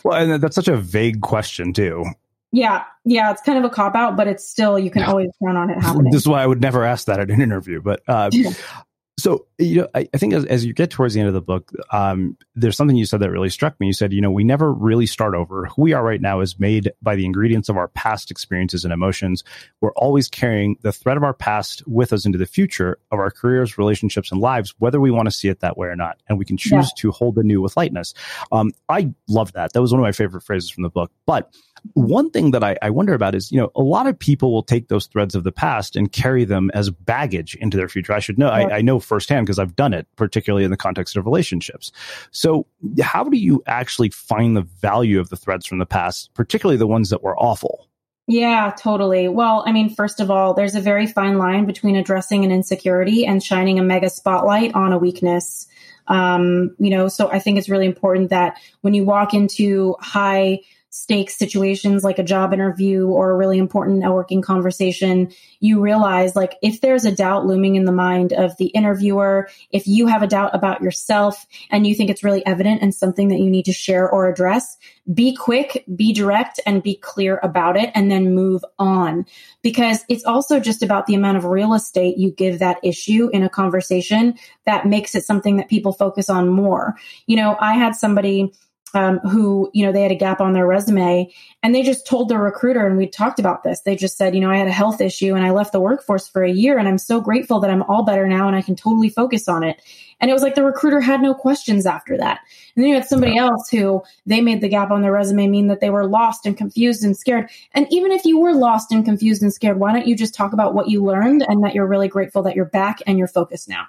Well, 0.03 0.17
and 0.17 0.41
that's 0.41 0.55
such 0.55 0.67
a 0.67 0.77
vague 0.77 1.21
question 1.21 1.73
too. 1.73 2.05
Yeah, 2.51 2.83
yeah, 3.05 3.31
it's 3.31 3.41
kind 3.41 3.57
of 3.57 3.63
a 3.63 3.69
cop 3.69 3.95
out, 3.95 4.17
but 4.17 4.27
it's 4.27 4.47
still 4.47 4.77
you 4.77 4.91
can 4.91 5.03
always 5.03 5.29
count 5.43 5.57
on 5.57 5.69
it 5.69 5.81
happening. 5.81 6.11
This 6.11 6.23
is 6.23 6.27
why 6.27 6.43
I 6.43 6.47
would 6.47 6.61
never 6.61 6.83
ask 6.83 7.05
that 7.05 7.19
at 7.19 7.31
an 7.31 7.41
interview. 7.41 7.81
But 7.81 8.01
uh, 8.07 8.29
so 9.17 9.45
you 9.57 9.81
know, 9.81 9.87
I, 9.93 10.07
I 10.13 10.17
think 10.17 10.33
as, 10.33 10.45
as, 10.45 10.65
you 10.65 10.73
get 10.73 10.89
towards 10.89 11.13
the 11.13 11.19
end 11.19 11.27
of 11.27 11.33
the 11.33 11.41
book, 11.41 11.71
um, 11.91 12.37
there's 12.55 12.75
something 12.75 12.95
you 12.95 13.05
said 13.05 13.19
that 13.19 13.29
really 13.29 13.49
struck 13.49 13.79
me. 13.79 13.87
You 13.87 13.93
said, 13.93 14.13
you 14.13 14.21
know, 14.21 14.31
we 14.31 14.43
never 14.43 14.73
really 14.73 15.05
start 15.05 15.35
over. 15.35 15.67
Who 15.67 15.83
we 15.83 15.93
are 15.93 16.03
right 16.03 16.21
now 16.21 16.39
is 16.39 16.59
made 16.59 16.91
by 17.01 17.15
the 17.15 17.25
ingredients 17.25 17.69
of 17.69 17.77
our 17.77 17.87
past 17.89 18.31
experiences 18.31 18.83
and 18.83 18.93
emotions. 18.93 19.43
We're 19.79 19.93
always 19.93 20.27
carrying 20.27 20.77
the 20.81 20.91
thread 20.91 21.17
of 21.17 21.23
our 21.23 21.33
past 21.33 21.83
with 21.87 22.11
us 22.13 22.25
into 22.25 22.37
the 22.37 22.45
future 22.45 22.97
of 23.11 23.19
our 23.19 23.29
careers, 23.29 23.77
relationships, 23.77 24.31
and 24.31 24.41
lives, 24.41 24.73
whether 24.79 24.99
we 24.99 25.11
want 25.11 25.27
to 25.27 25.31
see 25.31 25.49
it 25.49 25.59
that 25.59 25.77
way 25.77 25.87
or 25.87 25.95
not. 25.95 26.17
And 26.27 26.39
we 26.39 26.45
can 26.45 26.57
choose 26.57 26.71
yeah. 26.71 27.01
to 27.01 27.11
hold 27.11 27.35
the 27.35 27.43
new 27.43 27.61
with 27.61 27.77
lightness. 27.77 28.13
Um, 28.51 28.71
I 28.89 29.13
love 29.27 29.53
that. 29.53 29.73
That 29.73 29.81
was 29.81 29.91
one 29.91 29.99
of 29.99 30.03
my 30.03 30.11
favorite 30.11 30.41
phrases 30.41 30.69
from 30.69 30.83
the 30.83 30.89
book. 30.89 31.11
But 31.25 31.53
one 31.93 32.29
thing 32.29 32.51
that 32.51 32.63
I, 32.63 32.77
I, 32.81 32.89
wonder 32.89 33.13
about 33.13 33.35
is, 33.35 33.51
you 33.51 33.59
know, 33.59 33.71
a 33.75 33.81
lot 33.81 34.07
of 34.07 34.17
people 34.17 34.51
will 34.51 34.63
take 34.63 34.87
those 34.87 35.07
threads 35.07 35.33
of 35.33 35.43
the 35.43 35.51
past 35.51 35.95
and 35.95 36.11
carry 36.11 36.45
them 36.45 36.69
as 36.73 36.89
baggage 36.89 37.55
into 37.55 37.77
their 37.77 37.89
future. 37.89 38.13
I 38.13 38.19
should 38.19 38.37
know, 38.37 38.47
yeah. 38.47 38.67
I, 38.67 38.77
I, 38.77 38.81
know 38.81 38.99
firsthand 39.01 39.45
because 39.45 39.59
I've 39.59 39.75
done 39.75 39.93
it, 39.93 40.07
particularly 40.15 40.63
in 40.63 40.71
the 40.71 40.77
context 40.77 41.15
of 41.17 41.25
relationships. 41.25 41.91
So, 42.31 42.65
how 43.01 43.23
do 43.23 43.37
you 43.37 43.63
actually 43.67 44.09
find 44.09 44.55
the 44.55 44.61
value 44.61 45.19
of 45.19 45.29
the 45.29 45.35
threads 45.35 45.65
from 45.65 45.79
the 45.79 45.85
past, 45.85 46.33
particularly 46.33 46.77
the 46.77 46.87
ones 46.87 47.09
that 47.09 47.23
were 47.23 47.37
awful? 47.37 47.87
Yeah, 48.27 48.73
totally. 48.77 49.27
Well, 49.27 49.63
I 49.65 49.71
mean, 49.71 49.93
first 49.93 50.19
of 50.19 50.31
all, 50.31 50.53
there's 50.53 50.75
a 50.75 50.81
very 50.81 51.07
fine 51.07 51.37
line 51.37 51.65
between 51.65 51.95
addressing 51.95 52.45
an 52.45 52.51
insecurity 52.51 53.25
and 53.25 53.43
shining 53.43 53.79
a 53.79 53.83
mega 53.83 54.09
spotlight 54.09 54.73
on 54.73 54.93
a 54.93 54.97
weakness. 54.97 55.67
Um, 56.07 56.75
you 56.79 56.89
know, 56.91 57.07
so 57.07 57.29
I 57.29 57.39
think 57.39 57.57
it's 57.57 57.69
really 57.69 57.85
important 57.85 58.29
that 58.29 58.57
when 58.81 58.93
you 58.93 59.03
walk 59.03 59.33
into 59.33 59.95
high 59.99 60.61
stakes 60.91 61.37
situations 61.37 62.03
like 62.03 62.19
a 62.19 62.23
job 62.23 62.53
interview 62.53 63.07
or 63.07 63.31
a 63.31 63.37
really 63.37 63.57
important 63.57 64.03
networking 64.03 64.43
conversation, 64.43 65.31
you 65.61 65.79
realize 65.79 66.35
like 66.35 66.55
if 66.61 66.81
there's 66.81 67.05
a 67.05 67.15
doubt 67.15 67.45
looming 67.45 67.77
in 67.77 67.85
the 67.85 67.93
mind 67.93 68.33
of 68.33 68.55
the 68.57 68.65
interviewer, 68.67 69.47
if 69.71 69.87
you 69.87 70.05
have 70.07 70.21
a 70.21 70.27
doubt 70.27 70.53
about 70.53 70.81
yourself 70.81 71.47
and 71.69 71.87
you 71.87 71.95
think 71.95 72.09
it's 72.09 72.25
really 72.25 72.45
evident 72.45 72.81
and 72.81 72.93
something 72.93 73.29
that 73.29 73.39
you 73.39 73.49
need 73.49 73.63
to 73.63 73.71
share 73.71 74.09
or 74.09 74.27
address, 74.27 74.77
be 75.13 75.33
quick, 75.33 75.85
be 75.95 76.11
direct 76.11 76.59
and 76.65 76.83
be 76.83 76.95
clear 76.95 77.39
about 77.41 77.77
it 77.77 77.89
and 77.95 78.11
then 78.11 78.35
move 78.35 78.63
on 78.77 79.25
because 79.61 80.03
it's 80.09 80.25
also 80.25 80.59
just 80.59 80.83
about 80.83 81.07
the 81.07 81.15
amount 81.15 81.37
of 81.37 81.45
real 81.45 81.73
estate 81.73 82.17
you 82.17 82.31
give 82.31 82.59
that 82.59 82.79
issue 82.83 83.29
in 83.31 83.43
a 83.43 83.49
conversation 83.49 84.37
that 84.65 84.85
makes 84.85 85.15
it 85.15 85.23
something 85.23 85.55
that 85.55 85.69
people 85.69 85.93
focus 85.93 86.29
on 86.29 86.49
more. 86.49 86.95
You 87.27 87.37
know, 87.37 87.55
I 87.61 87.75
had 87.75 87.95
somebody 87.95 88.51
um, 88.93 89.19
who, 89.19 89.69
you 89.73 89.85
know, 89.85 89.91
they 89.91 90.01
had 90.01 90.11
a 90.11 90.15
gap 90.15 90.41
on 90.41 90.53
their 90.53 90.67
resume 90.67 91.31
and 91.63 91.75
they 91.75 91.83
just 91.83 92.07
told 92.07 92.29
their 92.29 92.39
recruiter, 92.39 92.85
and 92.85 92.97
we 92.97 93.07
talked 93.07 93.39
about 93.39 93.63
this. 93.63 93.81
They 93.81 93.95
just 93.95 94.17
said, 94.17 94.33
you 94.35 94.41
know, 94.41 94.49
I 94.49 94.57
had 94.57 94.67
a 94.67 94.71
health 94.71 95.01
issue 95.01 95.35
and 95.35 95.45
I 95.45 95.51
left 95.51 95.71
the 95.71 95.79
workforce 95.79 96.27
for 96.27 96.43
a 96.43 96.51
year 96.51 96.77
and 96.77 96.87
I'm 96.87 96.97
so 96.97 97.21
grateful 97.21 97.59
that 97.59 97.69
I'm 97.69 97.83
all 97.83 98.03
better 98.03 98.27
now 98.27 98.47
and 98.47 98.55
I 98.55 98.61
can 98.61 98.75
totally 98.75 99.09
focus 99.09 99.47
on 99.47 99.63
it. 99.63 99.81
And 100.19 100.29
it 100.29 100.33
was 100.33 100.43
like 100.43 100.55
the 100.55 100.63
recruiter 100.63 101.01
had 101.01 101.21
no 101.21 101.33
questions 101.33 101.85
after 101.85 102.15
that. 102.17 102.41
And 102.75 102.83
then 102.83 102.89
you 102.89 102.95
had 102.95 103.07
somebody 103.07 103.37
else 103.37 103.69
who 103.69 104.03
they 104.25 104.39
made 104.39 104.61
the 104.61 104.69
gap 104.69 104.91
on 104.91 105.01
their 105.01 105.11
resume 105.11 105.47
mean 105.47 105.67
that 105.67 105.79
they 105.79 105.89
were 105.89 106.07
lost 106.07 106.45
and 106.45 106.55
confused 106.55 107.03
and 107.03 107.17
scared. 107.17 107.49
And 107.73 107.87
even 107.91 108.11
if 108.11 108.23
you 108.23 108.39
were 108.39 108.53
lost 108.53 108.91
and 108.91 109.03
confused 109.03 109.41
and 109.41 109.51
scared, 109.51 109.79
why 109.79 109.91
don't 109.91 110.07
you 110.07 110.15
just 110.15 110.35
talk 110.35 110.53
about 110.53 110.75
what 110.75 110.89
you 110.89 111.03
learned 111.03 111.43
and 111.47 111.63
that 111.63 111.73
you're 111.73 111.87
really 111.87 112.07
grateful 112.07 112.43
that 112.43 112.55
you're 112.55 112.65
back 112.65 112.99
and 113.07 113.17
you're 113.17 113.27
focused 113.27 113.67
now? 113.67 113.87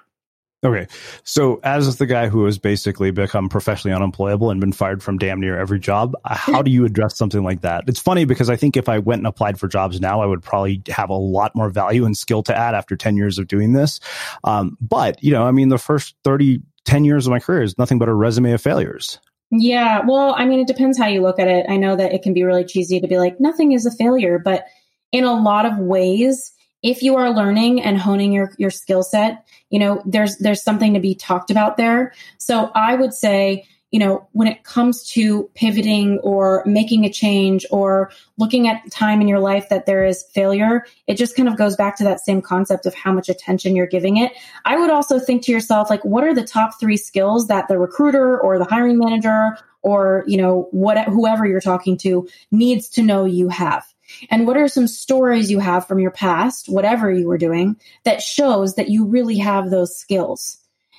Okay. 0.63 0.87
So, 1.23 1.59
as 1.63 1.97
the 1.97 2.05
guy 2.05 2.29
who 2.29 2.45
has 2.45 2.57
basically 2.57 3.11
become 3.11 3.49
professionally 3.49 3.93
unemployable 3.93 4.49
and 4.49 4.61
been 4.61 4.71
fired 4.71 5.03
from 5.03 5.17
damn 5.17 5.39
near 5.39 5.59
every 5.59 5.79
job, 5.79 6.15
how 6.25 6.61
do 6.61 6.71
you 6.71 6.85
address 6.85 7.17
something 7.17 7.43
like 7.43 7.61
that? 7.61 7.83
It's 7.87 7.99
funny 7.99 8.23
because 8.23 8.49
I 8.49 8.55
think 8.55 8.77
if 8.77 8.87
I 8.87 8.99
went 8.99 9.19
and 9.19 9.27
applied 9.27 9.59
for 9.59 9.67
jobs 9.67 9.99
now, 9.99 10.21
I 10.21 10.25
would 10.25 10.41
probably 10.41 10.81
have 10.87 11.09
a 11.09 11.15
lot 11.15 11.53
more 11.53 11.69
value 11.69 12.05
and 12.05 12.17
skill 12.17 12.43
to 12.43 12.57
add 12.57 12.75
after 12.75 12.95
10 12.95 13.17
years 13.17 13.37
of 13.37 13.47
doing 13.47 13.73
this. 13.73 13.99
Um, 14.45 14.77
but, 14.79 15.21
you 15.21 15.31
know, 15.31 15.43
I 15.43 15.51
mean, 15.51 15.67
the 15.67 15.77
first 15.77 16.15
30, 16.23 16.61
10 16.85 17.03
years 17.03 17.27
of 17.27 17.31
my 17.31 17.39
career 17.39 17.63
is 17.63 17.77
nothing 17.77 17.99
but 17.99 18.07
a 18.07 18.13
resume 18.13 18.53
of 18.53 18.61
failures. 18.61 19.19
Yeah. 19.51 20.01
Well, 20.07 20.33
I 20.37 20.45
mean, 20.45 20.61
it 20.61 20.67
depends 20.67 20.97
how 20.97 21.07
you 21.07 21.21
look 21.21 21.39
at 21.39 21.49
it. 21.49 21.65
I 21.67 21.75
know 21.75 21.95
that 21.97 22.13
it 22.13 22.23
can 22.23 22.33
be 22.33 22.43
really 22.43 22.63
cheesy 22.63 23.01
to 23.01 23.07
be 23.07 23.17
like, 23.17 23.39
nothing 23.39 23.73
is 23.73 23.85
a 23.85 23.91
failure, 23.91 24.39
but 24.39 24.63
in 25.11 25.25
a 25.25 25.33
lot 25.33 25.65
of 25.65 25.77
ways, 25.77 26.52
if 26.83 27.01
you 27.01 27.15
are 27.15 27.31
learning 27.31 27.81
and 27.81 27.97
honing 27.97 28.31
your, 28.31 28.53
your 28.57 28.69
skill 28.69 29.01
set, 29.01 29.45
you 29.69 29.79
know, 29.79 30.03
there's, 30.05 30.37
there's 30.37 30.61
something 30.61 30.93
to 30.93 30.99
be 30.99 31.15
talked 31.15 31.49
about 31.49 31.77
there. 31.77 32.13
So 32.37 32.71
I 32.75 32.95
would 32.95 33.13
say, 33.13 33.65
you 33.89 33.99
know, 33.99 34.27
when 34.31 34.47
it 34.47 34.63
comes 34.63 35.03
to 35.11 35.51
pivoting 35.53 36.17
or 36.23 36.63
making 36.65 37.05
a 37.05 37.11
change 37.11 37.63
or 37.69 38.11
looking 38.37 38.67
at 38.67 38.81
time 38.91 39.21
in 39.21 39.27
your 39.27 39.39
life 39.39 39.69
that 39.69 39.85
there 39.85 40.03
is 40.03 40.23
failure, 40.33 40.83
it 41.05 41.15
just 41.15 41.35
kind 41.35 41.47
of 41.47 41.57
goes 41.57 41.75
back 41.75 41.95
to 41.97 42.03
that 42.03 42.19
same 42.19 42.41
concept 42.41 42.87
of 42.87 42.95
how 42.95 43.13
much 43.13 43.29
attention 43.29 43.75
you're 43.75 43.85
giving 43.85 44.17
it. 44.17 44.31
I 44.65 44.79
would 44.79 44.89
also 44.89 45.19
think 45.19 45.43
to 45.43 45.51
yourself, 45.51 45.91
like, 45.91 46.03
what 46.03 46.23
are 46.23 46.33
the 46.33 46.43
top 46.43 46.79
three 46.79 46.97
skills 46.97 47.47
that 47.49 47.67
the 47.67 47.77
recruiter 47.77 48.41
or 48.41 48.57
the 48.57 48.65
hiring 48.65 48.97
manager 48.97 49.59
or, 49.83 50.23
you 50.25 50.37
know, 50.37 50.69
what, 50.71 50.97
whoever 51.05 51.45
you're 51.45 51.61
talking 51.61 51.95
to 51.97 52.27
needs 52.51 52.89
to 52.89 53.03
know 53.03 53.25
you 53.25 53.49
have. 53.49 53.92
And 54.29 54.47
what 54.47 54.57
are 54.57 54.67
some 54.67 54.87
stories 54.87 55.51
you 55.51 55.59
have 55.59 55.87
from 55.87 55.99
your 55.99 56.11
past, 56.11 56.69
whatever 56.69 57.11
you 57.11 57.27
were 57.27 57.37
doing, 57.37 57.77
that 58.03 58.21
shows 58.21 58.75
that 58.75 58.89
you 58.89 59.05
really 59.05 59.37
have 59.37 59.69
those 59.69 59.97
skills? 59.97 60.57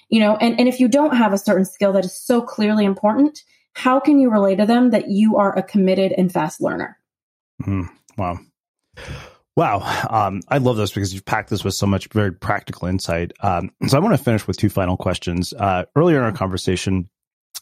You 0.09 0.21
know, 0.21 0.37
and, 0.37 0.59
and 0.59 0.69
if 0.69 0.81
you 0.81 0.89
don't 0.89 1.17
have 1.17 1.33
a 1.33 1.39
certain 1.39 1.65
skill 1.65 1.93
that 1.93 2.05
is 2.05 2.17
so 2.17 2.41
clearly 2.43 2.85
important, 2.85 3.43
how 3.73 4.01
can 4.01 4.19
you 4.19 4.31
relate 4.31 4.57
to 4.57 4.67
them 4.67 4.91
that 4.91 5.09
you 5.09 5.37
are 5.37 5.57
a 5.57 5.63
committed 5.63 6.13
and 6.13 6.33
fast 6.33 6.61
learner? 6.61 6.99
Mm, 7.63 7.89
wow. 8.17 8.39
Wow. 9.57 10.07
Um, 10.11 10.41
I 10.49 10.59
love 10.59 10.77
this 10.77 10.91
because 10.91 11.15
you've 11.15 11.25
packed 11.25 11.51
this 11.51 11.65
with 11.65 11.75
so 11.75 11.87
much 11.87 12.09
very 12.09 12.33
practical 12.33 12.89
insight. 12.89 13.33
Um, 13.41 13.71
so 13.87 13.97
I 13.97 14.01
want 14.01 14.17
to 14.17 14.23
finish 14.23 14.47
with 14.47 14.57
two 14.57 14.69
final 14.69 14.97
questions. 14.97 15.53
Uh, 15.53 15.85
earlier 15.95 16.19
in 16.19 16.25
our 16.25 16.33
conversation, 16.33 17.09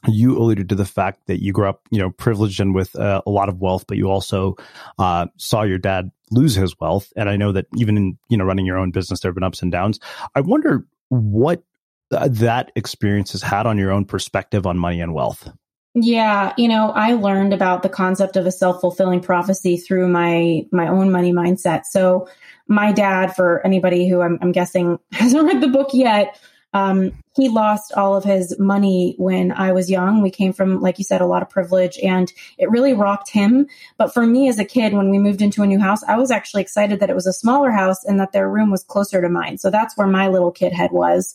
you 0.09 0.36
alluded 0.36 0.68
to 0.68 0.74
the 0.74 0.84
fact 0.84 1.26
that 1.26 1.42
you 1.42 1.53
grew 1.53 1.68
up, 1.68 1.82
you 1.90 1.98
know, 1.98 2.11
privileged 2.11 2.61
and 2.61 2.74
with 2.74 2.96
uh, 2.96 3.22
a 3.26 3.30
lot 3.30 3.48
of 3.48 3.61
wealth, 3.61 3.84
but 3.86 3.96
you 3.96 4.11
also 4.11 4.57
uh, 4.98 5.26
saw 5.36 5.62
your 5.62 5.78
dad 5.78 6.11
lose 6.30 6.55
his 6.55 6.78
wealth. 6.80 7.12
And 7.16 7.28
I 7.28 7.36
know 7.36 7.53
that 7.53 7.66
even 7.76 7.96
in, 7.96 8.18
you 8.28 8.36
know, 8.36 8.44
running 8.44 8.66
your 8.66 8.78
own 8.78 8.90
business, 8.90 9.20
there 9.20 9.30
have 9.30 9.34
been 9.34 9.44
ups 9.44 9.62
and 9.62 9.70
downs. 9.70 10.00
I 10.34 10.40
wonder 10.40 10.86
what 11.09 11.62
uh, 12.11 12.28
that 12.28 12.72
experience 12.74 13.32
has 13.32 13.42
had 13.42 13.66
on 13.66 13.78
your 13.78 13.92
own 13.92 14.05
perspective 14.05 14.66
on 14.66 14.78
money 14.78 15.00
and 15.00 15.14
wealth. 15.14 15.48
Yeah, 15.94 16.55
you 16.57 16.68
know, 16.68 16.90
I 16.90 17.12
learned 17.12 17.53
about 17.53 17.82
the 17.82 17.90
concept 17.90 18.36
of 18.36 18.46
a 18.46 18.50
self-fulfilling 18.50 19.20
prophecy 19.20 19.76
through 19.76 20.09
my 20.09 20.66
my 20.72 20.88
own 20.88 21.12
money 21.12 21.34
mindset. 21.34 21.84
So, 21.84 22.28
my 22.66 22.92
dad, 22.92 23.36
for 23.36 23.64
anybody 23.66 24.09
who 24.09 24.22
I'm, 24.22 24.38
I'm 24.40 24.53
guessing 24.53 24.98
hasn't 25.12 25.44
read 25.44 25.61
the 25.61 25.68
book 25.68 25.90
yet, 25.92 26.40
um, 26.72 27.12
he 27.35 27.49
lost 27.49 27.93
all 27.95 28.14
of 28.14 28.24
his 28.24 28.59
money 28.59 29.14
when 29.18 29.53
I 29.53 29.72
was 29.72 29.91
young. 29.91 30.20
We 30.20 30.30
came 30.30 30.53
from, 30.53 30.80
like 30.80 30.99
you 30.99 31.05
said, 31.05 31.20
a 31.20 31.26
lot 31.26 31.43
of 31.43 31.49
privilege 31.49 31.99
and 32.03 32.30
it 32.59 32.70
really 32.70 32.93
rocked 32.93 33.30
him. 33.30 33.66
But 33.97 34.12
for 34.12 34.26
me 34.26 34.49
as 34.49 34.59
a 34.59 34.64
kid, 34.64 34.93
when 34.93 35.11
we 35.11 35.18
moved 35.18 35.41
into 35.41 35.62
a 35.62 35.66
new 35.66 35.80
house, 35.80 36.03
I 36.05 36.16
was 36.16 36.30
actually 36.30 36.62
excited 36.62 37.01
that 37.01 37.11
it 37.11 37.16
was 37.16 37.26
a 37.26 37.33
smaller 37.33 37.70
house 37.70 38.05
and 38.05 38.20
that 38.20 38.33
their 38.33 38.51
room 38.51 38.70
was 38.70 38.85
closer 38.85 39.22
to 39.22 39.28
mine. 39.28 39.59
So 39.59 39.70
that's 39.70 39.97
where 39.97 40.07
my 40.07 40.28
little 40.28 40.53
kid 40.53 40.72
head 40.72 40.93
was. 40.93 41.35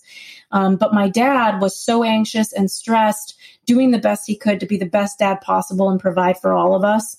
Um, 0.52 0.76
but 0.76 0.94
my 0.94 1.10
dad 1.10 1.62
was 1.62 1.76
so 1.76 2.04
anxious 2.04 2.54
and 2.54 2.70
stressed, 2.70 3.36
doing 3.66 3.92
the 3.92 3.98
best 3.98 4.28
he 4.28 4.36
could 4.36 4.60
to 4.60 4.66
be 4.66 4.78
the 4.78 4.86
best 4.86 5.20
dad 5.20 5.42
possible 5.42 5.90
and 5.90 6.00
provide 6.00 6.38
for 6.38 6.54
all 6.54 6.76
of 6.76 6.84
us 6.84 7.18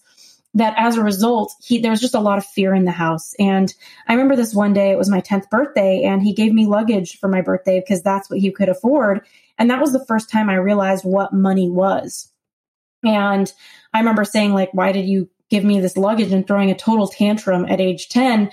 that 0.54 0.74
as 0.76 0.96
a 0.96 1.02
result, 1.02 1.52
he 1.62 1.78
there 1.78 1.90
was 1.90 2.00
just 2.00 2.14
a 2.14 2.20
lot 2.20 2.38
of 2.38 2.44
fear 2.44 2.74
in 2.74 2.84
the 2.84 2.90
house. 2.90 3.34
And 3.38 3.72
I 4.06 4.14
remember 4.14 4.34
this 4.34 4.54
one 4.54 4.72
day, 4.72 4.90
it 4.90 4.98
was 4.98 5.10
my 5.10 5.20
10th 5.20 5.50
birthday, 5.50 6.02
and 6.04 6.22
he 6.22 6.32
gave 6.32 6.52
me 6.52 6.66
luggage 6.66 7.18
for 7.18 7.28
my 7.28 7.42
birthday 7.42 7.80
because 7.80 8.02
that's 8.02 8.30
what 8.30 8.40
he 8.40 8.50
could 8.50 8.68
afford. 8.68 9.26
And 9.58 9.70
that 9.70 9.80
was 9.80 9.92
the 9.92 10.04
first 10.06 10.30
time 10.30 10.48
I 10.48 10.54
realized 10.54 11.04
what 11.04 11.32
money 11.32 11.68
was. 11.68 12.32
And 13.04 13.52
I 13.92 13.98
remember 13.98 14.24
saying, 14.24 14.54
like, 14.54 14.72
why 14.72 14.92
did 14.92 15.06
you 15.06 15.28
give 15.50 15.64
me 15.64 15.80
this 15.80 15.96
luggage 15.96 16.32
and 16.32 16.46
throwing 16.46 16.70
a 16.70 16.76
total 16.76 17.08
tantrum 17.08 17.66
at 17.66 17.80
age 17.80 18.08
10? 18.08 18.50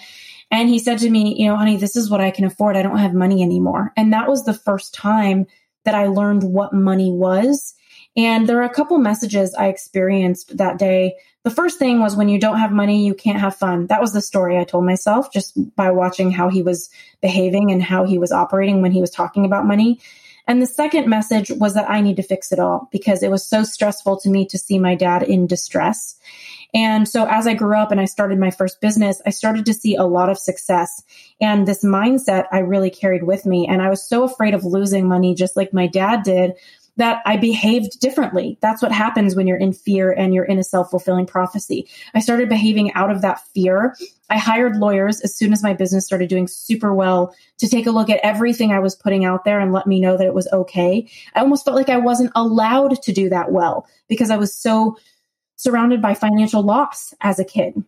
And 0.52 0.70
he 0.70 0.80
said 0.80 1.00
to 1.00 1.10
me, 1.10 1.36
you 1.38 1.48
know, 1.48 1.56
honey, 1.56 1.78
this 1.78 1.96
is 1.96 2.10
what 2.10 2.22
I 2.22 2.32
can 2.32 2.46
afford. 2.46 2.78
I 2.78 2.82
don't 2.82 2.98
have 2.98 3.14
money 3.14 3.42
anymore. 3.42 3.92
And 3.98 4.14
that 4.14 4.28
was 4.28 4.44
the 4.44 4.54
first 4.54 4.94
time 4.94 5.48
that 5.86 5.96
I 5.96 6.08
learned 6.08 6.44
what 6.44 6.74
money 6.74 7.12
was. 7.12 7.75
And 8.16 8.48
there 8.48 8.60
are 8.60 8.64
a 8.64 8.74
couple 8.74 8.98
messages 8.98 9.54
I 9.54 9.68
experienced 9.68 10.58
that 10.58 10.78
day 10.78 11.16
the 11.46 11.52
first 11.52 11.78
thing 11.78 12.00
was 12.00 12.16
when 12.16 12.28
you 12.28 12.40
don't 12.40 12.58
have 12.58 12.72
money, 12.72 13.06
you 13.06 13.14
can't 13.14 13.40
have 13.40 13.56
fun. 13.56 13.86
That 13.86 14.02
was 14.02 14.14
the 14.14 14.22
story 14.22 14.58
I 14.58 14.64
told 14.64 14.84
myself 14.84 15.32
just 15.32 15.54
by 15.76 15.92
watching 15.92 16.32
how 16.32 16.50
he 16.50 16.64
was 16.64 16.90
behaving 17.22 17.72
and 17.72 17.84
how 17.84 18.04
he 18.04 18.18
was 18.18 18.32
operating 18.32 18.82
when 18.82 18.92
he 18.92 19.00
was 19.00 19.12
talking 19.12 19.46
about 19.46 19.68
money. 19.68 20.00
And 20.48 20.60
the 20.60 20.66
second 20.66 21.08
message 21.08 21.52
was 21.52 21.76
that 21.76 21.88
I 21.88 22.02
need 22.02 22.16
to 22.16 22.24
fix 22.24 22.52
it 22.52 22.58
all 22.58 22.90
because 22.92 23.22
it 23.22 23.30
was 23.30 23.48
so 23.48 23.64
stressful 23.64 24.20
to 24.22 24.30
me 24.30 24.48
to 24.48 24.58
see 24.58 24.80
my 24.80 24.96
dad 24.96 25.22
in 25.22 25.46
distress. 25.46 26.16
And 26.74 27.08
so 27.08 27.28
as 27.28 27.46
I 27.46 27.54
grew 27.54 27.78
up 27.78 27.92
and 27.92 28.02
I 28.02 28.06
started 28.06 28.40
my 28.40 28.50
first 28.50 28.82
business, 28.82 29.22
I 29.24 29.30
started 29.30 29.68
to 29.68 29.74
see 29.74 29.96
a 29.96 30.04
lot 30.04 30.30
of 30.30 30.40
success. 30.40 31.04
And 31.40 31.68
this 31.68 31.84
mindset 31.84 32.48
I 32.52 32.60
really 32.60 32.90
carried 32.90 33.24
with 33.24 33.46
me. 33.46 33.68
And 33.68 33.84
I 33.84 33.90
was 33.90 34.08
so 34.08 34.24
afraid 34.24 34.56
of 34.56 34.66
losing 34.66 35.08
money, 35.08 35.36
just 35.36 35.56
like 35.56 35.74
my 35.74 35.86
dad 35.86 36.24
did, 36.24 36.54
that 36.98 37.22
I 37.26 37.38
behaved 37.38 38.00
differently. 38.00 38.58
That's 38.62 38.82
what 38.82 38.92
happens 38.92 39.36
when 39.36 39.48
you're 39.48 39.58
in 39.58 39.74
fear 39.74 40.12
and 40.12 40.34
you're 40.34 40.46
in 40.46 40.60
a 40.60 40.64
self 40.64 40.90
fulfilling 40.90 41.26
prophecy. 41.26 41.88
I 42.14 42.20
started 42.20 42.50
behaving 42.50 42.94
out 42.94 43.12
of 43.12 43.22
that 43.22 43.42
fear. 43.54 43.96
I 44.30 44.38
hired 44.38 44.78
lawyers 44.78 45.22
as 45.22 45.36
soon 45.36 45.54
as 45.54 45.62
my 45.62 45.74
business 45.74 46.06
started 46.06 46.30
doing 46.30 46.48
super 46.48 46.94
well 46.94 47.36
to 47.60 47.68
take 47.68 47.86
a 47.86 47.92
look 47.92 48.10
at 48.10 48.20
everything 48.24 48.72
I 48.72 48.80
was 48.80 48.96
putting 48.96 49.26
out 49.26 49.46
there 49.46 49.60
and 49.60 49.74
let 49.74 49.88
me 49.88 50.00
know 50.00 50.18
that 50.18 50.28
it 50.28 50.34
was 50.34 50.48
okay. 50.52 51.10
I 51.34 51.42
almost 51.42 51.66
felt 51.66 51.78
like 51.78 51.90
I 51.90 51.98
wasn't 51.98 52.32
allowed 52.36 53.02
to 53.04 53.12
do 53.12 53.30
that 53.30 53.52
well 53.52 53.88
because 54.08 54.32
I 54.32 54.38
was 54.38 54.54
so 54.54 54.98
surrounded 55.58 56.02
by 56.02 56.14
financial 56.14 56.64
loss 56.64 57.14
as 57.22 57.40
a 57.40 57.46
kid. 57.46 57.84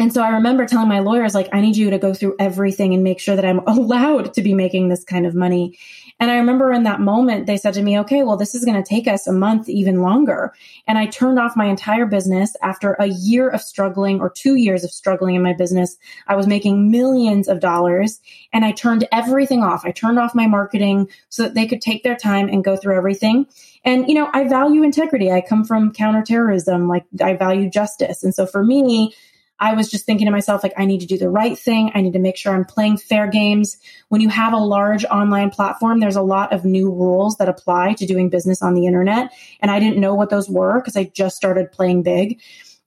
And 0.00 0.14
so 0.14 0.22
I 0.22 0.28
remember 0.28 0.64
telling 0.64 0.88
my 0.88 1.00
lawyers, 1.00 1.34
like, 1.34 1.48
I 1.52 1.60
need 1.60 1.76
you 1.76 1.90
to 1.90 1.98
go 1.98 2.14
through 2.14 2.36
everything 2.38 2.94
and 2.94 3.02
make 3.02 3.18
sure 3.18 3.34
that 3.34 3.44
I'm 3.44 3.58
allowed 3.66 4.34
to 4.34 4.42
be 4.42 4.54
making 4.54 4.88
this 4.88 5.04
kind 5.04 5.26
of 5.26 5.34
money. 5.34 5.76
And 6.20 6.30
I 6.30 6.36
remember 6.36 6.72
in 6.72 6.82
that 6.82 7.00
moment, 7.00 7.46
they 7.46 7.56
said 7.56 7.74
to 7.74 7.82
me, 7.82 7.98
okay, 8.00 8.24
well, 8.24 8.36
this 8.36 8.54
is 8.54 8.64
going 8.64 8.80
to 8.80 8.88
take 8.88 9.06
us 9.06 9.28
a 9.28 9.32
month, 9.32 9.68
even 9.68 10.02
longer. 10.02 10.52
And 10.86 10.98
I 10.98 11.06
turned 11.06 11.38
off 11.38 11.56
my 11.56 11.66
entire 11.66 12.06
business 12.06 12.54
after 12.60 12.94
a 12.94 13.06
year 13.06 13.48
of 13.48 13.60
struggling 13.60 14.20
or 14.20 14.30
two 14.30 14.56
years 14.56 14.82
of 14.82 14.90
struggling 14.90 15.36
in 15.36 15.42
my 15.42 15.52
business. 15.52 15.96
I 16.26 16.34
was 16.34 16.48
making 16.48 16.90
millions 16.90 17.46
of 17.46 17.60
dollars 17.60 18.20
and 18.52 18.64
I 18.64 18.72
turned 18.72 19.06
everything 19.12 19.62
off. 19.62 19.84
I 19.84 19.92
turned 19.92 20.18
off 20.18 20.34
my 20.34 20.48
marketing 20.48 21.08
so 21.28 21.44
that 21.44 21.54
they 21.54 21.66
could 21.66 21.80
take 21.80 22.02
their 22.02 22.16
time 22.16 22.48
and 22.48 22.64
go 22.64 22.76
through 22.76 22.96
everything. 22.96 23.46
And, 23.84 24.08
you 24.08 24.14
know, 24.14 24.28
I 24.32 24.48
value 24.48 24.82
integrity. 24.82 25.30
I 25.30 25.40
come 25.40 25.64
from 25.64 25.92
counterterrorism. 25.92 26.88
Like 26.88 27.04
I 27.22 27.34
value 27.34 27.70
justice. 27.70 28.24
And 28.24 28.34
so 28.34 28.44
for 28.44 28.64
me, 28.64 29.14
I 29.60 29.74
was 29.74 29.90
just 29.90 30.06
thinking 30.06 30.26
to 30.26 30.30
myself, 30.30 30.62
like, 30.62 30.74
I 30.76 30.84
need 30.84 31.00
to 31.00 31.06
do 31.06 31.18
the 31.18 31.30
right 31.30 31.58
thing. 31.58 31.90
I 31.94 32.00
need 32.00 32.12
to 32.12 32.18
make 32.18 32.36
sure 32.36 32.54
I'm 32.54 32.64
playing 32.64 32.98
fair 32.98 33.26
games. 33.26 33.76
When 34.08 34.20
you 34.20 34.28
have 34.28 34.52
a 34.52 34.58
large 34.58 35.04
online 35.04 35.50
platform, 35.50 35.98
there's 35.98 36.16
a 36.16 36.22
lot 36.22 36.52
of 36.52 36.64
new 36.64 36.90
rules 36.90 37.36
that 37.36 37.48
apply 37.48 37.94
to 37.94 38.06
doing 38.06 38.28
business 38.30 38.62
on 38.62 38.74
the 38.74 38.86
internet. 38.86 39.32
And 39.60 39.70
I 39.70 39.80
didn't 39.80 40.00
know 40.00 40.14
what 40.14 40.30
those 40.30 40.48
were 40.48 40.80
because 40.80 40.96
I 40.96 41.04
just 41.04 41.36
started 41.36 41.72
playing 41.72 42.04
big. 42.04 42.40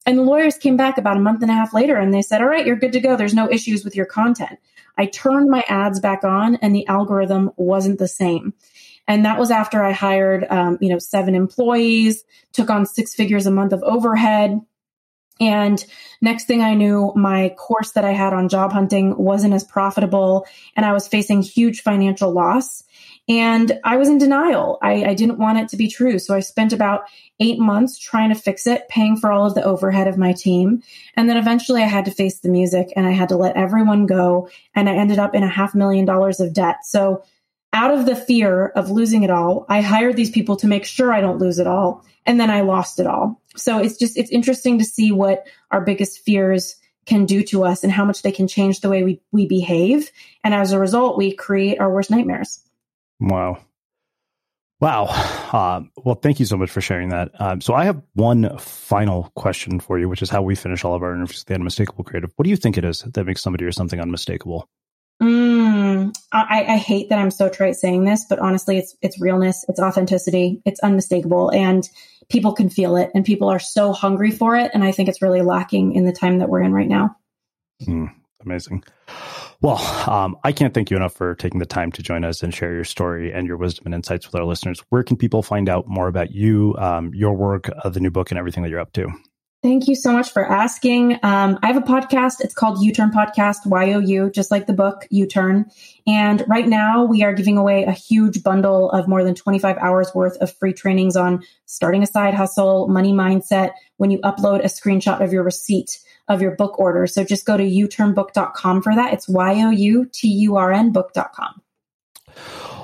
And 0.06 0.18
the 0.18 0.22
lawyers 0.22 0.56
came 0.56 0.76
back 0.76 0.98
about 0.98 1.16
a 1.16 1.20
month 1.20 1.42
and 1.42 1.50
a 1.50 1.54
half 1.54 1.74
later 1.74 1.96
and 1.96 2.12
they 2.12 2.22
said, 2.22 2.40
all 2.40 2.48
right, 2.48 2.66
you're 2.66 2.76
good 2.76 2.92
to 2.92 3.00
go. 3.00 3.16
There's 3.16 3.34
no 3.34 3.50
issues 3.50 3.84
with 3.84 3.94
your 3.94 4.06
content. 4.06 4.58
I 4.96 5.06
turned 5.06 5.48
my 5.48 5.64
ads 5.68 6.00
back 6.00 6.24
on 6.24 6.56
and 6.56 6.74
the 6.74 6.86
algorithm 6.86 7.50
wasn't 7.56 7.98
the 7.98 8.08
same. 8.08 8.54
And 9.08 9.24
that 9.24 9.38
was 9.38 9.50
after 9.50 9.82
I 9.82 9.92
hired, 9.92 10.46
um, 10.48 10.78
you 10.80 10.88
know, 10.88 10.98
seven 10.98 11.34
employees, 11.34 12.24
took 12.52 12.70
on 12.70 12.86
six 12.86 13.14
figures 13.14 13.46
a 13.46 13.50
month 13.50 13.72
of 13.72 13.82
overhead, 13.82 14.60
and 15.40 15.84
next 16.20 16.44
thing 16.44 16.62
I 16.62 16.74
knew, 16.74 17.12
my 17.16 17.54
course 17.58 17.92
that 17.92 18.04
I 18.04 18.12
had 18.12 18.32
on 18.32 18.48
job 18.48 18.72
hunting 18.72 19.16
wasn't 19.16 19.54
as 19.54 19.64
profitable 19.64 20.46
and 20.76 20.86
I 20.86 20.92
was 20.92 21.08
facing 21.08 21.42
huge 21.42 21.82
financial 21.82 22.30
loss. 22.30 22.84
And 23.28 23.78
I 23.84 23.96
was 23.96 24.08
in 24.08 24.18
denial. 24.18 24.78
I, 24.82 25.04
I, 25.04 25.14
didn't 25.14 25.38
want 25.38 25.58
it 25.58 25.68
to 25.68 25.76
be 25.76 25.88
true. 25.88 26.18
So 26.18 26.34
I 26.34 26.40
spent 26.40 26.72
about 26.72 27.04
eight 27.38 27.58
months 27.58 27.96
trying 27.96 28.30
to 28.30 28.40
fix 28.40 28.66
it, 28.66 28.88
paying 28.88 29.16
for 29.16 29.30
all 29.30 29.46
of 29.46 29.54
the 29.54 29.62
overhead 29.62 30.08
of 30.08 30.18
my 30.18 30.32
team. 30.32 30.82
And 31.16 31.30
then 31.30 31.36
eventually 31.36 31.82
I 31.82 31.86
had 31.86 32.04
to 32.06 32.10
face 32.10 32.40
the 32.40 32.48
music 32.48 32.88
and 32.96 33.06
I 33.06 33.12
had 33.12 33.28
to 33.28 33.36
let 33.36 33.56
everyone 33.56 34.06
go. 34.06 34.48
And 34.74 34.88
I 34.88 34.96
ended 34.96 35.20
up 35.20 35.36
in 35.36 35.44
a 35.44 35.48
half 35.48 35.72
million 35.72 36.04
dollars 36.04 36.40
of 36.40 36.52
debt. 36.52 36.84
So 36.84 37.22
out 37.72 37.92
of 37.92 38.06
the 38.06 38.16
fear 38.16 38.66
of 38.68 38.90
losing 38.90 39.22
it 39.22 39.30
all, 39.30 39.64
I 39.68 39.80
hired 39.80 40.16
these 40.16 40.30
people 40.30 40.56
to 40.56 40.66
make 40.66 40.84
sure 40.84 41.12
I 41.12 41.20
don't 41.20 41.38
lose 41.38 41.58
it 41.58 41.66
all. 41.66 42.04
And 42.24 42.38
then 42.38 42.50
I 42.50 42.60
lost 42.60 43.00
it 43.00 43.06
all. 43.06 43.40
So 43.56 43.78
it's 43.78 43.96
just, 43.96 44.16
it's 44.16 44.30
interesting 44.30 44.78
to 44.78 44.84
see 44.84 45.10
what 45.10 45.46
our 45.70 45.80
biggest 45.80 46.20
fears 46.20 46.76
can 47.04 47.26
do 47.26 47.42
to 47.42 47.64
us 47.64 47.82
and 47.82 47.92
how 47.92 48.04
much 48.04 48.22
they 48.22 48.30
can 48.30 48.46
change 48.46 48.80
the 48.80 48.88
way 48.88 49.02
we, 49.02 49.20
we 49.32 49.46
behave. 49.46 50.10
And 50.44 50.54
as 50.54 50.72
a 50.72 50.78
result, 50.78 51.18
we 51.18 51.32
create 51.32 51.80
our 51.80 51.92
worst 51.92 52.10
nightmares. 52.10 52.60
Wow. 53.18 53.58
Wow. 54.80 55.04
Uh, 55.52 55.82
well, 55.96 56.14
thank 56.16 56.40
you 56.40 56.46
so 56.46 56.56
much 56.56 56.70
for 56.70 56.80
sharing 56.80 57.10
that. 57.10 57.30
Um, 57.40 57.60
so 57.60 57.74
I 57.74 57.84
have 57.84 58.02
one 58.14 58.58
final 58.58 59.30
question 59.34 59.80
for 59.80 59.98
you, 59.98 60.08
which 60.08 60.22
is 60.22 60.30
how 60.30 60.42
we 60.42 60.54
finish 60.54 60.84
all 60.84 60.94
of 60.94 61.02
our 61.02 61.14
interviews 61.14 61.40
with 61.40 61.46
the 61.46 61.54
Unmistakable 61.54 62.04
Creative. 62.04 62.32
What 62.36 62.44
do 62.44 62.50
you 62.50 62.56
think 62.56 62.78
it 62.78 62.84
is 62.84 63.00
that 63.00 63.24
makes 63.24 63.42
somebody 63.42 63.64
or 63.64 63.72
something 63.72 64.00
unmistakable? 64.00 64.68
Mm, 65.20 66.14
I, 66.32 66.64
I, 66.64 66.76
hate 66.78 67.10
that 67.10 67.18
I'm 67.18 67.30
so 67.30 67.48
trite 67.48 67.76
saying 67.76 68.04
this, 68.04 68.24
but 68.28 68.40
honestly, 68.40 68.78
it's 68.78 68.96
it's 69.02 69.20
realness, 69.20 69.64
it's 69.68 69.78
authenticity, 69.78 70.60
it's 70.64 70.80
unmistakable, 70.80 71.50
and 71.50 71.88
people 72.28 72.52
can 72.54 72.68
feel 72.70 72.96
it, 72.96 73.10
and 73.14 73.24
people 73.24 73.48
are 73.48 73.60
so 73.60 73.92
hungry 73.92 74.32
for 74.32 74.56
it, 74.56 74.72
and 74.74 74.82
I 74.82 74.90
think 74.90 75.08
it's 75.08 75.22
really 75.22 75.42
lacking 75.42 75.94
in 75.94 76.06
the 76.06 76.12
time 76.12 76.38
that 76.38 76.48
we're 76.48 76.62
in 76.62 76.72
right 76.72 76.88
now. 76.88 77.16
Mm, 77.86 78.12
amazing. 78.44 78.82
Well, 79.60 79.78
um, 80.10 80.36
I 80.42 80.50
can't 80.50 80.74
thank 80.74 80.90
you 80.90 80.96
enough 80.96 81.14
for 81.14 81.36
taking 81.36 81.60
the 81.60 81.66
time 81.66 81.92
to 81.92 82.02
join 82.02 82.24
us 82.24 82.42
and 82.42 82.52
share 82.52 82.74
your 82.74 82.84
story 82.84 83.32
and 83.32 83.46
your 83.46 83.56
wisdom 83.56 83.86
and 83.86 83.94
insights 83.94 84.26
with 84.26 84.34
our 84.34 84.44
listeners. 84.44 84.82
Where 84.88 85.04
can 85.04 85.16
people 85.16 85.42
find 85.44 85.68
out 85.68 85.86
more 85.86 86.08
about 86.08 86.32
you, 86.32 86.74
um, 86.78 87.14
your 87.14 87.34
work, 87.34 87.70
uh, 87.84 87.88
the 87.90 88.00
new 88.00 88.10
book, 88.10 88.32
and 88.32 88.38
everything 88.38 88.64
that 88.64 88.70
you're 88.70 88.80
up 88.80 88.92
to? 88.94 89.08
Thank 89.62 89.86
you 89.86 89.94
so 89.94 90.12
much 90.12 90.32
for 90.32 90.44
asking. 90.44 91.20
Um, 91.22 91.56
I 91.62 91.68
have 91.68 91.76
a 91.76 91.86
podcast. 91.86 92.40
It's 92.40 92.52
called 92.52 92.82
You 92.82 92.92
Turn 92.92 93.12
Podcast, 93.12 93.64
Y 93.64 93.92
O 93.92 94.00
U, 94.00 94.28
just 94.28 94.50
like 94.50 94.66
the 94.66 94.72
book 94.72 95.06
You 95.08 95.24
Turn. 95.24 95.70
And 96.04 96.44
right 96.48 96.66
now 96.66 97.04
we 97.04 97.22
are 97.22 97.32
giving 97.32 97.56
away 97.56 97.84
a 97.84 97.92
huge 97.92 98.42
bundle 98.42 98.90
of 98.90 99.06
more 99.06 99.22
than 99.22 99.36
25 99.36 99.76
hours 99.78 100.10
worth 100.16 100.36
of 100.38 100.52
free 100.52 100.72
trainings 100.72 101.14
on 101.14 101.44
starting 101.66 102.02
a 102.02 102.08
side 102.08 102.34
hustle, 102.34 102.88
money 102.88 103.12
mindset, 103.12 103.74
when 103.98 104.10
you 104.10 104.18
upload 104.22 104.64
a 104.64 104.64
screenshot 104.64 105.22
of 105.22 105.32
your 105.32 105.44
receipt 105.44 106.00
of 106.26 106.42
your 106.42 106.56
book 106.56 106.80
order. 106.80 107.06
So 107.06 107.22
just 107.22 107.46
go 107.46 107.56
to 107.56 107.62
youturnbook.com 107.62 108.82
for 108.82 108.96
that. 108.96 109.12
It's 109.12 109.28
Y 109.28 109.62
O 109.62 109.70
U 109.70 110.10
T 110.12 110.26
U 110.26 110.56
R 110.56 110.72
N 110.72 110.90
book.com. 110.90 111.62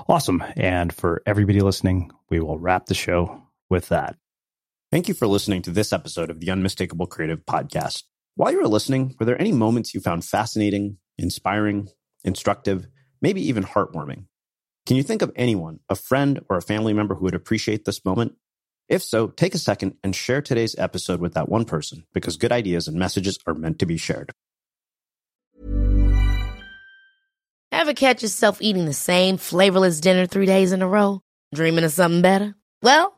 Awesome. 0.09 0.45
And 0.57 0.93
for 0.93 1.23
everybody 1.27 1.61
listening, 1.61 2.13
we 2.31 2.39
will 2.39 2.61
wrap 2.61 2.87
the 2.87 2.95
show 2.95 3.43
with 3.69 3.89
that. 3.89 4.17
Thank 4.91 5.07
you 5.07 5.13
for 5.13 5.27
listening 5.27 5.61
to 5.63 5.71
this 5.71 5.93
episode 5.93 6.31
of 6.31 6.41
the 6.41 6.51
Unmistakable 6.51 7.07
Creative 7.07 7.45
Podcast. 7.45 8.05
While 8.37 8.53
you 8.53 8.59
were 8.63 8.69
listening, 8.69 9.15
were 9.21 9.27
there 9.27 9.39
any 9.39 9.53
moments 9.53 9.93
you 9.93 10.01
found 10.01 10.25
fascinating, 10.25 10.97
inspiring, 11.19 11.89
instructive, 12.25 12.89
maybe 13.21 13.47
even 13.47 13.65
heartwarming? 13.65 14.25
Can 14.87 14.97
you 14.97 15.03
think 15.03 15.21
of 15.21 15.31
anyone, 15.37 15.81
a 15.91 15.95
friend 15.95 16.41
or 16.49 16.57
a 16.57 16.63
family 16.63 16.95
member 16.95 17.15
who 17.15 17.25
would 17.25 17.35
appreciate 17.35 17.85
this 17.85 18.03
moment? 18.03 18.37
If 18.89 19.03
so, 19.03 19.27
take 19.27 19.55
a 19.55 19.59
second 19.59 19.97
and 20.03 20.17
share 20.17 20.41
today's 20.41 20.75
episode 20.79 21.21
with 21.21 21.35
that 21.35 21.51
one 21.51 21.67
person 21.67 22.05
because 22.15 22.39
good 22.39 22.51
ideas 22.51 22.89
and 22.89 22.99
messages 22.99 23.39
are 23.47 23.53
meant 23.53 23.81
to 23.81 23.87
be 23.87 23.99
shared. 23.99 24.33
Ever 27.71 27.93
catch 27.93 28.23
yourself 28.23 28.63
eating 28.63 28.87
the 28.87 28.95
same 28.95 29.37
flavorless 29.37 30.01
dinner 30.01 30.25
three 30.25 30.47
days 30.47 30.73
in 30.73 30.81
a 30.81 30.89
row? 30.89 31.21
Dreaming 31.55 31.85
of 31.85 31.93
something 31.93 32.23
better? 32.23 32.55
Well, 32.81 33.18